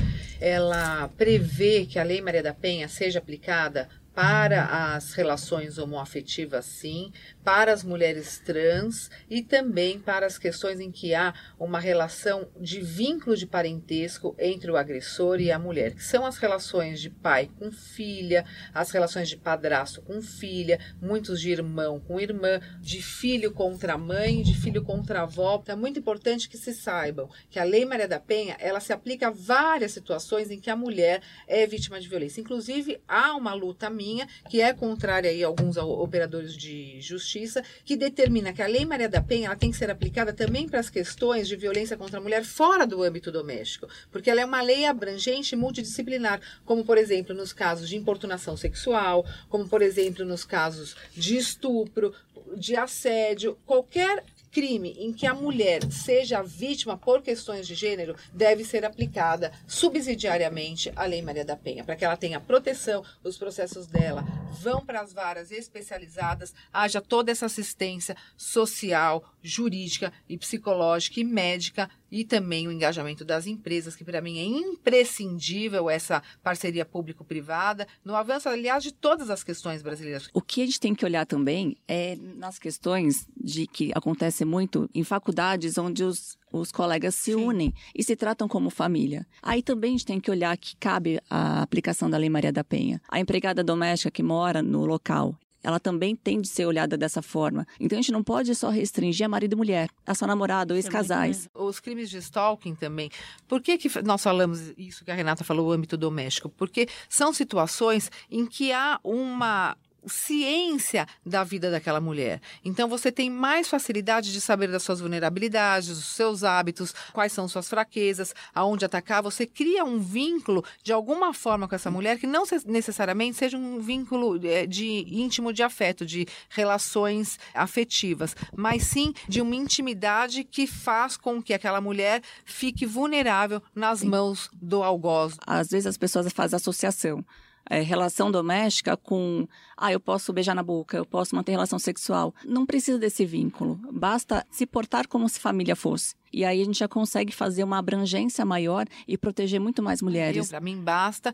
ela 0.40 1.08
prevê 1.18 1.84
que 1.86 1.98
a 1.98 2.04
Lei 2.04 2.20
Maria 2.20 2.42
da 2.42 2.54
Penha 2.54 2.86
seja 2.88 3.18
aplicada 3.18 3.88
para 4.14 4.94
as 4.94 5.12
relações 5.12 5.78
homoafetivas, 5.78 6.64
sim, 6.64 7.12
para 7.44 7.72
as 7.72 7.84
mulheres 7.84 8.38
trans 8.38 9.10
e 9.28 9.42
também 9.42 9.98
para 9.98 10.26
as 10.26 10.38
questões 10.38 10.80
em 10.80 10.90
que 10.90 11.14
há 11.14 11.32
uma 11.58 11.78
relação 11.78 12.48
de 12.60 12.80
vínculo 12.80 13.36
de 13.36 13.46
parentesco 13.46 14.34
entre 14.38 14.70
o 14.70 14.76
agressor 14.76 15.40
e 15.40 15.50
a 15.50 15.58
mulher, 15.58 15.94
que 15.94 16.04
são 16.04 16.26
as 16.26 16.38
relações 16.38 17.00
de 17.00 17.08
pai 17.08 17.50
com 17.58 17.70
filha, 17.70 18.44
as 18.74 18.90
relações 18.90 19.28
de 19.28 19.36
padrasto 19.36 20.02
com 20.02 20.20
filha, 20.20 20.78
muitos 21.00 21.40
de 21.40 21.50
irmão 21.50 22.00
com 22.00 22.20
irmã, 22.20 22.60
de 22.80 23.02
filho 23.02 23.52
contra 23.52 23.96
mãe, 23.96 24.42
de 24.42 24.54
filho 24.54 24.82
contra 24.82 25.22
avó. 25.22 25.60
Então, 25.62 25.74
é 25.74 25.78
muito 25.78 25.98
importante 25.98 26.48
que 26.48 26.58
se 26.58 26.74
saibam 26.74 27.28
que 27.48 27.58
a 27.58 27.64
Lei 27.64 27.84
Maria 27.84 28.08
da 28.08 28.20
Penha, 28.20 28.56
ela 28.58 28.80
se 28.80 28.92
aplica 28.92 29.28
a 29.28 29.30
várias 29.30 29.92
situações 29.92 30.50
em 30.50 30.60
que 30.60 30.70
a 30.70 30.76
mulher 30.76 31.22
é 31.46 31.66
vítima 31.66 32.00
de 32.00 32.08
violência. 32.08 32.40
Inclusive, 32.40 33.00
há 33.06 33.34
uma 33.34 33.54
luta 33.54 33.88
minha 34.00 34.26
que 34.48 34.62
é 34.62 34.72
contrária 34.72 35.30
a 35.30 35.48
alguns 35.48 35.76
operadores 35.76 36.56
de 36.56 36.98
justiça 37.02 37.62
que 37.84 37.96
determina 37.96 38.52
que 38.52 38.62
a 38.62 38.66
Lei 38.66 38.86
Maria 38.86 39.08
da 39.08 39.20
Penha 39.20 39.48
ela 39.48 39.56
tem 39.56 39.70
que 39.70 39.76
ser 39.76 39.90
aplicada 39.90 40.32
também 40.32 40.66
para 40.66 40.80
as 40.80 40.88
questões 40.88 41.46
de 41.46 41.56
violência 41.56 41.98
contra 41.98 42.18
a 42.18 42.22
mulher 42.22 42.44
fora 42.44 42.86
do 42.86 43.02
âmbito 43.02 43.30
doméstico, 43.30 43.86
porque 44.10 44.30
ela 44.30 44.40
é 44.40 44.44
uma 44.44 44.62
lei 44.62 44.86
abrangente 44.86 45.54
e 45.54 45.58
multidisciplinar, 45.58 46.40
como, 46.64 46.82
por 46.82 46.96
exemplo, 46.96 47.34
nos 47.34 47.52
casos 47.52 47.88
de 47.88 47.96
importunação 47.96 48.56
sexual, 48.56 49.26
como, 49.48 49.68
por 49.68 49.82
exemplo, 49.82 50.24
nos 50.24 50.44
casos 50.44 50.96
de 51.14 51.36
estupro, 51.36 52.14
de 52.56 52.76
assédio, 52.76 53.58
qualquer 53.66 54.24
crime 54.50 54.94
em 54.98 55.12
que 55.12 55.26
a 55.26 55.34
mulher 55.34 55.80
seja 55.90 56.42
vítima 56.42 56.96
por 56.96 57.22
questões 57.22 57.66
de 57.66 57.74
gênero 57.74 58.16
deve 58.32 58.64
ser 58.64 58.84
aplicada 58.84 59.52
subsidiariamente 59.66 60.92
a 60.96 61.04
Lei 61.04 61.22
Maria 61.22 61.44
da 61.44 61.56
Penha, 61.56 61.84
para 61.84 61.96
que 61.96 62.04
ela 62.04 62.16
tenha 62.16 62.40
proteção, 62.40 63.04
os 63.22 63.38
processos 63.38 63.86
dela 63.86 64.24
vão 64.60 64.84
para 64.84 65.00
as 65.00 65.12
varas 65.12 65.50
especializadas, 65.50 66.52
haja 66.72 67.00
toda 67.00 67.30
essa 67.30 67.46
assistência 67.46 68.16
social, 68.36 69.24
jurídica 69.42 70.12
e 70.28 70.36
psicológica 70.36 71.20
e 71.20 71.24
médica 71.24 71.88
e 72.10 72.24
também 72.24 72.66
o 72.66 72.72
engajamento 72.72 73.24
das 73.24 73.46
empresas, 73.46 73.94
que 73.94 74.04
para 74.04 74.20
mim 74.20 74.38
é 74.38 74.44
imprescindível 74.44 75.88
essa 75.88 76.22
parceria 76.42 76.84
público-privada, 76.84 77.86
no 78.04 78.14
avanço, 78.14 78.48
aliás, 78.48 78.82
de 78.82 78.92
todas 78.92 79.30
as 79.30 79.44
questões 79.44 79.82
brasileiras. 79.82 80.28
O 80.32 80.40
que 80.40 80.62
a 80.62 80.66
gente 80.66 80.80
tem 80.80 80.94
que 80.94 81.04
olhar 81.04 81.26
também 81.26 81.76
é 81.86 82.16
nas 82.16 82.58
questões 82.58 83.26
de 83.36 83.66
que 83.66 83.90
acontece 83.94 84.44
muito 84.44 84.88
em 84.94 85.04
faculdades 85.04 85.78
onde 85.78 86.04
os 86.04 86.38
os 86.52 86.72
colegas 86.72 87.14
se 87.14 87.32
Sim. 87.32 87.44
unem 87.44 87.74
e 87.94 88.02
se 88.02 88.16
tratam 88.16 88.48
como 88.48 88.70
família. 88.70 89.26
Aí 89.42 89.62
também 89.62 89.90
a 89.90 89.92
gente 89.92 90.06
tem 90.06 90.20
que 90.20 90.30
olhar 90.30 90.56
que 90.56 90.76
cabe 90.76 91.20
a 91.28 91.62
aplicação 91.62 92.10
da 92.10 92.18
Lei 92.18 92.28
Maria 92.28 92.52
da 92.52 92.64
Penha. 92.64 93.00
A 93.08 93.20
empregada 93.20 93.62
doméstica 93.62 94.10
que 94.10 94.22
mora 94.22 94.62
no 94.62 94.84
local, 94.84 95.36
ela 95.62 95.78
também 95.78 96.16
tem 96.16 96.40
de 96.40 96.48
ser 96.48 96.66
olhada 96.66 96.96
dessa 96.96 97.22
forma. 97.22 97.66
Então 97.78 97.98
a 97.98 98.00
gente 98.00 98.12
não 98.12 98.22
pode 98.22 98.54
só 98.54 98.70
restringir 98.70 99.26
a 99.26 99.28
marido 99.28 99.52
e 99.52 99.56
mulher, 99.56 99.88
a 100.06 100.14
sua 100.14 100.28
namorada 100.28 100.72
ou 100.72 100.76
ex-casais. 100.76 101.48
Os 101.54 101.80
crimes 101.80 102.10
de 102.10 102.18
stalking 102.18 102.74
também. 102.74 103.10
Por 103.46 103.60
que, 103.60 103.78
que 103.78 104.02
nós 104.02 104.22
falamos 104.22 104.72
isso 104.76 105.04
que 105.04 105.10
a 105.10 105.14
Renata 105.14 105.44
falou, 105.44 105.68
o 105.68 105.72
âmbito 105.72 105.96
doméstico? 105.96 106.48
Porque 106.48 106.88
são 107.08 107.32
situações 107.32 108.10
em 108.30 108.46
que 108.46 108.72
há 108.72 108.98
uma 109.04 109.76
ciência 110.06 111.06
da 111.24 111.44
vida 111.44 111.70
daquela 111.70 112.00
mulher. 112.00 112.40
Então 112.64 112.88
você 112.88 113.10
tem 113.12 113.30
mais 113.30 113.68
facilidade 113.68 114.32
de 114.32 114.40
saber 114.40 114.68
das 114.68 114.82
suas 114.82 115.00
vulnerabilidades, 115.00 115.88
dos 115.88 116.04
seus 116.04 116.44
hábitos, 116.44 116.94
quais 117.12 117.32
são 117.32 117.48
suas 117.48 117.68
fraquezas, 117.68 118.34
aonde 118.54 118.84
atacar. 118.84 119.22
Você 119.22 119.46
cria 119.46 119.84
um 119.84 119.98
vínculo 119.98 120.64
de 120.82 120.92
alguma 120.92 121.32
forma 121.34 121.68
com 121.68 121.74
essa 121.74 121.90
mulher 121.90 122.18
que 122.18 122.26
não 122.26 122.44
necessariamente 122.66 123.36
seja 123.36 123.56
um 123.56 123.80
vínculo 123.80 124.40
é, 124.46 124.66
de 124.66 125.06
íntimo 125.08 125.52
de 125.52 125.62
afeto, 125.62 126.06
de 126.06 126.26
relações 126.48 127.38
afetivas, 127.54 128.34
mas 128.56 128.84
sim 128.84 129.12
de 129.28 129.40
uma 129.40 129.54
intimidade 129.54 130.44
que 130.44 130.66
faz 130.66 131.16
com 131.16 131.42
que 131.42 131.54
aquela 131.54 131.80
mulher 131.80 132.22
fique 132.44 132.86
vulnerável 132.86 133.62
nas 133.74 134.02
mãos 134.02 134.50
do 134.52 134.82
algoz. 134.82 135.36
Às 135.46 135.68
vezes 135.68 135.86
as 135.86 135.96
pessoas 135.96 136.32
fazem 136.32 136.56
associação 136.56 137.24
é, 137.70 137.80
relação 137.80 138.30
doméstica 138.32 138.96
com, 138.96 139.46
ah, 139.76 139.92
eu 139.92 140.00
posso 140.00 140.32
beijar 140.32 140.56
na 140.56 140.62
boca, 140.62 140.96
eu 140.96 141.06
posso 141.06 141.36
manter 141.36 141.52
relação 141.52 141.78
sexual. 141.78 142.34
Não 142.44 142.66
precisa 142.66 142.98
desse 142.98 143.24
vínculo. 143.24 143.80
Basta 143.92 144.44
se 144.50 144.66
portar 144.66 145.06
como 145.06 145.28
se 145.28 145.38
família 145.38 145.76
fosse. 145.76 146.16
E 146.32 146.44
aí 146.44 146.60
a 146.60 146.64
gente 146.64 146.78
já 146.80 146.88
consegue 146.88 147.32
fazer 147.32 147.62
uma 147.62 147.78
abrangência 147.78 148.44
maior 148.44 148.86
e 149.06 149.16
proteger 149.16 149.60
muito 149.60 149.82
mais 149.82 150.02
mulheres. 150.02 150.48
Para 150.48 150.60
mim 150.60 150.76
basta 150.80 151.32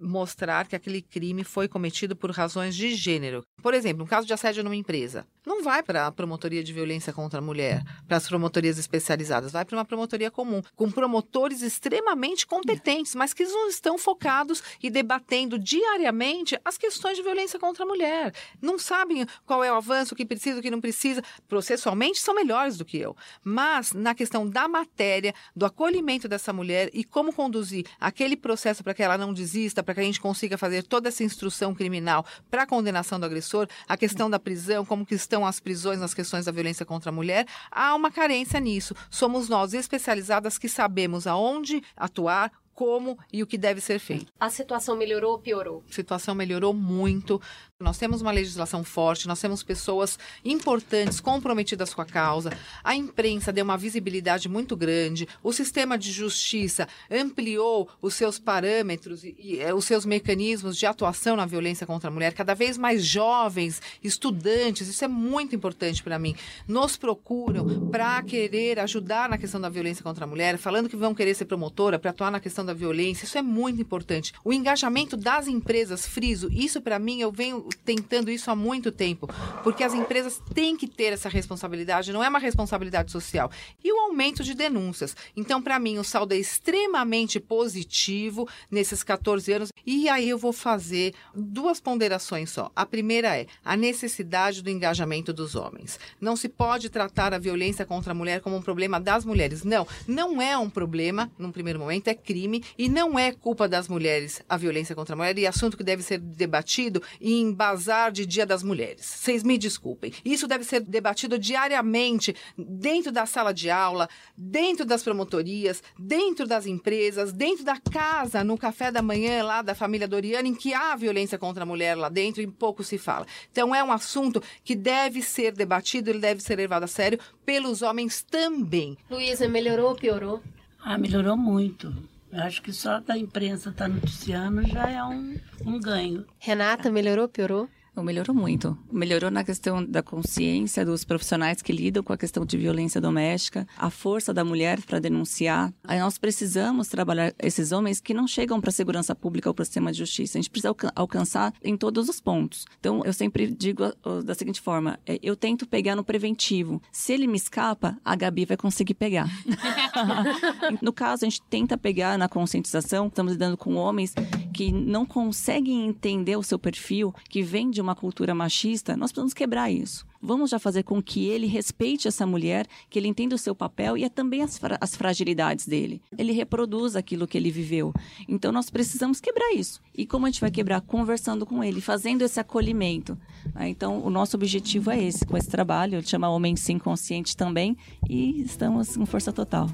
mostrar 0.00 0.66
que 0.66 0.76
aquele 0.76 1.00
crime 1.00 1.44
foi 1.44 1.68
cometido 1.68 2.16
por 2.16 2.30
razões 2.30 2.74
de 2.74 2.94
gênero. 2.94 3.44
Por 3.62 3.74
exemplo, 3.74 4.04
um 4.04 4.06
caso 4.06 4.26
de 4.26 4.32
assédio 4.32 4.64
numa 4.64 4.76
empresa 4.76 5.26
não 5.46 5.62
vai 5.62 5.82
para 5.82 6.06
a 6.06 6.12
promotoria 6.12 6.64
de 6.64 6.72
violência 6.72 7.12
contra 7.12 7.38
a 7.38 7.42
mulher, 7.42 7.82
para 8.08 8.16
as 8.16 8.26
promotorias 8.26 8.78
especializadas, 8.78 9.52
vai 9.52 9.64
para 9.64 9.76
uma 9.76 9.84
promotoria 9.84 10.30
comum, 10.30 10.62
com 10.74 10.90
promotores 10.90 11.60
extremamente 11.60 12.46
competentes, 12.46 13.14
mas 13.14 13.34
que 13.34 13.44
não 13.44 13.68
estão 13.68 13.98
focados 13.98 14.62
e 14.82 14.88
debatendo 14.88 15.58
diariamente 15.58 16.58
as 16.64 16.78
questões 16.78 17.16
de 17.16 17.22
violência 17.22 17.58
contra 17.58 17.84
a 17.84 17.86
mulher. 17.86 18.32
Não 18.60 18.78
sabem 18.78 19.26
qual 19.44 19.62
é 19.62 19.70
o 19.70 19.76
avanço, 19.76 20.14
o 20.14 20.16
que 20.16 20.24
precisa, 20.24 20.60
o 20.60 20.62
que 20.62 20.70
não 20.70 20.80
precisa. 20.80 21.22
Processualmente 21.46 22.20
são 22.20 22.34
melhores 22.34 22.78
do 22.78 22.84
que 22.84 22.96
eu, 22.96 23.14
mas 23.42 23.92
na 23.92 24.14
questão 24.14 24.48
da 24.48 24.66
matéria, 24.66 25.34
do 25.54 25.66
acolhimento 25.66 26.26
dessa 26.26 26.52
mulher 26.52 26.88
e 26.94 27.04
como 27.04 27.32
conduzir 27.32 27.84
aquele 28.00 28.36
processo 28.36 28.82
para 28.82 28.94
que 28.94 29.02
ela 29.02 29.18
não 29.18 29.32
desista, 29.32 29.83
para 29.84 29.94
que 29.94 30.00
a 30.00 30.04
gente 30.04 30.20
consiga 30.20 30.58
fazer 30.58 30.82
toda 30.82 31.08
essa 31.08 31.22
instrução 31.22 31.74
criminal 31.74 32.24
para 32.50 32.62
a 32.62 32.66
condenação 32.66 33.20
do 33.20 33.26
agressor, 33.26 33.68
a 33.88 33.96
questão 33.96 34.28
da 34.28 34.38
prisão, 34.38 34.84
como 34.84 35.06
que 35.06 35.14
estão 35.14 35.46
as 35.46 35.60
prisões 35.60 36.00
nas 36.00 36.14
questões 36.14 36.46
da 36.46 36.52
violência 36.52 36.86
contra 36.86 37.10
a 37.10 37.12
mulher, 37.12 37.46
há 37.70 37.94
uma 37.94 38.10
carência 38.10 38.58
nisso. 38.58 38.94
Somos 39.10 39.48
nós 39.48 39.74
especializadas 39.74 40.58
que 40.58 40.68
sabemos 40.68 41.26
aonde 41.26 41.82
atuar, 41.96 42.50
como 42.74 43.18
e 43.32 43.42
o 43.42 43.46
que 43.46 43.56
deve 43.56 43.80
ser 43.80 43.98
feito. 43.98 44.32
A 44.38 44.50
situação 44.50 44.96
melhorou 44.96 45.32
ou 45.32 45.38
piorou? 45.38 45.84
A 45.88 45.92
situação 45.92 46.34
melhorou 46.34 46.74
muito. 46.74 47.40
Nós 47.80 47.98
temos 47.98 48.22
uma 48.22 48.30
legislação 48.30 48.82
forte, 48.82 49.28
nós 49.28 49.40
temos 49.40 49.62
pessoas 49.62 50.18
importantes, 50.44 51.20
comprometidas 51.20 51.92
com 51.92 52.00
a 52.00 52.06
causa. 52.06 52.50
A 52.82 52.94
imprensa 52.94 53.52
deu 53.52 53.64
uma 53.64 53.76
visibilidade 53.76 54.48
muito 54.48 54.76
grande. 54.76 55.28
O 55.42 55.52
sistema 55.52 55.98
de 55.98 56.10
justiça 56.10 56.88
ampliou 57.10 57.88
os 58.00 58.14
seus 58.14 58.38
parâmetros 58.38 59.24
e, 59.24 59.34
e 59.38 59.60
eh, 59.60 59.74
os 59.74 59.84
seus 59.84 60.06
mecanismos 60.06 60.76
de 60.76 60.86
atuação 60.86 61.36
na 61.36 61.46
violência 61.46 61.86
contra 61.86 62.08
a 62.08 62.12
mulher. 62.12 62.32
Cada 62.32 62.54
vez 62.54 62.78
mais 62.78 63.04
jovens, 63.04 63.82
estudantes, 64.02 64.88
isso 64.88 65.04
é 65.04 65.08
muito 65.08 65.54
importante 65.54 66.02
para 66.02 66.18
mim, 66.18 66.34
nos 66.66 66.96
procuram 66.96 67.88
para 67.90 68.22
querer 68.22 68.78
ajudar 68.80 69.28
na 69.28 69.36
questão 69.36 69.60
da 69.60 69.68
violência 69.68 70.02
contra 70.02 70.24
a 70.24 70.28
mulher, 70.28 70.56
falando 70.58 70.88
que 70.88 70.96
vão 70.96 71.14
querer 71.14 71.34
ser 71.34 71.44
promotora 71.44 71.98
para 71.98 72.10
atuar 72.10 72.30
na 72.30 72.40
questão 72.40 72.63
da 72.64 72.74
violência. 72.74 73.24
Isso 73.24 73.38
é 73.38 73.42
muito 73.42 73.80
importante. 73.80 74.32
O 74.44 74.52
engajamento 74.52 75.16
das 75.16 75.46
empresas, 75.46 76.06
friso, 76.06 76.48
isso 76.52 76.80
para 76.80 76.98
mim 76.98 77.20
eu 77.20 77.30
venho 77.30 77.68
tentando 77.84 78.30
isso 78.30 78.50
há 78.50 78.56
muito 78.56 78.90
tempo, 78.90 79.28
porque 79.62 79.84
as 79.84 79.94
empresas 79.94 80.40
têm 80.52 80.76
que 80.76 80.86
ter 80.86 81.12
essa 81.12 81.28
responsabilidade, 81.28 82.12
não 82.12 82.22
é 82.22 82.28
uma 82.28 82.38
responsabilidade 82.38 83.10
social. 83.10 83.50
E 83.82 83.92
o 83.92 83.98
aumento 84.00 84.42
de 84.42 84.54
denúncias. 84.54 85.16
Então, 85.36 85.60
para 85.60 85.78
mim, 85.78 85.98
o 85.98 86.04
saldo 86.04 86.34
é 86.34 86.38
extremamente 86.38 87.40
positivo 87.40 88.48
nesses 88.70 89.02
14 89.02 89.52
anos. 89.52 89.72
E 89.86 90.08
aí 90.08 90.28
eu 90.28 90.38
vou 90.38 90.52
fazer 90.52 91.14
duas 91.34 91.80
ponderações 91.80 92.50
só. 92.50 92.70
A 92.74 92.86
primeira 92.86 93.36
é 93.36 93.46
a 93.64 93.76
necessidade 93.76 94.62
do 94.62 94.70
engajamento 94.70 95.32
dos 95.32 95.54
homens. 95.54 95.98
Não 96.20 96.36
se 96.36 96.48
pode 96.48 96.88
tratar 96.88 97.34
a 97.34 97.38
violência 97.38 97.84
contra 97.84 98.12
a 98.12 98.14
mulher 98.14 98.40
como 98.40 98.56
um 98.56 98.62
problema 98.62 99.00
das 99.00 99.24
mulheres. 99.24 99.64
Não, 99.64 99.86
não 100.06 100.40
é 100.40 100.56
um 100.56 100.70
problema, 100.70 101.30
num 101.38 101.52
primeiro 101.52 101.78
momento, 101.78 102.08
é 102.08 102.14
crime 102.14 102.53
crime 102.54 102.64
e 102.76 102.88
não 102.88 103.18
é 103.18 103.32
culpa 103.32 103.68
das 103.68 103.88
mulheres 103.88 104.42
a 104.48 104.56
violência 104.56 104.94
contra 104.94 105.14
a 105.14 105.16
mulher 105.16 105.38
e 105.38 105.46
assunto 105.46 105.76
que 105.76 105.84
deve 105.84 106.02
ser 106.02 106.18
debatido 106.18 107.02
em 107.20 107.52
bazar 107.52 108.12
de 108.12 108.26
Dia 108.26 108.46
das 108.46 108.62
Mulheres. 108.62 109.04
Vocês 109.04 109.42
me 109.42 109.56
desculpem. 109.56 110.12
Isso 110.24 110.46
deve 110.46 110.64
ser 110.64 110.80
debatido 110.80 111.38
diariamente 111.38 112.34
dentro 112.56 113.10
da 113.10 113.26
sala 113.26 113.52
de 113.52 113.70
aula, 113.70 114.08
dentro 114.36 114.84
das 114.84 115.02
promotorias, 115.02 115.82
dentro 115.98 116.46
das 116.46 116.66
empresas, 116.66 117.32
dentro 117.32 117.64
da 117.64 117.78
casa, 117.78 118.44
no 118.44 118.58
café 118.58 118.90
da 118.90 119.02
manhã 119.02 119.42
lá 119.42 119.62
da 119.62 119.74
família 119.74 120.08
Doriana, 120.08 120.48
em 120.48 120.54
que 120.54 120.74
há 120.74 120.94
violência 120.96 121.38
contra 121.38 121.62
a 121.62 121.66
mulher 121.66 121.96
lá 121.96 122.08
dentro 122.08 122.42
e 122.42 122.46
pouco 122.46 122.84
se 122.84 122.98
fala. 122.98 123.26
Então 123.50 123.74
é 123.74 123.82
um 123.82 123.92
assunto 123.92 124.42
que 124.62 124.74
deve 124.74 125.22
ser 125.22 125.52
debatido, 125.52 126.10
ele 126.10 126.18
deve 126.18 126.42
ser 126.42 126.56
levado 126.56 126.84
a 126.84 126.88
sério 126.88 127.18
pelos 127.44 127.82
homens 127.82 128.22
também. 128.22 128.96
Luísa, 129.10 129.48
melhorou 129.48 129.90
ou 129.90 129.96
piorou? 129.96 130.42
Ah, 130.80 130.98
melhorou 130.98 131.36
muito. 131.36 132.13
Acho 132.36 132.62
que 132.62 132.72
só 132.72 133.00
da 133.00 133.16
imprensa 133.16 133.70
estar 133.70 133.84
tá 133.84 133.88
noticiando 133.88 134.66
já 134.66 134.88
é 134.90 135.02
um, 135.04 135.38
um 135.64 135.80
ganho. 135.80 136.26
Renata, 136.38 136.90
melhorou 136.90 137.24
ou 137.24 137.68
Melhorou 138.02 138.34
muito. 138.34 138.76
Melhorou 138.92 139.30
na 139.30 139.44
questão 139.44 139.84
da 139.84 140.02
consciência 140.02 140.84
dos 140.84 141.04
profissionais 141.04 141.62
que 141.62 141.72
lidam 141.72 142.02
com 142.02 142.12
a 142.12 142.16
questão 142.18 142.44
de 142.44 142.56
violência 142.56 143.00
doméstica, 143.00 143.66
a 143.76 143.90
força 143.90 144.32
da 144.32 144.44
mulher 144.44 144.80
para 144.82 144.98
denunciar. 144.98 145.72
Aí 145.84 145.98
nós 145.98 146.18
precisamos 146.18 146.88
trabalhar 146.88 147.34
esses 147.38 147.72
homens 147.72 148.00
que 148.00 148.12
não 148.12 148.26
chegam 148.26 148.60
para 148.60 148.70
a 148.70 148.72
segurança 148.72 149.14
pública 149.14 149.48
ou 149.48 149.54
para 149.54 149.62
o 149.62 149.66
sistema 149.66 149.92
de 149.92 149.98
justiça. 149.98 150.38
A 150.38 150.40
gente 150.40 150.50
precisa 150.50 150.74
alcançar 150.94 151.52
em 151.62 151.76
todos 151.76 152.08
os 152.08 152.20
pontos. 152.20 152.64
Então, 152.78 153.02
eu 153.04 153.12
sempre 153.12 153.46
digo 153.46 153.92
da 154.24 154.34
seguinte 154.34 154.60
forma: 154.60 154.98
é, 155.06 155.18
eu 155.22 155.36
tento 155.36 155.66
pegar 155.66 155.96
no 155.96 156.04
preventivo. 156.04 156.82
Se 156.92 157.12
ele 157.12 157.26
me 157.26 157.36
escapa, 157.36 157.98
a 158.04 158.14
Gabi 158.14 158.44
vai 158.44 158.56
conseguir 158.56 158.94
pegar. 158.94 159.28
no 160.82 160.92
caso, 160.92 161.24
a 161.24 161.28
gente 161.28 161.42
tenta 161.42 161.76
pegar 161.76 162.18
na 162.18 162.28
conscientização. 162.28 163.06
Estamos 163.06 163.32
lidando 163.32 163.56
com 163.56 163.74
homens 163.74 164.14
que 164.54 164.70
não 164.70 165.04
conseguem 165.04 165.84
entender 165.84 166.36
o 166.36 166.42
seu 166.42 166.58
perfil, 166.58 167.12
que 167.28 167.42
vem 167.42 167.70
de 167.70 167.80
uma 167.80 167.94
cultura 167.94 168.34
machista, 168.34 168.96
nós 168.96 169.10
precisamos 169.10 169.34
quebrar 169.34 169.70
isso. 169.70 170.06
Vamos 170.22 170.50
já 170.50 170.58
fazer 170.58 170.84
com 170.84 171.02
que 171.02 171.26
ele 171.26 171.46
respeite 171.46 172.08
essa 172.08 172.24
mulher, 172.24 172.66
que 172.88 172.98
ele 172.98 173.08
entenda 173.08 173.34
o 173.34 173.38
seu 173.38 173.54
papel 173.54 173.98
e 173.98 174.04
é 174.04 174.08
também 174.08 174.42
as, 174.42 174.56
fra 174.56 174.78
as 174.80 174.94
fragilidades 174.94 175.66
dele. 175.66 176.00
Ele 176.16 176.32
reproduz 176.32 176.96
aquilo 176.96 177.26
que 177.26 177.36
ele 177.36 177.50
viveu. 177.50 177.92
Então 178.26 178.50
nós 178.50 178.70
precisamos 178.70 179.20
quebrar 179.20 179.52
isso. 179.52 179.82
E 179.94 180.06
como 180.06 180.24
a 180.24 180.30
gente 180.30 180.40
vai 180.40 180.50
quebrar? 180.50 180.80
Conversando 180.80 181.44
com 181.44 181.62
ele, 181.62 181.80
fazendo 181.80 182.22
esse 182.22 182.40
acolhimento. 182.40 183.18
Né? 183.54 183.68
Então 183.68 184.02
o 184.02 184.08
nosso 184.08 184.36
objetivo 184.36 184.90
é 184.90 185.02
esse, 185.02 185.26
com 185.26 185.36
esse 185.36 185.48
trabalho, 185.48 185.96
ele 185.96 186.06
chama 186.06 186.30
Homem 186.30 186.56
Sim 186.56 186.78
Consciente 186.78 187.36
também, 187.36 187.76
e 188.08 188.40
estamos 188.42 188.96
com 188.96 189.04
força 189.04 189.32
total. 189.32 189.68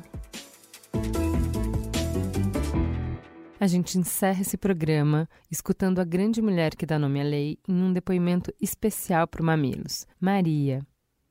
A 3.60 3.66
gente 3.66 3.98
encerra 3.98 4.40
esse 4.40 4.56
programa 4.56 5.28
escutando 5.52 5.98
a 5.98 6.04
grande 6.04 6.40
mulher 6.40 6.70
que 6.74 6.86
dá 6.86 6.98
nome 6.98 7.20
à 7.20 7.24
lei 7.24 7.58
em 7.68 7.74
um 7.74 7.92
depoimento 7.92 8.50
especial 8.58 9.28
para 9.28 9.42
o 9.42 9.44
Mamilos. 9.44 10.06
Maria, 10.18 10.78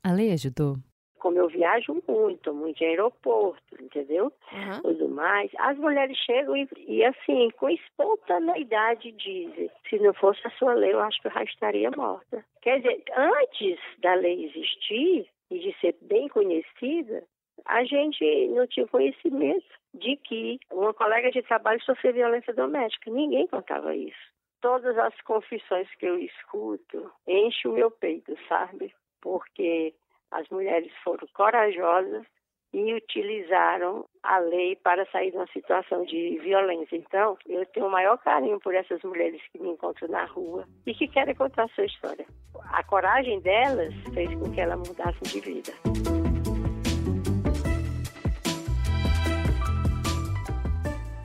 a 0.00 0.12
lei 0.12 0.30
ajudou? 0.30 0.76
Como 1.18 1.36
eu 1.38 1.48
viajo 1.48 2.00
muito, 2.06 2.54
muito 2.54 2.80
em 2.84 2.86
aeroporto, 2.86 3.82
entendeu? 3.82 4.32
Uhum. 4.52 4.80
Tudo 4.80 5.08
mais. 5.08 5.50
As 5.58 5.76
mulheres 5.76 6.16
chegam 6.18 6.56
e, 6.56 6.68
e, 6.86 7.04
assim, 7.04 7.50
com 7.58 7.68
espontaneidade 7.68 9.10
dizem: 9.10 9.68
se 9.88 9.98
não 9.98 10.14
fosse 10.14 10.40
a 10.46 10.50
sua 10.50 10.74
lei, 10.74 10.92
eu 10.92 11.00
acho 11.00 11.20
que 11.20 11.26
eu 11.26 11.32
já 11.32 11.42
estaria 11.42 11.90
morta. 11.90 12.44
Quer 12.62 12.76
dizer, 12.76 13.02
antes 13.16 13.80
da 13.98 14.14
lei 14.14 14.44
existir 14.44 15.28
e 15.50 15.58
de 15.58 15.76
ser 15.80 15.96
bem 16.02 16.28
conhecida, 16.28 17.24
a 17.66 17.84
gente 17.84 18.48
não 18.48 18.66
tinha 18.66 18.86
conhecimento 18.86 19.66
de 19.94 20.16
que 20.16 20.58
uma 20.70 20.94
colega 20.94 21.30
de 21.30 21.42
trabalho 21.42 21.82
sofreu 21.82 22.12
violência 22.12 22.54
doméstica. 22.54 23.10
Ninguém 23.10 23.46
contava 23.46 23.94
isso. 23.94 24.30
Todas 24.60 24.96
as 24.98 25.18
confissões 25.22 25.88
que 25.96 26.06
eu 26.06 26.18
escuto 26.18 27.10
enchem 27.26 27.70
o 27.70 27.74
meu 27.74 27.90
peito, 27.90 28.36
sabe? 28.48 28.94
Porque 29.20 29.94
as 30.30 30.48
mulheres 30.48 30.92
foram 31.02 31.26
corajosas 31.32 32.26
e 32.72 32.94
utilizaram 32.94 34.06
a 34.22 34.38
lei 34.38 34.76
para 34.76 35.04
sair 35.06 35.30
de 35.30 35.36
uma 35.36 35.46
situação 35.48 36.04
de 36.04 36.38
violência. 36.38 36.96
Então, 36.96 37.36
eu 37.46 37.66
tenho 37.66 37.86
o 37.86 37.90
maior 37.90 38.16
carinho 38.18 38.60
por 38.60 38.74
essas 38.74 39.02
mulheres 39.02 39.40
que 39.50 39.58
me 39.58 39.70
encontram 39.70 40.08
na 40.08 40.24
rua 40.24 40.64
e 40.86 40.94
que 40.94 41.08
querem 41.08 41.34
contar 41.34 41.64
a 41.64 41.68
sua 41.68 41.84
história. 41.84 42.26
A 42.72 42.84
coragem 42.84 43.40
delas 43.40 43.92
fez 44.14 44.32
com 44.34 44.52
que 44.52 44.60
elas 44.60 44.78
mudassem 44.78 45.22
de 45.22 45.40
vida. 45.40 46.19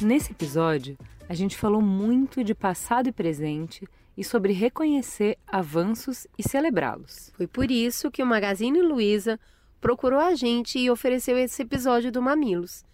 Nesse 0.05 0.33
episódio, 0.33 0.95
a 1.27 1.33
gente 1.33 1.57
falou 1.57 1.81
muito 1.81 2.43
de 2.43 2.53
passado 2.53 3.09
e 3.09 3.11
presente 3.11 3.87
e 4.15 4.23
sobre 4.23 4.53
reconhecer 4.53 5.35
avanços 5.47 6.27
e 6.37 6.47
celebrá-los. 6.47 7.31
Foi 7.33 7.47
por 7.47 7.71
isso 7.71 8.11
que 8.11 8.21
o 8.21 8.25
Magazine 8.25 8.83
Luiza 8.83 9.39
procurou 9.81 10.19
a 10.19 10.35
gente 10.35 10.77
e 10.77 10.91
ofereceu 10.91 11.35
esse 11.39 11.63
episódio 11.63 12.11
do 12.11 12.21
Mamilos, 12.21 12.85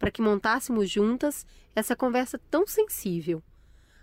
para 0.00 0.10
que 0.10 0.20
montássemos 0.20 0.90
juntas 0.90 1.46
essa 1.76 1.94
conversa 1.94 2.40
tão 2.50 2.66
sensível. 2.66 3.40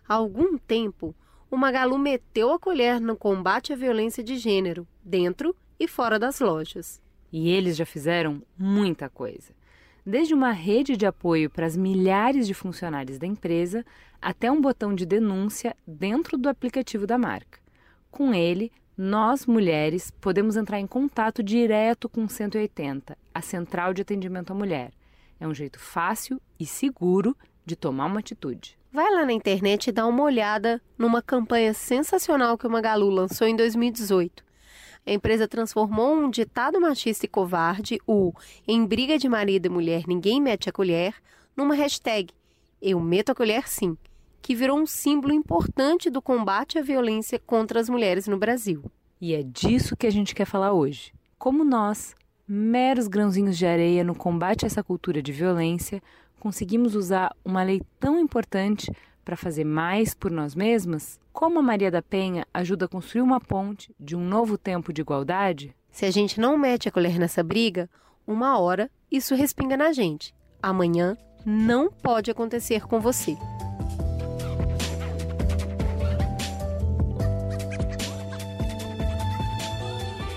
Há 0.07 0.13
algum 0.13 0.57
tempo, 0.57 1.13
o 1.51 1.57
Magalu 1.57 1.97
meteu 1.97 2.53
a 2.53 2.57
colher 2.57 3.01
no 3.01 3.17
combate 3.17 3.73
à 3.73 3.75
violência 3.75 4.23
de 4.23 4.37
gênero, 4.37 4.87
dentro 5.03 5.53
e 5.77 5.89
fora 5.89 6.17
das 6.17 6.39
lojas. 6.39 7.01
E 7.33 7.49
eles 7.49 7.75
já 7.75 7.85
fizeram 7.85 8.41
muita 8.57 9.09
coisa 9.09 9.53
desde 10.05 10.33
uma 10.33 10.51
rede 10.51 10.95
de 10.95 11.05
apoio 11.05 11.49
para 11.49 11.65
as 11.65 11.75
milhares 11.75 12.45
de 12.45 12.53
funcionários 12.53 13.17
da 13.17 13.25
empresa 13.25 13.83
até 14.21 14.51
um 14.51 14.61
botão 14.61 14.93
de 14.93 15.05
denúncia 15.05 15.75
dentro 15.85 16.37
do 16.37 16.47
aplicativo 16.47 17.07
da 17.07 17.17
marca. 17.17 17.59
Com 18.11 18.33
ele, 18.33 18.71
nós, 18.97 19.45
mulheres, 19.45 20.11
podemos 20.21 20.55
entrar 20.55 20.79
em 20.79 20.87
contato 20.87 21.43
direto 21.43 22.07
com 22.07 22.23
o 22.23 22.29
180, 22.29 23.17
a 23.33 23.41
Central 23.41 23.93
de 23.93 24.03
Atendimento 24.03 24.51
à 24.51 24.55
Mulher. 24.55 24.91
É 25.39 25.47
um 25.47 25.53
jeito 25.53 25.79
fácil 25.79 26.39
e 26.59 26.65
seguro 26.65 27.35
de 27.65 27.75
tomar 27.75 28.05
uma 28.05 28.19
atitude. 28.19 28.77
Vai 28.93 29.11
lá 29.11 29.25
na 29.25 29.33
internet 29.33 29.87
e 29.87 29.91
dá 29.91 30.07
uma 30.07 30.23
olhada 30.23 30.81
numa 30.97 31.21
campanha 31.21 31.73
sensacional 31.73 32.57
que 32.57 32.65
o 32.65 32.69
Magalu 32.69 33.09
lançou 33.09 33.45
em 33.45 33.55
2018 33.55 34.44
a 35.05 35.11
empresa 35.11 35.47
transformou 35.47 36.15
um 36.15 36.29
ditado 36.29 36.81
machista 36.81 37.25
e 37.25 37.29
covarde, 37.29 37.99
o 38.07 38.33
em 38.67 38.85
briga 38.85 39.17
de 39.17 39.29
marido 39.29 39.67
e 39.67 39.69
mulher 39.69 40.03
ninguém 40.07 40.41
mete 40.41 40.69
a 40.69 40.71
colher, 40.73 41.13
numa 41.55 41.75
hashtag 41.75 42.33
Eu 42.81 42.99
meto 42.99 43.31
a 43.31 43.35
colher 43.35 43.67
sim, 43.67 43.97
que 44.41 44.55
virou 44.55 44.79
um 44.79 44.85
símbolo 44.85 45.33
importante 45.33 46.09
do 46.09 46.21
combate 46.21 46.77
à 46.77 46.81
violência 46.81 47.39
contra 47.39 47.79
as 47.79 47.89
mulheres 47.89 48.27
no 48.27 48.37
Brasil. 48.37 48.83
E 49.21 49.33
é 49.33 49.43
disso 49.43 49.95
que 49.95 50.07
a 50.07 50.11
gente 50.11 50.35
quer 50.35 50.45
falar 50.45 50.73
hoje. 50.73 51.13
Como 51.37 51.63
nós, 51.63 52.15
meros 52.47 53.07
grãozinhos 53.07 53.57
de 53.57 53.65
areia 53.65 54.03
no 54.03 54.15
combate 54.15 54.65
a 54.65 54.67
essa 54.67 54.83
cultura 54.83 55.21
de 55.21 55.31
violência, 55.31 56.01
conseguimos 56.39 56.95
usar 56.95 57.35
uma 57.43 57.63
lei 57.63 57.81
tão 57.99 58.19
importante 58.19 58.91
para 59.25 59.35
fazer 59.35 59.65
mais 59.65 60.13
por 60.13 60.29
nós 60.29 60.53
mesmas? 60.53 61.19
Como 61.33 61.57
a 61.57 61.63
Maria 61.63 61.89
da 61.89 62.01
Penha 62.01 62.45
ajuda 62.53 62.85
a 62.85 62.87
construir 62.87 63.23
uma 63.23 63.41
ponte 63.41 63.93
de 63.99 64.15
um 64.15 64.23
novo 64.23 64.57
tempo 64.57 64.93
de 64.93 65.01
igualdade? 65.01 65.75
Se 65.89 66.05
a 66.05 66.11
gente 66.11 66.39
não 66.39 66.57
mete 66.57 66.87
a 66.87 66.91
colher 66.91 67.17
nessa 67.17 67.43
briga, 67.43 67.89
uma 68.27 68.59
hora 68.59 68.89
isso 69.11 69.33
respinga 69.33 69.75
na 69.75 69.91
gente. 69.91 70.33
Amanhã 70.61 71.17
não 71.43 71.91
pode 71.91 72.29
acontecer 72.29 72.87
com 72.87 72.99
você. 72.99 73.35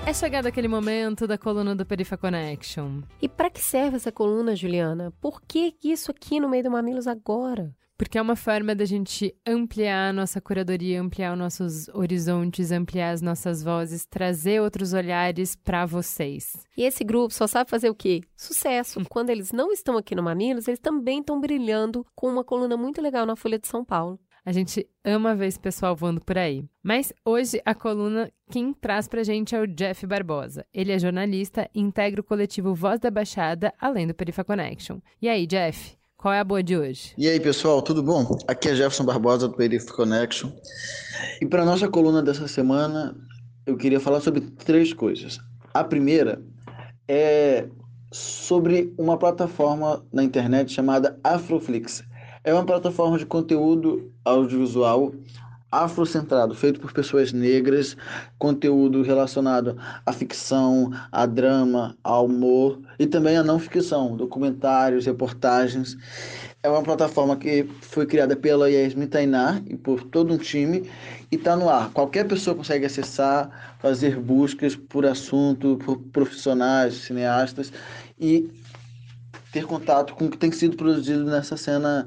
É 0.07 0.13
chegado 0.15 0.47
aquele 0.47 0.69
momento 0.69 1.27
da 1.27 1.37
coluna 1.37 1.77
do 1.77 1.85
Perifa 1.85 2.17
Connection. 2.17 3.03
E 3.21 3.29
para 3.29 3.51
que 3.51 3.61
serve 3.61 3.97
essa 3.97 4.11
coluna, 4.11 4.57
Juliana? 4.57 5.13
Por 5.21 5.43
que 5.43 5.77
isso 5.85 6.11
aqui 6.11 6.41
no 6.41 6.49
meio 6.49 6.65
do 6.65 6.71
Mamilos 6.71 7.07
agora? 7.07 7.77
Porque 7.99 8.17
é 8.17 8.23
uma 8.23 8.37
forma 8.37 8.77
da 8.77 8.85
gente 8.85 9.35
ampliar 9.45 10.11
a 10.11 10.13
nossa 10.13 10.41
curadoria, 10.41 11.03
ampliar 11.03 11.33
os 11.33 11.39
nossos 11.39 11.89
horizontes, 11.89 12.71
ampliar 12.71 13.11
as 13.11 13.21
nossas 13.21 13.61
vozes, 13.61 14.07
trazer 14.07 14.63
outros 14.63 14.93
olhares 14.93 15.57
para 15.57 15.85
vocês. 15.85 16.53
E 16.77 16.85
esse 16.85 17.03
grupo 17.03 17.35
só 17.35 17.49
sabe 17.49 17.69
fazer 17.69 17.91
o 17.91 17.95
quê? 17.95 18.21
Sucesso. 18.37 19.05
Quando 19.11 19.31
eles 19.31 19.51
não 19.51 19.73
estão 19.73 19.97
aqui 19.97 20.15
no 20.15 20.23
Mamilos, 20.23 20.69
eles 20.69 20.79
também 20.79 21.19
estão 21.19 21.41
brilhando 21.41 22.07
com 22.15 22.29
uma 22.29 22.45
coluna 22.45 22.77
muito 22.77 23.03
legal 23.03 23.27
na 23.27 23.35
Folha 23.35 23.59
de 23.59 23.67
São 23.67 23.85
Paulo. 23.85 24.19
A 24.45 24.53
gente 24.53 24.89
ama 25.05 25.35
ver 25.35 25.49
esse 25.49 25.59
pessoal 25.59 25.95
voando 25.95 26.21
por 26.21 26.39
aí. 26.39 26.65
Mas 26.83 27.13
hoje 27.25 27.61
a 27.67 27.75
coluna 27.75 28.33
quem 28.51 28.73
traz 28.73 29.09
pra 29.09 29.23
gente 29.23 29.55
é 29.55 29.61
o 29.61 29.67
Jeff 29.67 30.07
Barbosa. 30.07 30.65
Ele 30.73 30.93
é 30.93 30.99
jornalista 30.99 31.69
e 31.75 31.81
integra 31.81 32.21
o 32.21 32.25
coletivo 32.25 32.75
Voz 32.75 33.01
da 33.01 33.11
Baixada, 33.11 33.75
além 33.79 34.07
do 34.07 34.15
Perifa 34.15 34.45
Connection. 34.45 35.01
E 35.21 35.29
aí, 35.29 35.47
Jeff? 35.47 35.99
Qual 36.21 36.35
é 36.35 36.41
a 36.41 36.45
boa 36.45 36.61
de 36.61 36.77
hoje? 36.77 37.13
E 37.17 37.29
aí, 37.29 37.39
pessoal, 37.39 37.81
tudo 37.81 38.03
bom? 38.03 38.37
Aqui 38.49 38.71
é 38.71 38.75
Jefferson 38.75 39.05
Barbosa 39.05 39.47
do 39.47 39.55
Perif 39.55 39.87
Connection. 39.93 40.51
E 41.41 41.47
para 41.47 41.65
nossa 41.65 41.87
coluna 41.89 42.21
dessa 42.21 42.49
semana, 42.49 43.17
eu 43.65 43.77
queria 43.77 44.01
falar 44.01 44.21
sobre 44.21 44.41
três 44.41 44.93
coisas. 44.93 45.39
A 45.73 45.85
primeira 45.85 46.43
é 47.07 47.69
sobre 48.11 48.93
uma 48.99 49.17
plataforma 49.17 50.05
na 50.13 50.25
internet 50.25 50.73
chamada 50.73 51.17
Afroflix. 51.23 52.03
é 52.43 52.53
uma 52.53 52.67
plataforma 52.67 53.17
de 53.17 53.25
conteúdo 53.25 54.13
audiovisual 54.25 55.13
afrocentrado, 55.71 56.55
feito 56.55 56.81
por 56.81 56.93
pessoas 56.93 57.33
negras, 57.33 57.97
conteúdo 58.39 59.03
relacionado 59.03 59.77
à 60.05 60.13
ficção, 60.13 60.91
a 61.13 61.27
drama, 61.27 61.97
ao 62.03 62.27
humor 62.27 62.81
e 62.99 63.07
também 63.07 63.37
à 63.37 63.43
não 63.43 63.59
ficção, 63.59 64.17
documentários, 64.17 65.05
reportagens. 65.05 65.97
É 66.63 66.69
uma 66.69 66.83
plataforma 66.83 67.37
que 67.37 67.69
foi 67.83 68.07
criada 68.07 68.35
pela 68.35 68.71
Yasmin 68.71 69.07
Tainá 69.07 69.63
e 69.67 69.77
por 69.77 70.03
todo 70.05 70.33
um 70.33 70.39
time 70.39 70.91
e 71.31 71.37
está 71.37 71.55
no 71.55 71.69
ar. 71.69 71.91
Qualquer 71.91 72.27
pessoa 72.27 72.57
consegue 72.57 72.87
acessar, 72.87 73.77
fazer 73.79 74.19
buscas 74.19 74.75
por 74.75 75.07
assunto, 75.07 75.79
por 75.85 75.99
profissionais, 75.99 76.95
cineastas 76.95 77.73
e 78.19 78.51
ter 79.53 79.65
contato 79.67 80.15
com 80.15 80.27
o 80.27 80.31
que 80.31 80.37
tem 80.37 80.51
sido 80.51 80.77
produzido 80.77 81.25
nessa 81.25 81.57
cena 81.57 82.07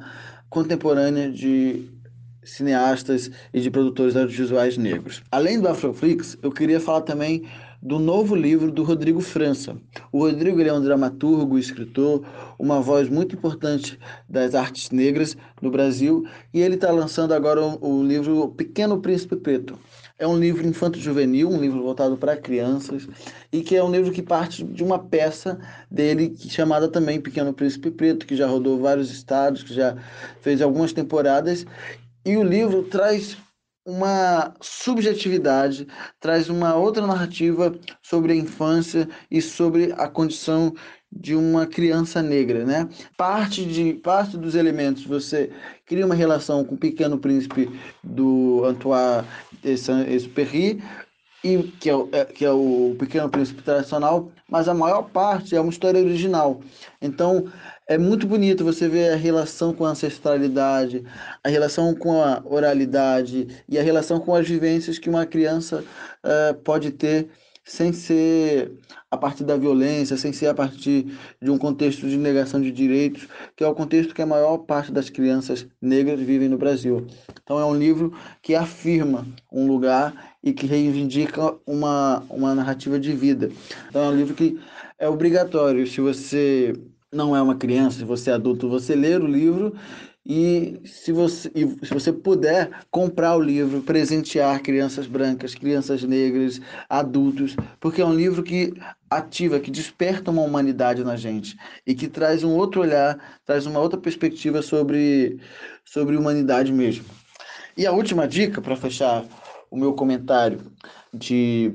contemporânea 0.49 1.31
de 1.31 1.89
cineastas 2.43 3.29
e 3.53 3.61
de 3.61 3.69
produtores 3.69 4.15
audiovisuais 4.15 4.77
negros. 4.77 5.21
Além 5.31 5.59
do 5.59 5.67
Afroflix, 5.67 6.37
eu 6.41 6.51
queria 6.51 6.79
falar 6.79 7.01
também 7.01 7.43
do 7.81 7.97
novo 7.97 8.35
livro 8.35 8.71
do 8.71 8.83
Rodrigo 8.83 9.21
França. 9.21 9.75
O 10.11 10.19
Rodrigo 10.19 10.61
é 10.61 10.71
um 10.71 10.81
dramaturgo, 10.81 11.57
escritor, 11.57 12.23
uma 12.59 12.79
voz 12.79 13.09
muito 13.09 13.35
importante 13.35 13.97
das 14.29 14.53
artes 14.53 14.91
negras 14.91 15.35
no 15.59 15.71
Brasil 15.71 16.23
e 16.53 16.61
ele 16.61 16.75
está 16.75 16.91
lançando 16.91 17.33
agora 17.33 17.59
o, 17.59 17.99
o 17.99 18.03
livro 18.03 18.49
Pequeno 18.49 18.99
Príncipe 19.01 19.35
Preto. 19.35 19.79
É 20.19 20.27
um 20.27 20.37
livro 20.37 20.67
infanto-juvenil, 20.67 21.49
um 21.49 21.59
livro 21.59 21.81
voltado 21.81 22.15
para 22.15 22.37
crianças, 22.37 23.07
e 23.51 23.63
que 23.63 23.75
é 23.75 23.83
um 23.83 23.91
livro 23.91 24.11
que 24.11 24.21
parte 24.21 24.63
de 24.63 24.83
uma 24.83 24.99
peça 24.99 25.59
dele 25.89 26.35
chamada 26.37 26.87
também 26.87 27.19
Pequeno 27.19 27.51
Príncipe 27.51 27.89
Preto, 27.89 28.27
que 28.27 28.35
já 28.35 28.45
rodou 28.45 28.79
vários 28.79 29.09
estados, 29.09 29.63
que 29.63 29.73
já 29.73 29.97
fez 30.39 30.61
algumas 30.61 30.93
temporadas, 30.93 31.65
e 32.25 32.37
o 32.37 32.43
livro 32.43 32.83
traz 32.83 33.37
uma 33.85 34.53
subjetividade, 34.61 35.87
traz 36.19 36.49
uma 36.49 36.75
outra 36.75 37.05
narrativa 37.05 37.73
sobre 38.01 38.33
a 38.33 38.35
infância 38.35 39.09
e 39.29 39.41
sobre 39.41 39.91
a 39.97 40.07
condição 40.07 40.73
de 41.11 41.35
uma 41.35 41.65
criança 41.65 42.21
negra, 42.21 42.63
né? 42.63 42.87
Parte 43.17 43.65
de 43.65 43.93
parte 43.95 44.37
dos 44.37 44.55
elementos 44.55 45.03
você 45.03 45.51
cria 45.85 46.05
uma 46.05 46.15
relação 46.15 46.63
com 46.63 46.75
o 46.75 46.77
Pequeno 46.77 47.17
Príncipe 47.17 47.69
do 48.03 48.63
Antoine 48.63 49.27
Exupéry 49.63 50.81
e 51.43 51.63
que 51.79 51.89
é, 51.89 51.93
é, 52.11 52.25
que 52.25 52.45
é 52.45 52.51
o 52.51 52.95
Pequeno 52.97 53.29
Príncipe 53.29 53.63
tradicional, 53.63 54.31
mas 54.47 54.69
a 54.69 54.73
maior 54.73 55.09
parte 55.09 55.55
é 55.55 55.59
uma 55.59 55.71
história 55.71 55.99
original. 55.99 56.61
Então 57.01 57.51
é 57.91 57.97
muito 57.97 58.25
bonito 58.25 58.63
você 58.63 58.87
ver 58.87 59.11
a 59.11 59.17
relação 59.17 59.73
com 59.73 59.83
a 59.85 59.89
ancestralidade, 59.89 61.03
a 61.43 61.49
relação 61.49 61.93
com 61.93 62.21
a 62.23 62.41
oralidade 62.45 63.47
e 63.67 63.77
a 63.77 63.83
relação 63.83 64.17
com 64.17 64.33
as 64.33 64.47
vivências 64.47 64.97
que 64.97 65.09
uma 65.09 65.25
criança 65.25 65.83
uh, 66.23 66.53
pode 66.63 66.91
ter 66.91 67.27
sem 67.65 67.91
ser 67.91 68.71
a 69.09 69.17
partir 69.17 69.43
da 69.43 69.57
violência, 69.57 70.15
sem 70.15 70.31
ser 70.31 70.47
a 70.47 70.53
partir 70.53 71.05
de 71.41 71.51
um 71.51 71.57
contexto 71.57 72.07
de 72.07 72.15
negação 72.15 72.61
de 72.61 72.71
direitos, 72.71 73.27
que 73.57 73.63
é 73.63 73.67
o 73.67 73.75
contexto 73.75 74.15
que 74.15 74.21
a 74.21 74.25
maior 74.25 74.59
parte 74.59 74.89
das 74.89 75.09
crianças 75.09 75.67
negras 75.81 76.19
vivem 76.19 76.47
no 76.47 76.57
Brasil. 76.57 77.05
Então 77.43 77.59
é 77.59 77.65
um 77.65 77.75
livro 77.75 78.13
que 78.41 78.55
afirma 78.55 79.27
um 79.51 79.67
lugar 79.67 80.37
e 80.41 80.53
que 80.53 80.65
reivindica 80.65 81.55
uma, 81.67 82.23
uma 82.29 82.55
narrativa 82.55 82.97
de 82.97 83.11
vida. 83.11 83.51
Então 83.89 84.01
é 84.01 84.07
um 84.07 84.15
livro 84.15 84.33
que 84.33 84.57
é 84.97 85.09
obrigatório, 85.09 85.85
se 85.85 85.99
você 85.99 86.73
não 87.11 87.35
é 87.35 87.41
uma 87.41 87.55
criança, 87.55 87.99
se 87.99 88.05
você 88.05 88.29
é 88.29 88.33
adulto, 88.33 88.69
você 88.69 88.95
ler 88.95 89.21
o 89.21 89.27
livro 89.27 89.73
e 90.25 90.79
se 90.85 91.11
você, 91.11 91.51
e 91.53 91.85
se 91.85 91.93
você 91.93 92.13
puder 92.13 92.69
comprar 92.91 93.35
o 93.35 93.41
livro, 93.41 93.81
presentear 93.81 94.61
crianças 94.61 95.07
brancas, 95.07 95.55
crianças 95.55 96.03
negras, 96.03 96.61
adultos, 96.87 97.55
porque 97.79 98.01
é 98.01 98.05
um 98.05 98.13
livro 98.13 98.43
que 98.43 98.73
ativa, 99.09 99.59
que 99.59 99.71
desperta 99.71 100.31
uma 100.31 100.43
humanidade 100.43 101.03
na 101.03 101.15
gente 101.15 101.57
e 101.85 101.95
que 101.95 102.07
traz 102.07 102.43
um 102.43 102.55
outro 102.55 102.81
olhar, 102.81 103.39
traz 103.45 103.65
uma 103.65 103.79
outra 103.79 103.99
perspectiva 103.99 104.61
sobre, 104.61 105.39
sobre 105.83 106.15
humanidade 106.15 106.71
mesmo. 106.71 107.05
E 107.75 107.85
a 107.85 107.91
última 107.91 108.27
dica, 108.27 108.61
para 108.61 108.75
fechar 108.75 109.25
o 109.71 109.77
meu 109.77 109.93
comentário 109.93 110.61
de 111.13 111.73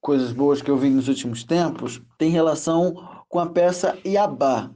coisas 0.00 0.32
boas 0.32 0.62
que 0.62 0.70
eu 0.70 0.78
vi 0.78 0.88
nos 0.88 1.08
últimos 1.08 1.42
tempos, 1.42 2.00
tem 2.16 2.30
relação 2.30 2.94
com 3.28 3.38
a 3.38 3.46
peça 3.46 3.98
Iabá, 4.04 4.70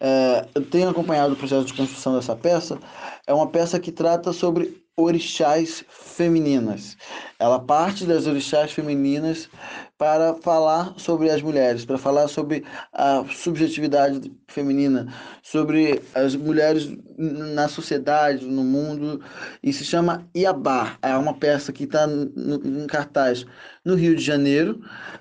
é, 0.00 0.48
eu 0.54 0.64
tenho 0.68 0.88
acompanhado 0.88 1.34
o 1.34 1.36
processo 1.36 1.64
de 1.64 1.74
construção 1.74 2.14
dessa 2.14 2.36
peça. 2.36 2.78
É 3.26 3.32
uma 3.32 3.50
peça 3.50 3.78
que 3.80 3.92
trata 3.92 4.32
sobre 4.32 4.81
orixás 4.96 5.84
femininas. 5.88 6.96
Ela 7.38 7.58
parte 7.58 8.04
das 8.04 8.26
orixás 8.26 8.72
femininas 8.72 9.48
para 9.96 10.34
falar 10.34 10.94
sobre 10.96 11.30
as 11.30 11.40
mulheres, 11.40 11.84
para 11.84 11.96
falar 11.96 12.28
sobre 12.28 12.64
a 12.92 13.24
subjetividade 13.30 14.32
feminina, 14.48 15.12
sobre 15.42 16.02
as 16.14 16.34
mulheres 16.34 16.90
na 17.16 17.68
sociedade, 17.68 18.44
no 18.44 18.64
mundo, 18.64 19.20
e 19.62 19.72
se 19.72 19.84
chama 19.84 20.28
Iabá. 20.36 20.98
É 21.00 21.16
uma 21.16 21.34
peça 21.34 21.72
que 21.72 21.84
está 21.84 22.06
em 22.06 22.86
cartaz 22.86 23.46
no 23.84 23.94
Rio 23.94 24.14
de 24.14 24.22
Janeiro, 24.22 24.80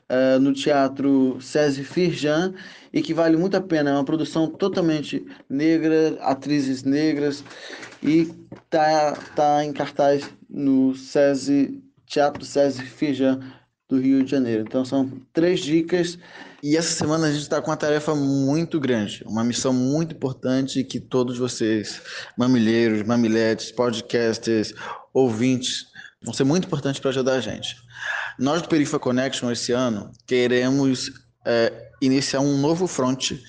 uh, 0.09 0.39
no 0.39 0.51
Teatro 0.53 1.37
César 1.39 1.83
Firjan, 1.83 2.53
e 2.91 3.01
que 3.01 3.13
vale 3.13 3.37
muito 3.37 3.55
a 3.55 3.61
pena. 3.61 3.91
É 3.91 3.93
uma 3.93 4.03
produção 4.03 4.47
totalmente 4.47 5.25
negra, 5.49 6.17
atrizes 6.21 6.83
negras, 6.83 7.43
e 8.01 8.25
tá, 8.69 9.13
tá 9.35 9.63
em 9.63 9.71
cartaz 9.71 10.29
no 10.49 10.95
SESI, 10.95 11.83
Teatro 12.05 12.43
César 12.43 12.83
Firjan 12.83 13.39
do 13.87 13.99
Rio 13.99 14.23
de 14.23 14.31
Janeiro. 14.31 14.63
Então 14.67 14.83
são 14.83 15.11
três 15.33 15.59
dicas. 15.59 16.17
E 16.63 16.77
essa 16.77 16.93
semana 16.93 17.27
a 17.27 17.31
gente 17.31 17.41
está 17.41 17.61
com 17.61 17.71
uma 17.71 17.77
tarefa 17.77 18.15
muito 18.15 18.79
grande, 18.79 19.23
uma 19.25 19.43
missão 19.43 19.73
muito 19.73 20.15
importante 20.15 20.83
que 20.83 20.99
todos 20.99 21.37
vocês, 21.37 22.01
mamilheiros, 22.37 23.03
mamiletes, 23.03 23.71
podcasters, 23.71 24.73
ouvintes, 25.13 25.87
vão 26.23 26.33
ser 26.33 26.43
muito 26.43 26.67
importantes 26.67 27.01
para 27.01 27.09
ajudar 27.09 27.33
a 27.33 27.41
gente. 27.41 27.75
Nós 28.37 28.61
do 28.61 28.67
Perifa 28.67 28.99
Connection 28.99 29.51
esse 29.51 29.71
ano 29.71 30.11
queremos 30.27 31.11
é, 31.45 31.73
iniciar 32.01 32.41
um 32.41 32.57
novo 32.57 32.87
fronte 32.87 33.41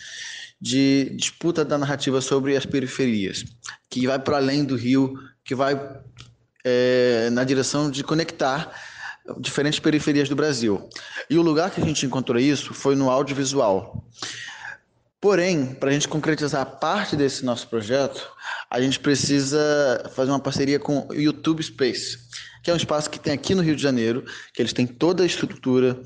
de 0.63 1.11
disputa 1.17 1.65
da 1.65 1.77
narrativa 1.77 2.21
sobre 2.21 2.57
as 2.57 2.65
periferias, 2.65 3.45
que 3.91 4.07
vai 4.07 4.17
para 4.21 4.37
além 4.37 4.65
do 4.65 4.77
Rio, 4.77 5.19
que 5.45 5.57
vai 5.57 5.75
é, 6.65 7.29
na 7.33 7.43
direção 7.43 7.91
de 7.91 8.05
conectar 8.05 8.73
diferentes 9.41 9.81
periferias 9.81 10.29
do 10.29 10.37
Brasil. 10.37 10.89
E 11.29 11.37
o 11.37 11.43
lugar 11.43 11.73
que 11.73 11.81
a 11.81 11.85
gente 11.85 12.07
encontrou 12.07 12.39
isso 12.39 12.73
foi 12.73 12.95
no 12.95 13.11
audiovisual. 13.11 14.07
Porém, 15.21 15.75
para 15.75 15.91
a 15.91 15.93
gente 15.93 16.07
concretizar 16.07 16.79
parte 16.79 17.17
desse 17.17 17.45
nosso 17.45 17.67
projeto, 17.67 18.31
a 18.71 18.81
gente 18.81 19.01
precisa 19.01 20.11
fazer 20.15 20.31
uma 20.31 20.41
parceria 20.41 20.79
com 20.79 21.09
o 21.09 21.15
YouTube 21.15 21.61
Space, 21.61 22.19
que 22.63 22.71
é 22.71 22.75
um 22.75 22.77
espaço 22.77 23.11
que 23.11 23.19
tem 23.19 23.33
aqui 23.33 23.53
no 23.53 23.63
Rio 23.63 23.75
de 23.75 23.83
Janeiro, 23.83 24.25
que 24.55 24.63
eles 24.63 24.73
têm 24.73 24.87
toda 24.87 25.25
a 25.25 25.27
estrutura 25.27 26.01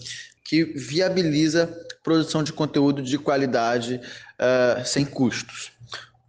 que 0.46 0.64
viabiliza 0.64 1.66
produção 2.02 2.42
de 2.42 2.52
conteúdo 2.52 3.02
de 3.02 3.18
qualidade 3.18 4.00
uh, 4.00 4.86
sem 4.86 5.04
custos. 5.04 5.72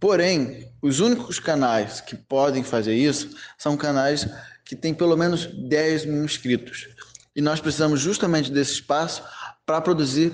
Porém, 0.00 0.68
os 0.82 1.00
únicos 1.00 1.38
canais 1.38 2.00
que 2.00 2.16
podem 2.16 2.64
fazer 2.64 2.94
isso 2.94 3.30
são 3.56 3.76
canais 3.76 4.28
que 4.64 4.74
têm 4.74 4.92
pelo 4.92 5.16
menos 5.16 5.46
10 5.46 6.04
mil 6.06 6.24
inscritos. 6.24 6.88
E 7.34 7.40
nós 7.40 7.60
precisamos 7.60 8.00
justamente 8.00 8.50
desse 8.50 8.72
espaço 8.72 9.22
para 9.64 9.80
produzir 9.80 10.32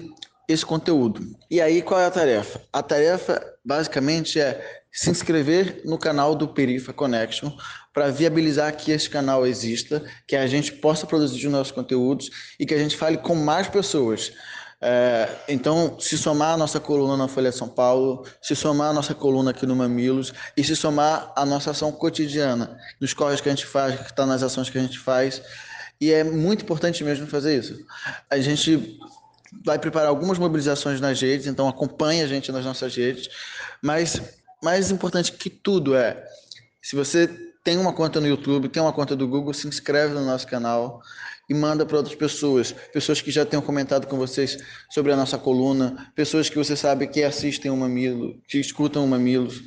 esse 0.49 0.64
conteúdo. 0.64 1.36
E 1.51 1.61
aí, 1.61 1.82
qual 1.82 2.01
é 2.01 2.07
a 2.07 2.11
tarefa? 2.11 2.61
A 2.72 2.82
tarefa, 2.82 3.42
basicamente, 3.64 4.38
é 4.38 4.82
se 4.92 5.11
inscrever 5.11 5.82
no 5.84 5.99
canal 5.99 6.34
do 6.36 6.47
Perifa 6.47 6.92
Connection 6.92 7.51
para 7.92 8.11
viabilizar 8.11 8.76
que 8.76 8.92
esse 8.92 9.11
canal 9.11 9.47
exista, 9.47 10.05
que 10.26 10.36
a 10.36 10.47
gente 10.47 10.72
possa 10.72 11.07
produzir 11.07 11.47
os 11.47 11.53
nossos 11.53 11.72
conteúdos 11.72 12.30
e 12.61 12.64
que 12.64 12.74
a 12.74 12.78
gente 12.78 12.97
fale 12.97 13.16
com 13.16 13.34
mais 13.34 13.66
pessoas. 13.66 14.32
É, 14.80 15.28
então, 15.49 15.99
se 15.99 16.18
somar 16.18 16.55
a 16.55 16.57
nossa 16.57 16.78
coluna 16.78 17.16
na 17.16 17.26
Folha 17.26 17.51
São 17.51 17.66
Paulo, 17.66 18.26
se 18.42 18.55
somar 18.55 18.90
a 18.90 18.92
nossa 18.92 19.14
coluna 19.14 19.51
aqui 19.51 19.64
no 19.64 19.74
Mamilos 19.74 20.32
e 20.57 20.62
se 20.62 20.76
somar 20.76 21.32
a 21.34 21.47
nossa 21.47 21.70
ação 21.70 21.90
cotidiana, 21.90 22.78
nos 23.01 23.14
corres 23.14 23.40
que 23.40 23.49
a 23.49 23.53
gente 23.53 23.66
faz, 23.66 23.99
que 23.99 24.11
está 24.11 24.26
nas 24.26 24.42
ações 24.42 24.68
que 24.68 24.78
a 24.78 24.82
gente 24.82 24.99
faz. 24.99 25.40
E 26.01 26.12
é 26.12 26.22
muito 26.22 26.62
importante 26.62 27.03
mesmo 27.03 27.26
fazer 27.26 27.59
isso. 27.59 27.84
A 28.30 28.38
gente 28.38 28.99
vai 29.64 29.78
preparar 29.78 30.09
algumas 30.09 30.38
mobilizações 30.38 31.00
nas 31.00 31.20
redes, 31.20 31.46
então 31.46 31.68
acompanhe 31.68 32.22
a 32.22 32.26
gente 32.26 32.50
nas 32.50 32.64
nossas 32.64 32.94
redes. 32.96 33.28
Mas 33.82 34.20
mais 34.62 34.90
importante 34.90 35.32
que 35.32 35.50
tudo 35.50 35.94
é, 35.94 36.24
se 36.80 36.96
você 36.96 37.28
tem 37.62 37.78
uma 37.78 37.92
conta 37.92 38.20
no 38.20 38.26
YouTube, 38.26 38.68
tem 38.68 38.82
uma 38.82 38.92
conta 38.92 39.16
do 39.16 39.26
Google, 39.26 39.55
se 39.55 39.66
inscreve 39.66 40.12
no 40.12 40.24
nosso 40.24 40.46
canal 40.46 41.00
e 41.48 41.55
manda 41.55 41.84
para 41.86 41.96
outras 41.96 42.14
pessoas, 42.14 42.72
pessoas 42.92 43.20
que 43.20 43.30
já 43.30 43.44
tenham 43.44 43.62
comentado 43.62 44.07
com 44.07 44.18
vocês 44.18 44.59
sobre 44.90 45.12
a 45.12 45.16
nossa 45.16 45.38
coluna, 45.38 46.12
pessoas 46.14 46.48
que 46.48 46.57
você 46.57 46.76
sabe 46.76 47.07
que 47.07 47.22
assistem 47.22 47.70
o 47.70 47.76
Mamilo, 47.76 48.38
que 48.46 48.59
escutam 48.59 49.05
o 49.05 49.09
Mamilos. 49.09 49.62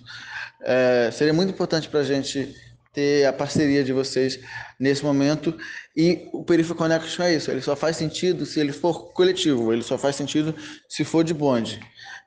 É, 0.62 1.10
seria 1.12 1.34
muito 1.34 1.52
importante 1.52 1.90
para 1.90 2.02
a 2.02 2.04
gente 2.04 2.56
ter 2.94 3.26
a 3.26 3.34
parceria 3.34 3.84
de 3.84 3.94
vocês 3.94 4.40
nesse 4.80 5.04
momento. 5.04 5.58
E 5.96 6.28
o 6.34 6.44
Perifa 6.44 6.76
Connection 6.76 7.24
é 7.26 7.36
isso, 7.36 7.52
ele 7.52 7.62
só 7.62 7.76
faz 7.76 7.98
sentido 7.98 8.46
se 8.46 8.60
ele 8.60 8.72
for 8.72 9.12
coletivo, 9.14 9.74
ele 9.74 9.84
só 9.84 9.98
faz 9.98 10.16
sentido 10.16 10.56
se 10.88 11.04
for 11.04 11.24
de 11.24 11.34
bonde. 11.34 11.80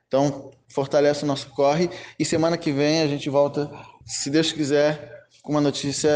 Então, 0.07 0.51
fortalece 0.67 1.23
o 1.23 1.27
nosso 1.27 1.49
corre 1.49 1.89
e 2.19 2.25
semana 2.25 2.57
que 2.57 2.71
vem 2.71 3.01
a 3.01 3.07
gente 3.07 3.29
volta, 3.29 3.71
se 4.05 4.29
Deus 4.29 4.51
quiser, 4.51 5.25
com 5.41 5.53
uma 5.53 5.61
notícia 5.61 6.09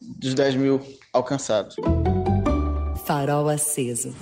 dos 0.00 0.34
10 0.34 0.56
mil 0.56 0.80
alcançados. 1.12 1.76
Farol 3.06 3.48
aceso. 3.48 4.14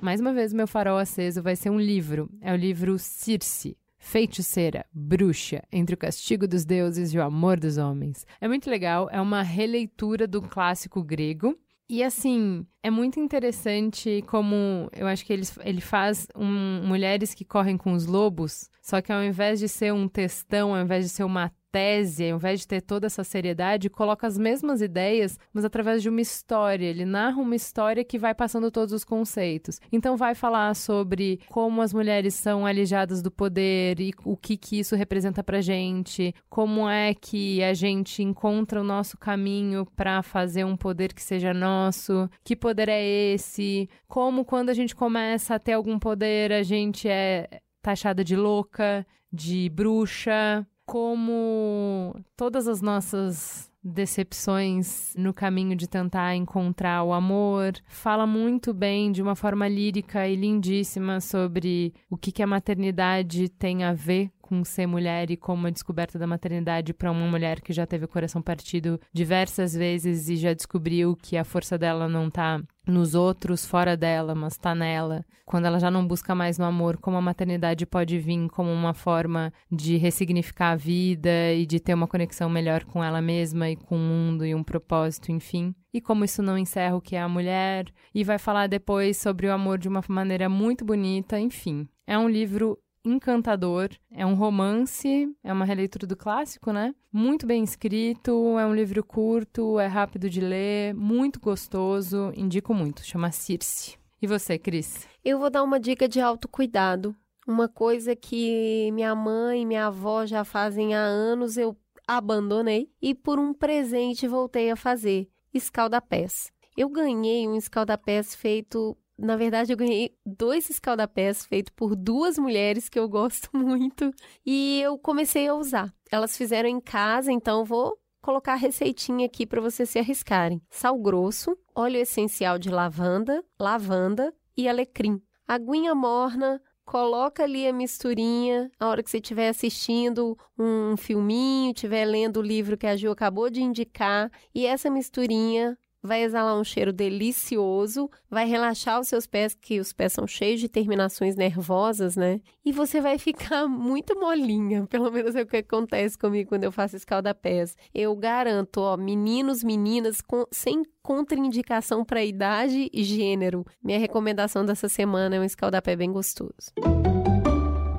Mais 0.00 0.20
uma 0.20 0.32
vez, 0.32 0.52
meu 0.52 0.66
farol 0.66 0.96
aceso 0.96 1.42
vai 1.42 1.56
ser 1.56 1.70
um 1.70 1.80
livro. 1.80 2.30
É 2.40 2.52
o 2.52 2.56
livro 2.56 2.98
Circe, 2.98 3.76
feiticeira, 4.08 4.86
bruxa, 4.90 5.62
entre 5.70 5.94
o 5.94 5.98
castigo 5.98 6.48
dos 6.48 6.64
deuses 6.64 7.12
e 7.12 7.18
o 7.18 7.22
amor 7.22 7.60
dos 7.60 7.76
homens. 7.76 8.26
É 8.40 8.48
muito 8.48 8.70
legal, 8.70 9.06
é 9.12 9.20
uma 9.20 9.42
releitura 9.42 10.26
do 10.26 10.40
clássico 10.40 11.02
grego. 11.02 11.54
E 11.90 12.02
assim, 12.02 12.66
é 12.82 12.90
muito 12.90 13.20
interessante 13.20 14.24
como 14.26 14.88
eu 14.96 15.06
acho 15.06 15.26
que 15.26 15.32
ele, 15.32 15.46
ele 15.62 15.80
faz 15.82 16.26
um, 16.34 16.86
mulheres 16.86 17.34
que 17.34 17.44
correm 17.44 17.76
com 17.76 17.92
os 17.92 18.06
lobos, 18.06 18.70
só 18.80 19.02
que 19.02 19.12
ao 19.12 19.22
invés 19.22 19.60
de 19.60 19.68
ser 19.68 19.92
um 19.92 20.08
textão, 20.08 20.74
ao 20.74 20.82
invés 20.82 21.04
de 21.04 21.10
ser 21.10 21.24
uma 21.24 21.52
tese, 21.70 22.30
ao 22.30 22.36
invés 22.36 22.60
de 22.60 22.68
ter 22.68 22.80
toda 22.80 23.06
essa 23.06 23.24
seriedade, 23.24 23.90
coloca 23.90 24.26
as 24.26 24.38
mesmas 24.38 24.80
ideias, 24.80 25.38
mas 25.52 25.64
através 25.64 26.02
de 26.02 26.08
uma 26.08 26.20
história. 26.20 26.86
Ele 26.86 27.04
narra 27.04 27.40
uma 27.40 27.56
história 27.56 28.04
que 28.04 28.18
vai 28.18 28.34
passando 28.34 28.70
todos 28.70 28.92
os 28.92 29.04
conceitos. 29.04 29.80
Então 29.92 30.16
vai 30.16 30.34
falar 30.34 30.74
sobre 30.74 31.40
como 31.48 31.82
as 31.82 31.92
mulheres 31.92 32.34
são 32.34 32.66
alijadas 32.66 33.22
do 33.22 33.30
poder 33.30 34.00
e 34.00 34.12
o 34.24 34.36
que 34.36 34.56
que 34.56 34.78
isso 34.78 34.96
representa 34.96 35.42
pra 35.42 35.60
gente, 35.60 36.34
como 36.48 36.88
é 36.88 37.14
que 37.14 37.62
a 37.62 37.74
gente 37.74 38.22
encontra 38.22 38.80
o 38.80 38.84
nosso 38.84 39.16
caminho 39.18 39.86
para 39.96 40.22
fazer 40.22 40.64
um 40.64 40.76
poder 40.76 41.12
que 41.12 41.22
seja 41.22 41.52
nosso, 41.54 42.28
que 42.44 42.56
poder 42.56 42.88
é 42.88 43.02
esse, 43.02 43.88
como 44.06 44.44
quando 44.44 44.70
a 44.70 44.74
gente 44.74 44.94
começa 44.94 45.54
a 45.54 45.58
ter 45.58 45.72
algum 45.72 45.98
poder, 45.98 46.52
a 46.52 46.62
gente 46.62 47.08
é 47.08 47.48
taxada 47.82 48.24
de 48.24 48.36
louca, 48.36 49.06
de 49.32 49.68
bruxa, 49.70 50.66
como 50.88 52.18
todas 52.34 52.66
as 52.66 52.80
nossas 52.80 53.70
decepções 53.84 55.12
no 55.14 55.34
caminho 55.34 55.76
de 55.76 55.86
tentar 55.86 56.34
encontrar 56.34 57.04
o 57.04 57.12
amor. 57.12 57.74
Fala 57.86 58.26
muito 58.26 58.72
bem, 58.72 59.12
de 59.12 59.20
uma 59.20 59.36
forma 59.36 59.68
lírica 59.68 60.26
e 60.26 60.34
lindíssima, 60.34 61.20
sobre 61.20 61.92
o 62.08 62.16
que, 62.16 62.32
que 62.32 62.42
a 62.42 62.46
maternidade 62.46 63.50
tem 63.50 63.84
a 63.84 63.92
ver 63.92 64.30
com 64.48 64.64
ser 64.64 64.86
mulher 64.86 65.30
e 65.30 65.36
como 65.36 65.66
a 65.66 65.70
descoberta 65.70 66.18
da 66.18 66.26
maternidade 66.26 66.94
para 66.94 67.10
uma 67.12 67.26
mulher 67.26 67.60
que 67.60 67.70
já 67.70 67.86
teve 67.86 68.06
o 68.06 68.08
coração 68.08 68.40
partido 68.40 68.98
diversas 69.12 69.74
vezes 69.74 70.30
e 70.30 70.36
já 70.36 70.54
descobriu 70.54 71.14
que 71.14 71.36
a 71.36 71.44
força 71.44 71.76
dela 71.76 72.08
não 72.08 72.28
está 72.28 72.58
nos 72.86 73.14
outros, 73.14 73.66
fora 73.66 73.94
dela, 73.94 74.34
mas 74.34 74.54
está 74.54 74.74
nela. 74.74 75.22
Quando 75.44 75.66
ela 75.66 75.78
já 75.78 75.90
não 75.90 76.06
busca 76.06 76.34
mais 76.34 76.56
no 76.56 76.64
amor, 76.64 76.96
como 76.96 77.18
a 77.18 77.20
maternidade 77.20 77.84
pode 77.84 78.18
vir 78.18 78.48
como 78.48 78.72
uma 78.72 78.94
forma 78.94 79.52
de 79.70 79.98
ressignificar 79.98 80.70
a 80.70 80.76
vida 80.76 81.52
e 81.52 81.66
de 81.66 81.78
ter 81.78 81.92
uma 81.92 82.08
conexão 82.08 82.48
melhor 82.48 82.84
com 82.84 83.04
ela 83.04 83.20
mesma 83.20 83.68
e 83.68 83.76
com 83.76 83.96
o 83.96 83.98
mundo 83.98 84.46
e 84.46 84.54
um 84.54 84.64
propósito, 84.64 85.30
enfim. 85.30 85.74
E 85.92 86.00
como 86.00 86.24
isso 86.24 86.42
não 86.42 86.56
encerra 86.56 86.96
o 86.96 87.02
que 87.02 87.16
é 87.16 87.20
a 87.20 87.28
mulher. 87.28 87.84
E 88.14 88.24
vai 88.24 88.38
falar 88.38 88.66
depois 88.66 89.18
sobre 89.18 89.46
o 89.46 89.52
amor 89.52 89.76
de 89.76 89.88
uma 89.88 90.02
maneira 90.08 90.48
muito 90.48 90.86
bonita, 90.86 91.38
enfim. 91.38 91.86
É 92.06 92.18
um 92.18 92.28
livro 92.28 92.78
encantador. 93.08 93.90
É 94.10 94.24
um 94.24 94.34
romance, 94.34 95.28
é 95.42 95.52
uma 95.52 95.64
releitura 95.64 96.06
do 96.06 96.16
clássico, 96.16 96.72
né? 96.72 96.94
Muito 97.12 97.46
bem 97.46 97.64
escrito, 97.64 98.58
é 98.58 98.66
um 98.66 98.74
livro 98.74 99.02
curto, 99.02 99.78
é 99.78 99.86
rápido 99.86 100.28
de 100.28 100.40
ler, 100.40 100.94
muito 100.94 101.40
gostoso, 101.40 102.32
indico 102.36 102.74
muito. 102.74 103.04
Chama 103.04 103.32
Circe. 103.32 103.98
E 104.20 104.26
você, 104.26 104.58
Cris? 104.58 105.06
Eu 105.24 105.38
vou 105.38 105.48
dar 105.50 105.62
uma 105.62 105.78
dica 105.78 106.08
de 106.08 106.20
autocuidado. 106.20 107.14
Uma 107.46 107.68
coisa 107.68 108.14
que 108.14 108.90
minha 108.92 109.14
mãe 109.14 109.62
e 109.62 109.66
minha 109.66 109.86
avó 109.86 110.26
já 110.26 110.44
fazem 110.44 110.94
há 110.94 111.00
anos, 111.00 111.56
eu 111.56 111.76
abandonei 112.06 112.90
e 113.00 113.14
por 113.14 113.38
um 113.38 113.54
presente 113.54 114.26
voltei 114.26 114.70
a 114.70 114.76
fazer. 114.76 115.28
Escaldapés. 115.52 116.50
Eu 116.76 116.88
ganhei 116.88 117.48
um 117.48 117.56
escaldapés 117.56 118.34
feito 118.34 118.96
na 119.18 119.36
verdade, 119.36 119.72
eu 119.72 119.76
ganhei 119.76 120.14
dois 120.24 120.70
escaldapés 120.70 121.44
feitos 121.44 121.72
por 121.74 121.96
duas 121.96 122.38
mulheres 122.38 122.88
que 122.88 122.98
eu 122.98 123.08
gosto 123.08 123.50
muito 123.56 124.12
e 124.46 124.80
eu 124.80 124.96
comecei 124.96 125.48
a 125.48 125.54
usar. 125.54 125.92
Elas 126.10 126.36
fizeram 126.36 126.68
em 126.68 126.80
casa, 126.80 127.32
então 127.32 127.64
vou 127.64 127.98
colocar 128.22 128.52
a 128.52 128.56
receitinha 128.56 129.26
aqui 129.26 129.44
para 129.44 129.60
vocês 129.60 129.90
se 129.90 129.98
arriscarem: 129.98 130.62
sal 130.70 130.96
grosso, 130.98 131.58
óleo 131.74 131.98
essencial 131.98 132.58
de 132.58 132.70
lavanda, 132.70 133.44
lavanda 133.58 134.32
e 134.56 134.68
alecrim. 134.68 135.20
Aguinha 135.46 135.94
morna, 135.94 136.60
coloca 136.84 137.42
ali 137.42 137.66
a 137.66 137.72
misturinha, 137.72 138.70
a 138.78 138.86
hora 138.86 139.02
que 139.02 139.10
você 139.10 139.18
estiver 139.18 139.48
assistindo 139.48 140.38
um 140.58 140.96
filminho, 140.96 141.72
estiver 141.72 142.04
lendo 142.04 142.38
o 142.38 142.42
livro 142.42 142.76
que 142.76 142.86
a 142.86 142.96
Ju 142.96 143.10
acabou 143.10 143.50
de 143.50 143.62
indicar, 143.62 144.30
e 144.54 144.64
essa 144.64 144.88
misturinha 144.88 145.76
vai 146.02 146.22
exalar 146.22 146.58
um 146.58 146.64
cheiro 146.64 146.92
delicioso, 146.92 148.10
vai 148.30 148.46
relaxar 148.46 149.00
os 149.00 149.08
seus 149.08 149.26
pés, 149.26 149.54
que 149.54 149.80
os 149.80 149.92
pés 149.92 150.12
são 150.12 150.26
cheios 150.26 150.60
de 150.60 150.68
terminações 150.68 151.36
nervosas, 151.36 152.16
né? 152.16 152.40
E 152.64 152.72
você 152.72 153.00
vai 153.00 153.18
ficar 153.18 153.66
muito 153.68 154.18
molinha, 154.18 154.86
pelo 154.86 155.10
menos 155.10 155.34
é 155.34 155.42
o 155.42 155.46
que 155.46 155.58
acontece 155.58 156.16
comigo 156.16 156.50
quando 156.50 156.64
eu 156.64 156.72
faço 156.72 156.96
escalda-pés. 156.96 157.76
Eu 157.94 158.14
garanto, 158.16 158.78
ó, 158.78 158.96
meninos, 158.96 159.62
meninas, 159.62 160.20
com, 160.20 160.44
sem 160.50 160.82
contraindicação 161.02 162.04
para 162.04 162.24
idade 162.24 162.90
e 162.92 163.02
gênero. 163.02 163.64
Minha 163.82 163.98
recomendação 163.98 164.64
dessa 164.64 164.88
semana 164.88 165.36
é 165.36 165.40
um 165.40 165.44
escaldapé 165.44 165.96
bem 165.96 166.12
gostoso. 166.12 166.72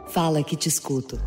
Fala 0.08 0.44
que 0.44 0.56
te 0.56 0.68
escuto. 0.68 1.20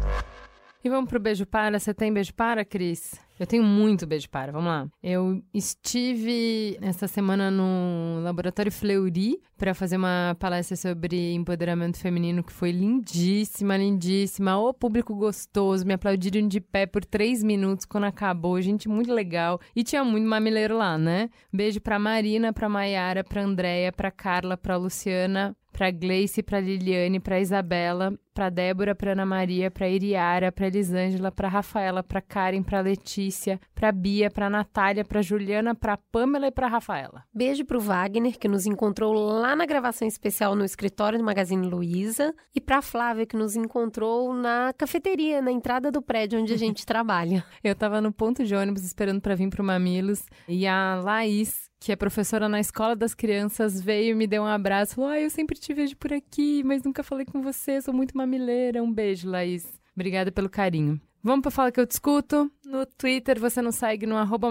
E 0.84 0.88
vamos 0.88 1.08
pro 1.08 1.20
beijo 1.20 1.46
para. 1.46 1.78
Você 1.78 1.94
tem 1.94 2.12
beijo 2.12 2.34
para, 2.34 2.64
Cris? 2.64 3.14
Eu 3.38 3.46
tenho 3.46 3.62
muito 3.62 4.06
beijo 4.06 4.28
para, 4.28 4.52
vamos 4.52 4.68
lá. 4.68 4.88
Eu 5.02 5.42
estive 5.54 6.76
essa 6.80 7.08
semana 7.08 7.50
no 7.50 8.20
Laboratório 8.22 8.70
Fleury 8.70 9.40
para 9.56 9.74
fazer 9.74 9.96
uma 9.96 10.36
palestra 10.38 10.76
sobre 10.76 11.32
empoderamento 11.34 11.98
feminino 11.98 12.42
que 12.42 12.52
foi 12.52 12.72
lindíssima, 12.72 13.76
lindíssima. 13.76 14.58
O 14.58 14.74
público 14.74 15.14
gostoso, 15.14 15.86
me 15.86 15.94
aplaudiram 15.94 16.46
de 16.46 16.60
pé 16.60 16.84
por 16.84 17.04
três 17.04 17.42
minutos 17.42 17.84
quando 17.84 18.04
acabou. 18.04 18.60
Gente, 18.60 18.88
muito 18.88 19.12
legal. 19.12 19.60
E 19.74 19.84
tinha 19.84 20.04
muito 20.04 20.26
mamileiro 20.26 20.76
lá, 20.76 20.98
né? 20.98 21.30
Beijo 21.52 21.80
pra 21.80 21.98
Marina, 21.98 22.52
pra 22.52 22.68
Maiara, 22.68 23.24
pra 23.24 23.42
Andréia, 23.42 23.92
pra 23.92 24.10
Carla, 24.10 24.56
pra 24.56 24.76
Luciana, 24.76 25.56
pra 25.72 25.90
Gleice, 25.90 26.42
pra 26.42 26.60
Liliane, 26.60 27.18
pra 27.18 27.40
Isabela, 27.40 28.12
pra 28.34 28.48
Débora, 28.50 28.94
pra 28.94 29.12
Ana 29.12 29.26
Maria, 29.26 29.70
pra 29.70 29.88
Iriara, 29.88 30.52
pra 30.52 30.66
Elisângela, 30.66 31.32
pra 31.32 31.48
Rafaela, 31.48 32.02
pra 32.02 32.20
Karen, 32.20 32.62
pra 32.62 32.80
Letícia, 32.80 33.60
pra 33.74 33.90
Bia, 33.90 34.30
pra 34.30 34.50
Natália, 34.50 35.04
pra 35.04 35.22
Juliana, 35.22 35.74
pra 35.74 35.96
Pamela 35.96 36.46
e 36.46 36.50
pra 36.50 36.68
Rafaela. 36.68 37.24
Beijo 37.34 37.64
pro 37.64 37.80
Wagner, 37.80 38.38
que 38.38 38.48
nos 38.48 38.66
encontrou 38.66 39.14
lá 39.14 39.56
na 39.56 39.66
gravação 39.66 40.06
especial 40.06 40.54
no 40.54 40.64
escritório 40.64 41.18
do 41.18 41.24
Magazine 41.24 41.66
Luiza, 41.66 42.34
e 42.54 42.60
pra 42.60 42.82
Flávia, 42.82 43.26
que 43.26 43.36
nos 43.36 43.56
encontrou 43.56 44.34
na 44.34 44.72
cafeteria, 44.76 45.42
na 45.42 45.50
entrada 45.50 45.90
do 45.90 46.02
prédio 46.02 46.40
onde 46.40 46.52
a 46.52 46.58
gente 46.58 46.84
trabalha. 46.86 47.44
Eu 47.64 47.74
tava 47.74 48.00
no 48.00 48.12
ponto 48.12 48.44
de 48.44 48.54
ônibus 48.54 48.84
esperando 48.84 49.20
para 49.20 49.34
vir 49.34 49.48
pro 49.48 49.64
Mamilos, 49.64 50.24
e 50.48 50.66
a 50.66 51.00
Laís, 51.02 51.70
que 51.82 51.90
é 51.90 51.96
professora 51.96 52.48
na 52.48 52.60
escola 52.60 52.94
das 52.94 53.12
crianças, 53.12 53.80
veio 53.80 54.12
e 54.12 54.14
me 54.14 54.28
deu 54.28 54.44
um 54.44 54.46
abraço. 54.46 54.94
Falou: 54.94 55.10
ah, 55.10 55.20
eu 55.20 55.28
sempre 55.28 55.58
te 55.58 55.74
vejo 55.74 55.96
por 55.96 56.12
aqui, 56.12 56.62
mas 56.62 56.84
nunca 56.84 57.02
falei 57.02 57.26
com 57.26 57.42
você, 57.42 57.82
sou 57.82 57.92
muito 57.92 58.16
mamileira. 58.16 58.80
Um 58.80 58.92
beijo, 58.92 59.28
Laís. 59.28 59.66
Obrigada 59.92 60.30
pelo 60.30 60.48
carinho. 60.48 61.00
Vamos 61.24 61.42
pra 61.42 61.50
Fala 61.50 61.72
Que 61.72 61.80
Eu 61.80 61.86
Discuto. 61.86 62.50
No 62.64 62.86
Twitter 62.86 63.38
você 63.38 63.60
nos 63.60 63.76
segue 63.76 64.06
no 64.06 64.16
arroba. 64.16 64.48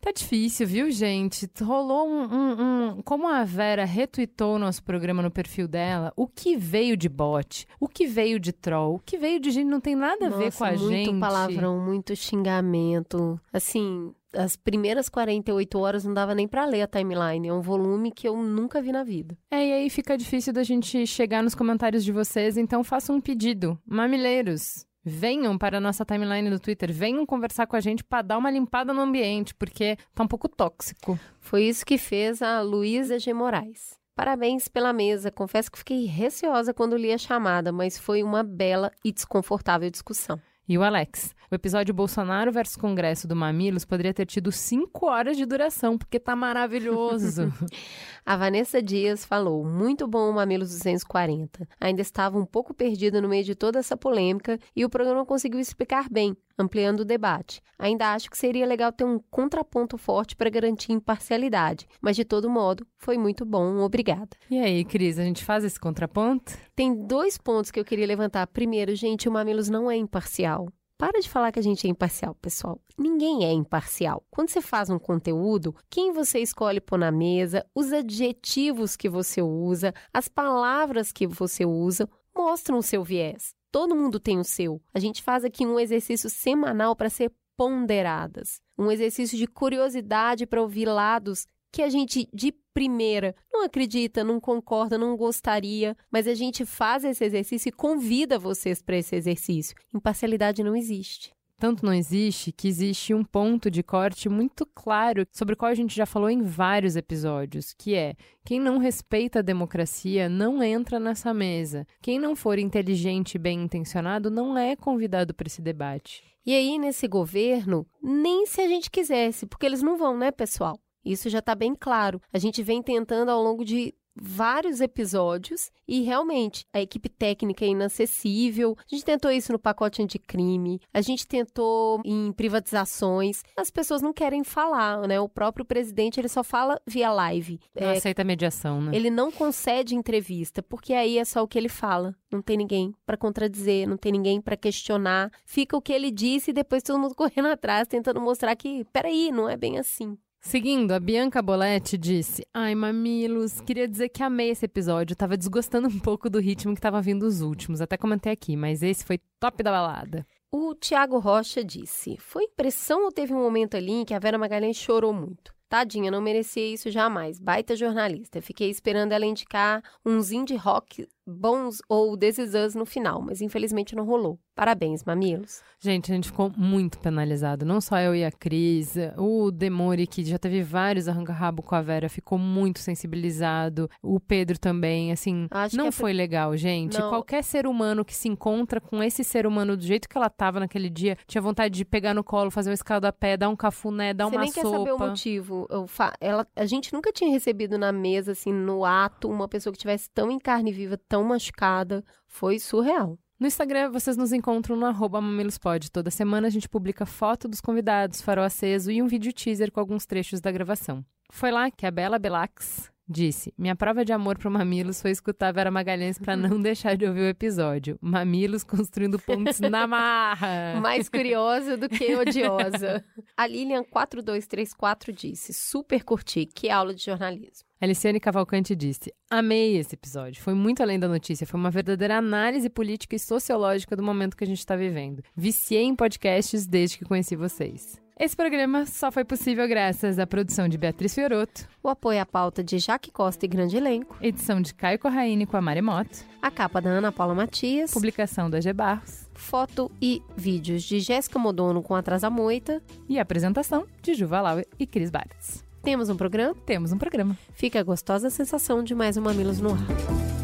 Tá 0.00 0.12
difícil, 0.12 0.66
viu, 0.66 0.90
gente? 0.90 1.48
Rolou 1.62 2.08
um, 2.08 2.24
um, 2.24 2.62
um, 2.98 3.02
Como 3.02 3.28
a 3.28 3.44
Vera 3.44 3.84
retweetou 3.84 4.54
o 4.56 4.58
nosso 4.58 4.82
programa 4.82 5.22
no 5.22 5.30
perfil 5.30 5.66
dela, 5.68 6.12
o 6.16 6.26
que 6.26 6.56
veio 6.56 6.96
de 6.96 7.08
bot, 7.08 7.66
o 7.78 7.88
que 7.88 8.06
veio 8.06 8.38
de 8.38 8.52
troll, 8.52 8.96
o 8.96 8.98
que 8.98 9.16
veio 9.16 9.38
de 9.38 9.50
gente 9.50 9.68
não 9.68 9.80
tem 9.80 9.94
nada 9.94 10.26
a 10.26 10.30
Nossa, 10.30 10.42
ver 10.42 10.52
com 10.52 10.64
a 10.64 10.68
muito 10.70 10.88
gente. 10.88 11.10
Muito 11.10 11.20
palavrão, 11.20 11.80
muito 11.80 12.16
xingamento. 12.16 13.40
Assim, 13.52 14.12
as 14.36 14.56
primeiras 14.56 15.08
48 15.08 15.78
horas 15.78 16.04
não 16.04 16.14
dava 16.14 16.34
nem 16.34 16.46
para 16.46 16.64
ler 16.64 16.82
a 16.82 16.86
timeline. 16.86 17.48
É 17.48 17.52
um 17.52 17.60
volume 17.60 18.12
que 18.12 18.28
eu 18.28 18.36
nunca 18.36 18.80
vi 18.82 18.92
na 18.92 19.04
vida. 19.04 19.36
É, 19.50 19.66
e 19.66 19.72
aí 19.72 19.90
fica 19.90 20.16
difícil 20.16 20.52
da 20.52 20.62
gente 20.62 21.06
chegar 21.06 21.42
nos 21.42 21.54
comentários 21.54 22.04
de 22.04 22.12
vocês, 22.12 22.56
então 22.56 22.84
faça 22.84 23.12
um 23.12 23.20
pedido. 23.20 23.78
Mamileiros, 23.86 24.86
venham 25.04 25.58
para 25.58 25.78
a 25.78 25.80
nossa 25.80 26.04
timeline 26.04 26.48
do 26.48 26.58
Twitter, 26.58 26.92
venham 26.92 27.26
conversar 27.26 27.66
com 27.66 27.76
a 27.76 27.80
gente 27.80 28.02
para 28.02 28.22
dar 28.22 28.38
uma 28.38 28.50
limpada 28.50 28.92
no 28.92 29.00
ambiente, 29.00 29.54
porque 29.54 29.96
tá 30.14 30.24
um 30.24 30.28
pouco 30.28 30.48
tóxico. 30.48 31.18
Foi 31.40 31.64
isso 31.64 31.84
que 31.84 31.98
fez 31.98 32.40
a 32.40 32.60
Luísa 32.62 33.18
G. 33.18 33.32
Moraes. 33.34 33.98
Parabéns 34.16 34.68
pela 34.68 34.92
mesa. 34.92 35.30
Confesso 35.30 35.70
que 35.70 35.78
fiquei 35.78 36.06
receosa 36.06 36.72
quando 36.72 36.96
li 36.96 37.12
a 37.12 37.18
chamada, 37.18 37.72
mas 37.72 37.98
foi 37.98 38.22
uma 38.22 38.42
bela 38.44 38.90
e 39.04 39.12
desconfortável 39.12 39.90
discussão. 39.90 40.40
E 40.66 40.78
o 40.78 40.82
Alex. 40.82 41.34
O 41.50 41.54
episódio 41.54 41.92
Bolsonaro 41.92 42.50
versus 42.50 42.74
Congresso 42.74 43.28
do 43.28 43.36
Mamilos 43.36 43.84
poderia 43.84 44.14
ter 44.14 44.24
tido 44.24 44.50
cinco 44.50 45.06
horas 45.06 45.36
de 45.36 45.44
duração, 45.44 45.98
porque 45.98 46.18
tá 46.18 46.34
maravilhoso. 46.34 47.52
a 48.24 48.36
Vanessa 48.36 48.82
Dias 48.82 49.26
falou: 49.26 49.62
muito 49.62 50.08
bom 50.08 50.30
o 50.30 50.32
Mamilos 50.32 50.70
240. 50.70 51.68
Ainda 51.78 52.00
estava 52.00 52.38
um 52.38 52.46
pouco 52.46 52.72
perdida 52.72 53.20
no 53.20 53.28
meio 53.28 53.44
de 53.44 53.54
toda 53.54 53.78
essa 53.78 53.94
polêmica 53.94 54.58
e 54.74 54.86
o 54.86 54.90
programa 54.90 55.26
conseguiu 55.26 55.60
explicar 55.60 56.08
bem, 56.10 56.34
ampliando 56.58 57.00
o 57.00 57.04
debate. 57.04 57.60
Ainda 57.78 58.12
acho 58.12 58.30
que 58.30 58.38
seria 58.38 58.66
legal 58.66 58.92
ter 58.92 59.04
um 59.04 59.18
contraponto 59.30 59.98
forte 59.98 60.36
para 60.36 60.50
garantir 60.50 60.92
imparcialidade, 60.92 61.86
mas 62.00 62.16
de 62.16 62.24
todo 62.24 62.50
modo, 62.50 62.86
foi 62.96 63.18
muito 63.18 63.44
bom, 63.44 63.78
obrigada. 63.78 64.36
E 64.50 64.58
aí, 64.58 64.84
Cris, 64.84 65.18
a 65.18 65.24
gente 65.24 65.44
faz 65.44 65.64
esse 65.64 65.78
contraponto? 65.78 66.56
Tem 66.74 66.94
dois 67.06 67.36
pontos 67.36 67.70
que 67.70 67.78
eu 67.78 67.84
queria 67.84 68.06
levantar. 68.06 68.46
Primeiro, 68.46 68.94
gente, 68.94 69.28
o 69.28 69.32
Mamilos 69.32 69.68
não 69.68 69.90
é 69.90 69.96
imparcial. 69.96 70.68
Para 70.96 71.20
de 71.20 71.28
falar 71.28 71.50
que 71.50 71.58
a 71.58 71.62
gente 71.62 71.86
é 71.86 71.90
imparcial, 71.90 72.36
pessoal. 72.36 72.80
Ninguém 72.96 73.44
é 73.44 73.52
imparcial. 73.52 74.24
Quando 74.30 74.50
você 74.50 74.60
faz 74.60 74.88
um 74.88 74.98
conteúdo, 74.98 75.74
quem 75.90 76.12
você 76.12 76.38
escolhe 76.38 76.80
pôr 76.80 76.98
na 76.98 77.10
mesa, 77.10 77.66
os 77.74 77.92
adjetivos 77.92 78.96
que 78.96 79.08
você 79.08 79.42
usa, 79.42 79.92
as 80.12 80.28
palavras 80.28 81.12
que 81.12 81.26
você 81.26 81.66
usa, 81.66 82.08
mostram 82.34 82.78
o 82.78 82.82
seu 82.82 83.02
viés. 83.02 83.54
Todo 83.74 83.96
mundo 83.96 84.20
tem 84.20 84.38
o 84.38 84.44
seu. 84.44 84.80
A 84.94 85.00
gente 85.00 85.20
faz 85.20 85.44
aqui 85.44 85.66
um 85.66 85.80
exercício 85.80 86.30
semanal 86.30 86.94
para 86.94 87.10
ser 87.10 87.32
ponderadas. 87.56 88.62
Um 88.78 88.88
exercício 88.88 89.36
de 89.36 89.48
curiosidade 89.48 90.46
para 90.46 90.62
ouvir 90.62 90.86
lados 90.86 91.44
que 91.72 91.82
a 91.82 91.88
gente 91.88 92.28
de 92.32 92.54
primeira 92.72 93.34
não 93.52 93.64
acredita, 93.64 94.22
não 94.22 94.38
concorda, 94.38 94.96
não 94.96 95.16
gostaria, 95.16 95.96
mas 96.08 96.28
a 96.28 96.34
gente 96.34 96.64
faz 96.64 97.04
esse 97.04 97.24
exercício 97.24 97.68
e 97.68 97.72
convida 97.72 98.38
vocês 98.38 98.80
para 98.80 98.96
esse 98.96 99.16
exercício. 99.16 99.74
Imparcialidade 99.92 100.62
não 100.62 100.76
existe. 100.76 101.33
Tanto 101.58 101.84
não 101.84 101.94
existe 101.94 102.52
que 102.52 102.66
existe 102.68 103.14
um 103.14 103.24
ponto 103.24 103.70
de 103.70 103.82
corte 103.82 104.28
muito 104.28 104.66
claro 104.74 105.26
sobre 105.32 105.54
o 105.54 105.56
qual 105.56 105.70
a 105.70 105.74
gente 105.74 105.94
já 105.94 106.04
falou 106.04 106.28
em 106.28 106.42
vários 106.42 106.96
episódios, 106.96 107.72
que 107.72 107.94
é 107.94 108.14
quem 108.44 108.60
não 108.60 108.78
respeita 108.78 109.38
a 109.38 109.42
democracia 109.42 110.28
não 110.28 110.62
entra 110.62 110.98
nessa 110.98 111.32
mesa. 111.32 111.86
Quem 112.02 112.18
não 112.18 112.34
for 112.34 112.58
inteligente 112.58 113.36
e 113.36 113.38
bem 113.38 113.62
intencionado 113.62 114.30
não 114.30 114.58
é 114.58 114.74
convidado 114.76 115.32
para 115.32 115.46
esse 115.46 115.62
debate. 115.62 116.22
E 116.44 116.52
aí, 116.52 116.78
nesse 116.78 117.08
governo, 117.08 117.86
nem 118.02 118.44
se 118.44 118.60
a 118.60 118.68
gente 118.68 118.90
quisesse, 118.90 119.46
porque 119.46 119.64
eles 119.64 119.80
não 119.80 119.96
vão, 119.96 120.18
né, 120.18 120.30
pessoal? 120.30 120.78
Isso 121.04 121.30
já 121.30 121.38
está 121.38 121.54
bem 121.54 121.74
claro. 121.74 122.20
A 122.32 122.38
gente 122.38 122.62
vem 122.62 122.82
tentando 122.82 123.30
ao 123.30 123.42
longo 123.42 123.64
de 123.64 123.94
vários 124.16 124.80
episódios 124.80 125.70
e 125.86 126.02
realmente 126.02 126.66
a 126.72 126.80
equipe 126.80 127.08
técnica 127.08 127.64
é 127.64 127.68
inacessível. 127.68 128.76
A 128.80 128.94
gente 128.94 129.04
tentou 129.04 129.30
isso 129.30 129.52
no 129.52 129.58
pacote 129.58 130.02
anticrime, 130.02 130.80
a 130.92 131.00
gente 131.00 131.26
tentou 131.26 132.00
em 132.04 132.32
privatizações. 132.32 133.42
As 133.56 133.70
pessoas 133.70 134.00
não 134.02 134.12
querem 134.12 134.44
falar, 134.44 135.06
né? 135.06 135.20
O 135.20 135.28
próprio 135.28 135.64
presidente 135.64 136.20
ele 136.20 136.28
só 136.28 136.42
fala 136.42 136.80
via 136.86 137.12
live. 137.12 137.60
Não 137.78 137.88
é, 137.88 137.96
aceita 137.96 138.24
mediação, 138.24 138.80
né? 138.80 138.92
Ele 138.94 139.10
não 139.10 139.30
concede 139.30 139.94
entrevista, 139.94 140.62
porque 140.62 140.94
aí 140.94 141.18
é 141.18 141.24
só 141.24 141.42
o 141.42 141.48
que 141.48 141.58
ele 141.58 141.68
fala. 141.68 142.14
Não 142.30 142.42
tem 142.42 142.56
ninguém 142.56 142.94
para 143.06 143.16
contradizer, 143.16 143.88
não 143.88 143.96
tem 143.96 144.12
ninguém 144.12 144.40
para 144.40 144.56
questionar. 144.56 145.30
Fica 145.44 145.76
o 145.76 145.82
que 145.82 145.92
ele 145.92 146.10
disse 146.10 146.50
e 146.50 146.54
depois 146.54 146.82
todo 146.82 146.98
mundo 146.98 147.14
correndo 147.16 147.48
atrás, 147.48 147.86
tentando 147.86 148.20
mostrar 148.20 148.54
que, 148.56 148.84
peraí, 148.92 149.30
não 149.30 149.48
é 149.48 149.56
bem 149.56 149.78
assim. 149.78 150.16
Seguindo, 150.46 150.92
a 150.92 151.00
Bianca 151.00 151.40
Boletti 151.40 151.96
disse: 151.96 152.46
Ai, 152.52 152.74
mamilos, 152.74 153.62
queria 153.62 153.88
dizer 153.88 154.10
que 154.10 154.22
amei 154.22 154.50
esse 154.50 154.66
episódio. 154.66 155.16
Tava 155.16 155.38
desgostando 155.38 155.88
um 155.88 155.98
pouco 155.98 156.28
do 156.28 156.38
ritmo 156.38 156.74
que 156.74 156.80
tava 156.80 157.00
vindo 157.00 157.22
os 157.22 157.40
últimos. 157.40 157.80
Até 157.80 157.96
comentei 157.96 158.30
aqui, 158.30 158.54
mas 158.54 158.82
esse 158.82 159.04
foi 159.04 159.18
top 159.40 159.62
da 159.62 159.70
balada. 159.70 160.26
O 160.52 160.74
Tiago 160.74 161.18
Rocha 161.18 161.64
disse: 161.64 162.18
Foi 162.18 162.44
impressão 162.44 163.04
ou 163.04 163.10
teve 163.10 163.32
um 163.32 163.42
momento 163.42 163.74
ali 163.74 163.92
em 163.92 164.04
que 164.04 164.12
a 164.12 164.18
Vera 164.18 164.36
Magalhães 164.36 164.76
chorou 164.76 165.14
muito? 165.14 165.52
Tadinha, 165.66 166.10
não 166.10 166.20
merecia 166.20 166.72
isso 166.72 166.90
jamais. 166.90 167.40
Baita 167.40 167.74
jornalista. 167.74 168.42
Fiquei 168.42 168.68
esperando 168.68 169.12
ela 169.12 169.24
indicar 169.24 169.82
uns 170.04 170.30
indie 170.30 170.56
rock 170.56 171.08
bons 171.26 171.80
ou 171.88 172.16
This 172.16 172.38
no 172.74 172.84
final, 172.84 173.20
mas 173.20 173.40
infelizmente 173.40 173.96
não 173.96 174.04
rolou. 174.04 174.38
Parabéns, 174.54 175.02
mamilos. 175.02 175.62
Gente, 175.80 176.12
a 176.12 176.14
gente 176.14 176.28
ficou 176.28 176.50
muito 176.56 176.98
penalizado. 177.00 177.64
Não 177.64 177.80
só 177.80 177.98
eu 177.98 178.14
e 178.14 178.24
a 178.24 178.30
Cris, 178.30 178.94
o 179.18 179.50
Demore, 179.50 180.06
que 180.06 180.24
já 180.24 180.38
teve 180.38 180.62
vários 180.62 181.08
arranca-rabo 181.08 181.60
com 181.60 181.74
a 181.74 181.82
Vera, 181.82 182.08
ficou 182.08 182.38
muito 182.38 182.78
sensibilizado. 182.78 183.90
O 184.00 184.20
Pedro 184.20 184.58
também, 184.58 185.10
assim, 185.10 185.48
Acho 185.50 185.76
não 185.76 185.88
é 185.88 185.90
foi 185.90 186.12
legal, 186.12 186.56
gente. 186.56 186.98
Não. 186.98 187.08
Qualquer 187.08 187.42
ser 187.42 187.66
humano 187.66 188.04
que 188.04 188.14
se 188.14 188.28
encontra 188.28 188.80
com 188.80 189.02
esse 189.02 189.24
ser 189.24 189.44
humano 189.46 189.76
do 189.76 189.82
jeito 189.82 190.08
que 190.08 190.16
ela 190.16 190.30
tava 190.30 190.60
naquele 190.60 190.88
dia, 190.88 191.18
tinha 191.26 191.42
vontade 191.42 191.74
de 191.74 191.84
pegar 191.84 192.14
no 192.14 192.22
colo, 192.22 192.50
fazer 192.50 192.70
um 192.70 192.74
escaldo 192.74 193.06
a 193.08 193.12
pé, 193.12 193.36
dar 193.36 193.48
um 193.48 193.56
cafuné, 193.56 194.14
dar 194.14 194.26
Você 194.26 194.36
uma 194.36 194.42
nem 194.42 194.52
sopa. 194.52 194.68
quer 194.68 194.78
saber 194.78 194.92
o 194.92 194.98
motivo. 194.98 195.68
Fa... 195.88 196.12
Ela... 196.20 196.46
A 196.54 196.64
gente 196.64 196.92
nunca 196.92 197.12
tinha 197.12 197.30
recebido 197.30 197.76
na 197.76 197.90
mesa, 197.90 198.32
assim, 198.32 198.52
no 198.52 198.84
ato, 198.84 199.28
uma 199.28 199.48
pessoa 199.48 199.72
que 199.72 199.78
tivesse 199.78 200.08
tão 200.10 200.30
em 200.30 200.38
carne 200.38 200.72
viva, 200.72 200.96
tão 201.08 201.13
machucada. 201.22 202.02
Foi 202.26 202.58
surreal. 202.58 203.18
No 203.38 203.46
Instagram, 203.46 203.90
vocês 203.90 204.16
nos 204.16 204.32
encontram 204.32 204.74
no 204.74 204.86
arroba 204.86 205.20
mamilospod. 205.20 205.90
Toda 205.90 206.10
semana 206.10 206.46
a 206.46 206.50
gente 206.50 206.68
publica 206.68 207.04
foto 207.04 207.46
dos 207.46 207.60
convidados, 207.60 208.22
farol 208.22 208.44
aceso 208.44 208.90
e 208.90 209.02
um 209.02 209.06
vídeo 209.06 209.32
teaser 209.32 209.70
com 209.70 209.80
alguns 209.80 210.06
trechos 210.06 210.40
da 210.40 210.50
gravação. 210.50 211.04
Foi 211.30 211.50
lá 211.50 211.70
que 211.70 211.84
a 211.84 211.90
Bela 211.90 212.18
Belax 212.18 212.93
disse: 213.08 213.52
Minha 213.56 213.76
prova 213.76 214.04
de 214.04 214.12
amor 214.12 214.38
pro 214.38 214.50
Mamilos 214.50 215.00
foi 215.00 215.10
escutar 215.10 215.48
a 215.48 215.52
Vera 215.52 215.70
Magalhães 215.70 216.18
para 216.18 216.36
não 216.36 216.60
deixar 216.62 216.96
de 216.96 217.06
ouvir 217.06 217.20
o 217.20 217.28
episódio. 217.28 217.98
Mamilos 218.00 218.64
construindo 218.64 219.18
pontes 219.18 219.60
na 219.60 219.86
marra. 219.86 220.78
Mais 220.82 221.08
curiosa 221.08 221.76
do 221.76 221.88
que 221.88 222.14
odiosa. 222.14 223.04
A 223.36 223.46
Lilian 223.46 223.84
4234 223.84 225.12
disse: 225.12 225.52
Super 225.52 226.04
curti, 226.04 226.46
que 226.46 226.70
aula 226.70 226.94
de 226.94 227.04
jornalismo. 227.04 227.68
Aliciane 227.80 228.20
Cavalcante 228.20 228.74
disse: 228.74 229.12
Amei 229.30 229.76
esse 229.76 229.94
episódio. 229.94 230.42
Foi 230.42 230.54
muito 230.54 230.82
além 230.82 230.98
da 230.98 231.08
notícia. 231.08 231.46
Foi 231.46 231.58
uma 231.58 231.70
verdadeira 231.70 232.16
análise 232.16 232.70
política 232.70 233.16
e 233.16 233.18
sociológica 233.18 233.96
do 233.96 234.02
momento 234.02 234.36
que 234.36 234.44
a 234.44 234.46
gente 234.46 234.58
está 234.58 234.76
vivendo. 234.76 235.22
Viciei 235.36 235.82
em 235.82 235.94
podcasts 235.94 236.66
desde 236.66 236.98
que 236.98 237.04
conheci 237.04 237.36
vocês. 237.36 238.03
Esse 238.16 238.36
programa 238.36 238.86
só 238.86 239.10
foi 239.10 239.24
possível 239.24 239.66
graças 239.66 240.20
à 240.20 240.26
produção 240.26 240.68
de 240.68 240.78
Beatriz 240.78 241.12
Fioroto, 241.12 241.66
o 241.82 241.88
apoio 241.88 242.20
à 242.20 242.24
pauta 242.24 242.62
de 242.62 242.78
Jaque 242.78 243.10
Costa 243.10 243.44
e 243.44 243.48
grande 243.48 243.76
elenco, 243.76 244.16
edição 244.20 244.60
de 244.60 244.72
Caio 244.72 245.00
Corraine 245.00 245.44
com 245.46 245.56
a 245.56 245.60
Maremoto, 245.60 246.24
a 246.40 246.48
capa 246.48 246.80
da 246.80 246.90
Ana 246.90 247.10
Paula 247.10 247.34
Matias, 247.34 247.90
publicação 247.90 248.48
da 248.48 248.60
G 248.60 248.72
Barros, 248.72 249.28
foto 249.34 249.90
e 250.00 250.22
vídeos 250.36 250.84
de 250.84 251.00
Jéssica 251.00 251.40
Modono 251.40 251.82
com 251.82 251.96
a 251.96 251.98
Atrasa 251.98 252.30
Moita 252.30 252.80
e 253.08 253.18
apresentação 253.18 253.84
de 254.00 254.14
Juva 254.14 254.40
Lauer 254.40 254.68
e 254.78 254.86
Cris 254.86 255.10
Bartz. 255.10 255.64
Temos 255.82 256.08
um 256.08 256.16
programa? 256.16 256.54
Temos 256.64 256.92
um 256.92 256.98
programa. 256.98 257.36
Fica 257.52 257.80
a 257.80 257.82
gostosa 257.82 258.30
sensação 258.30 258.84
de 258.84 258.94
mais 258.94 259.16
um 259.16 259.22
Mamilos 259.22 259.60
no 259.60 259.72
ar. 259.72 260.43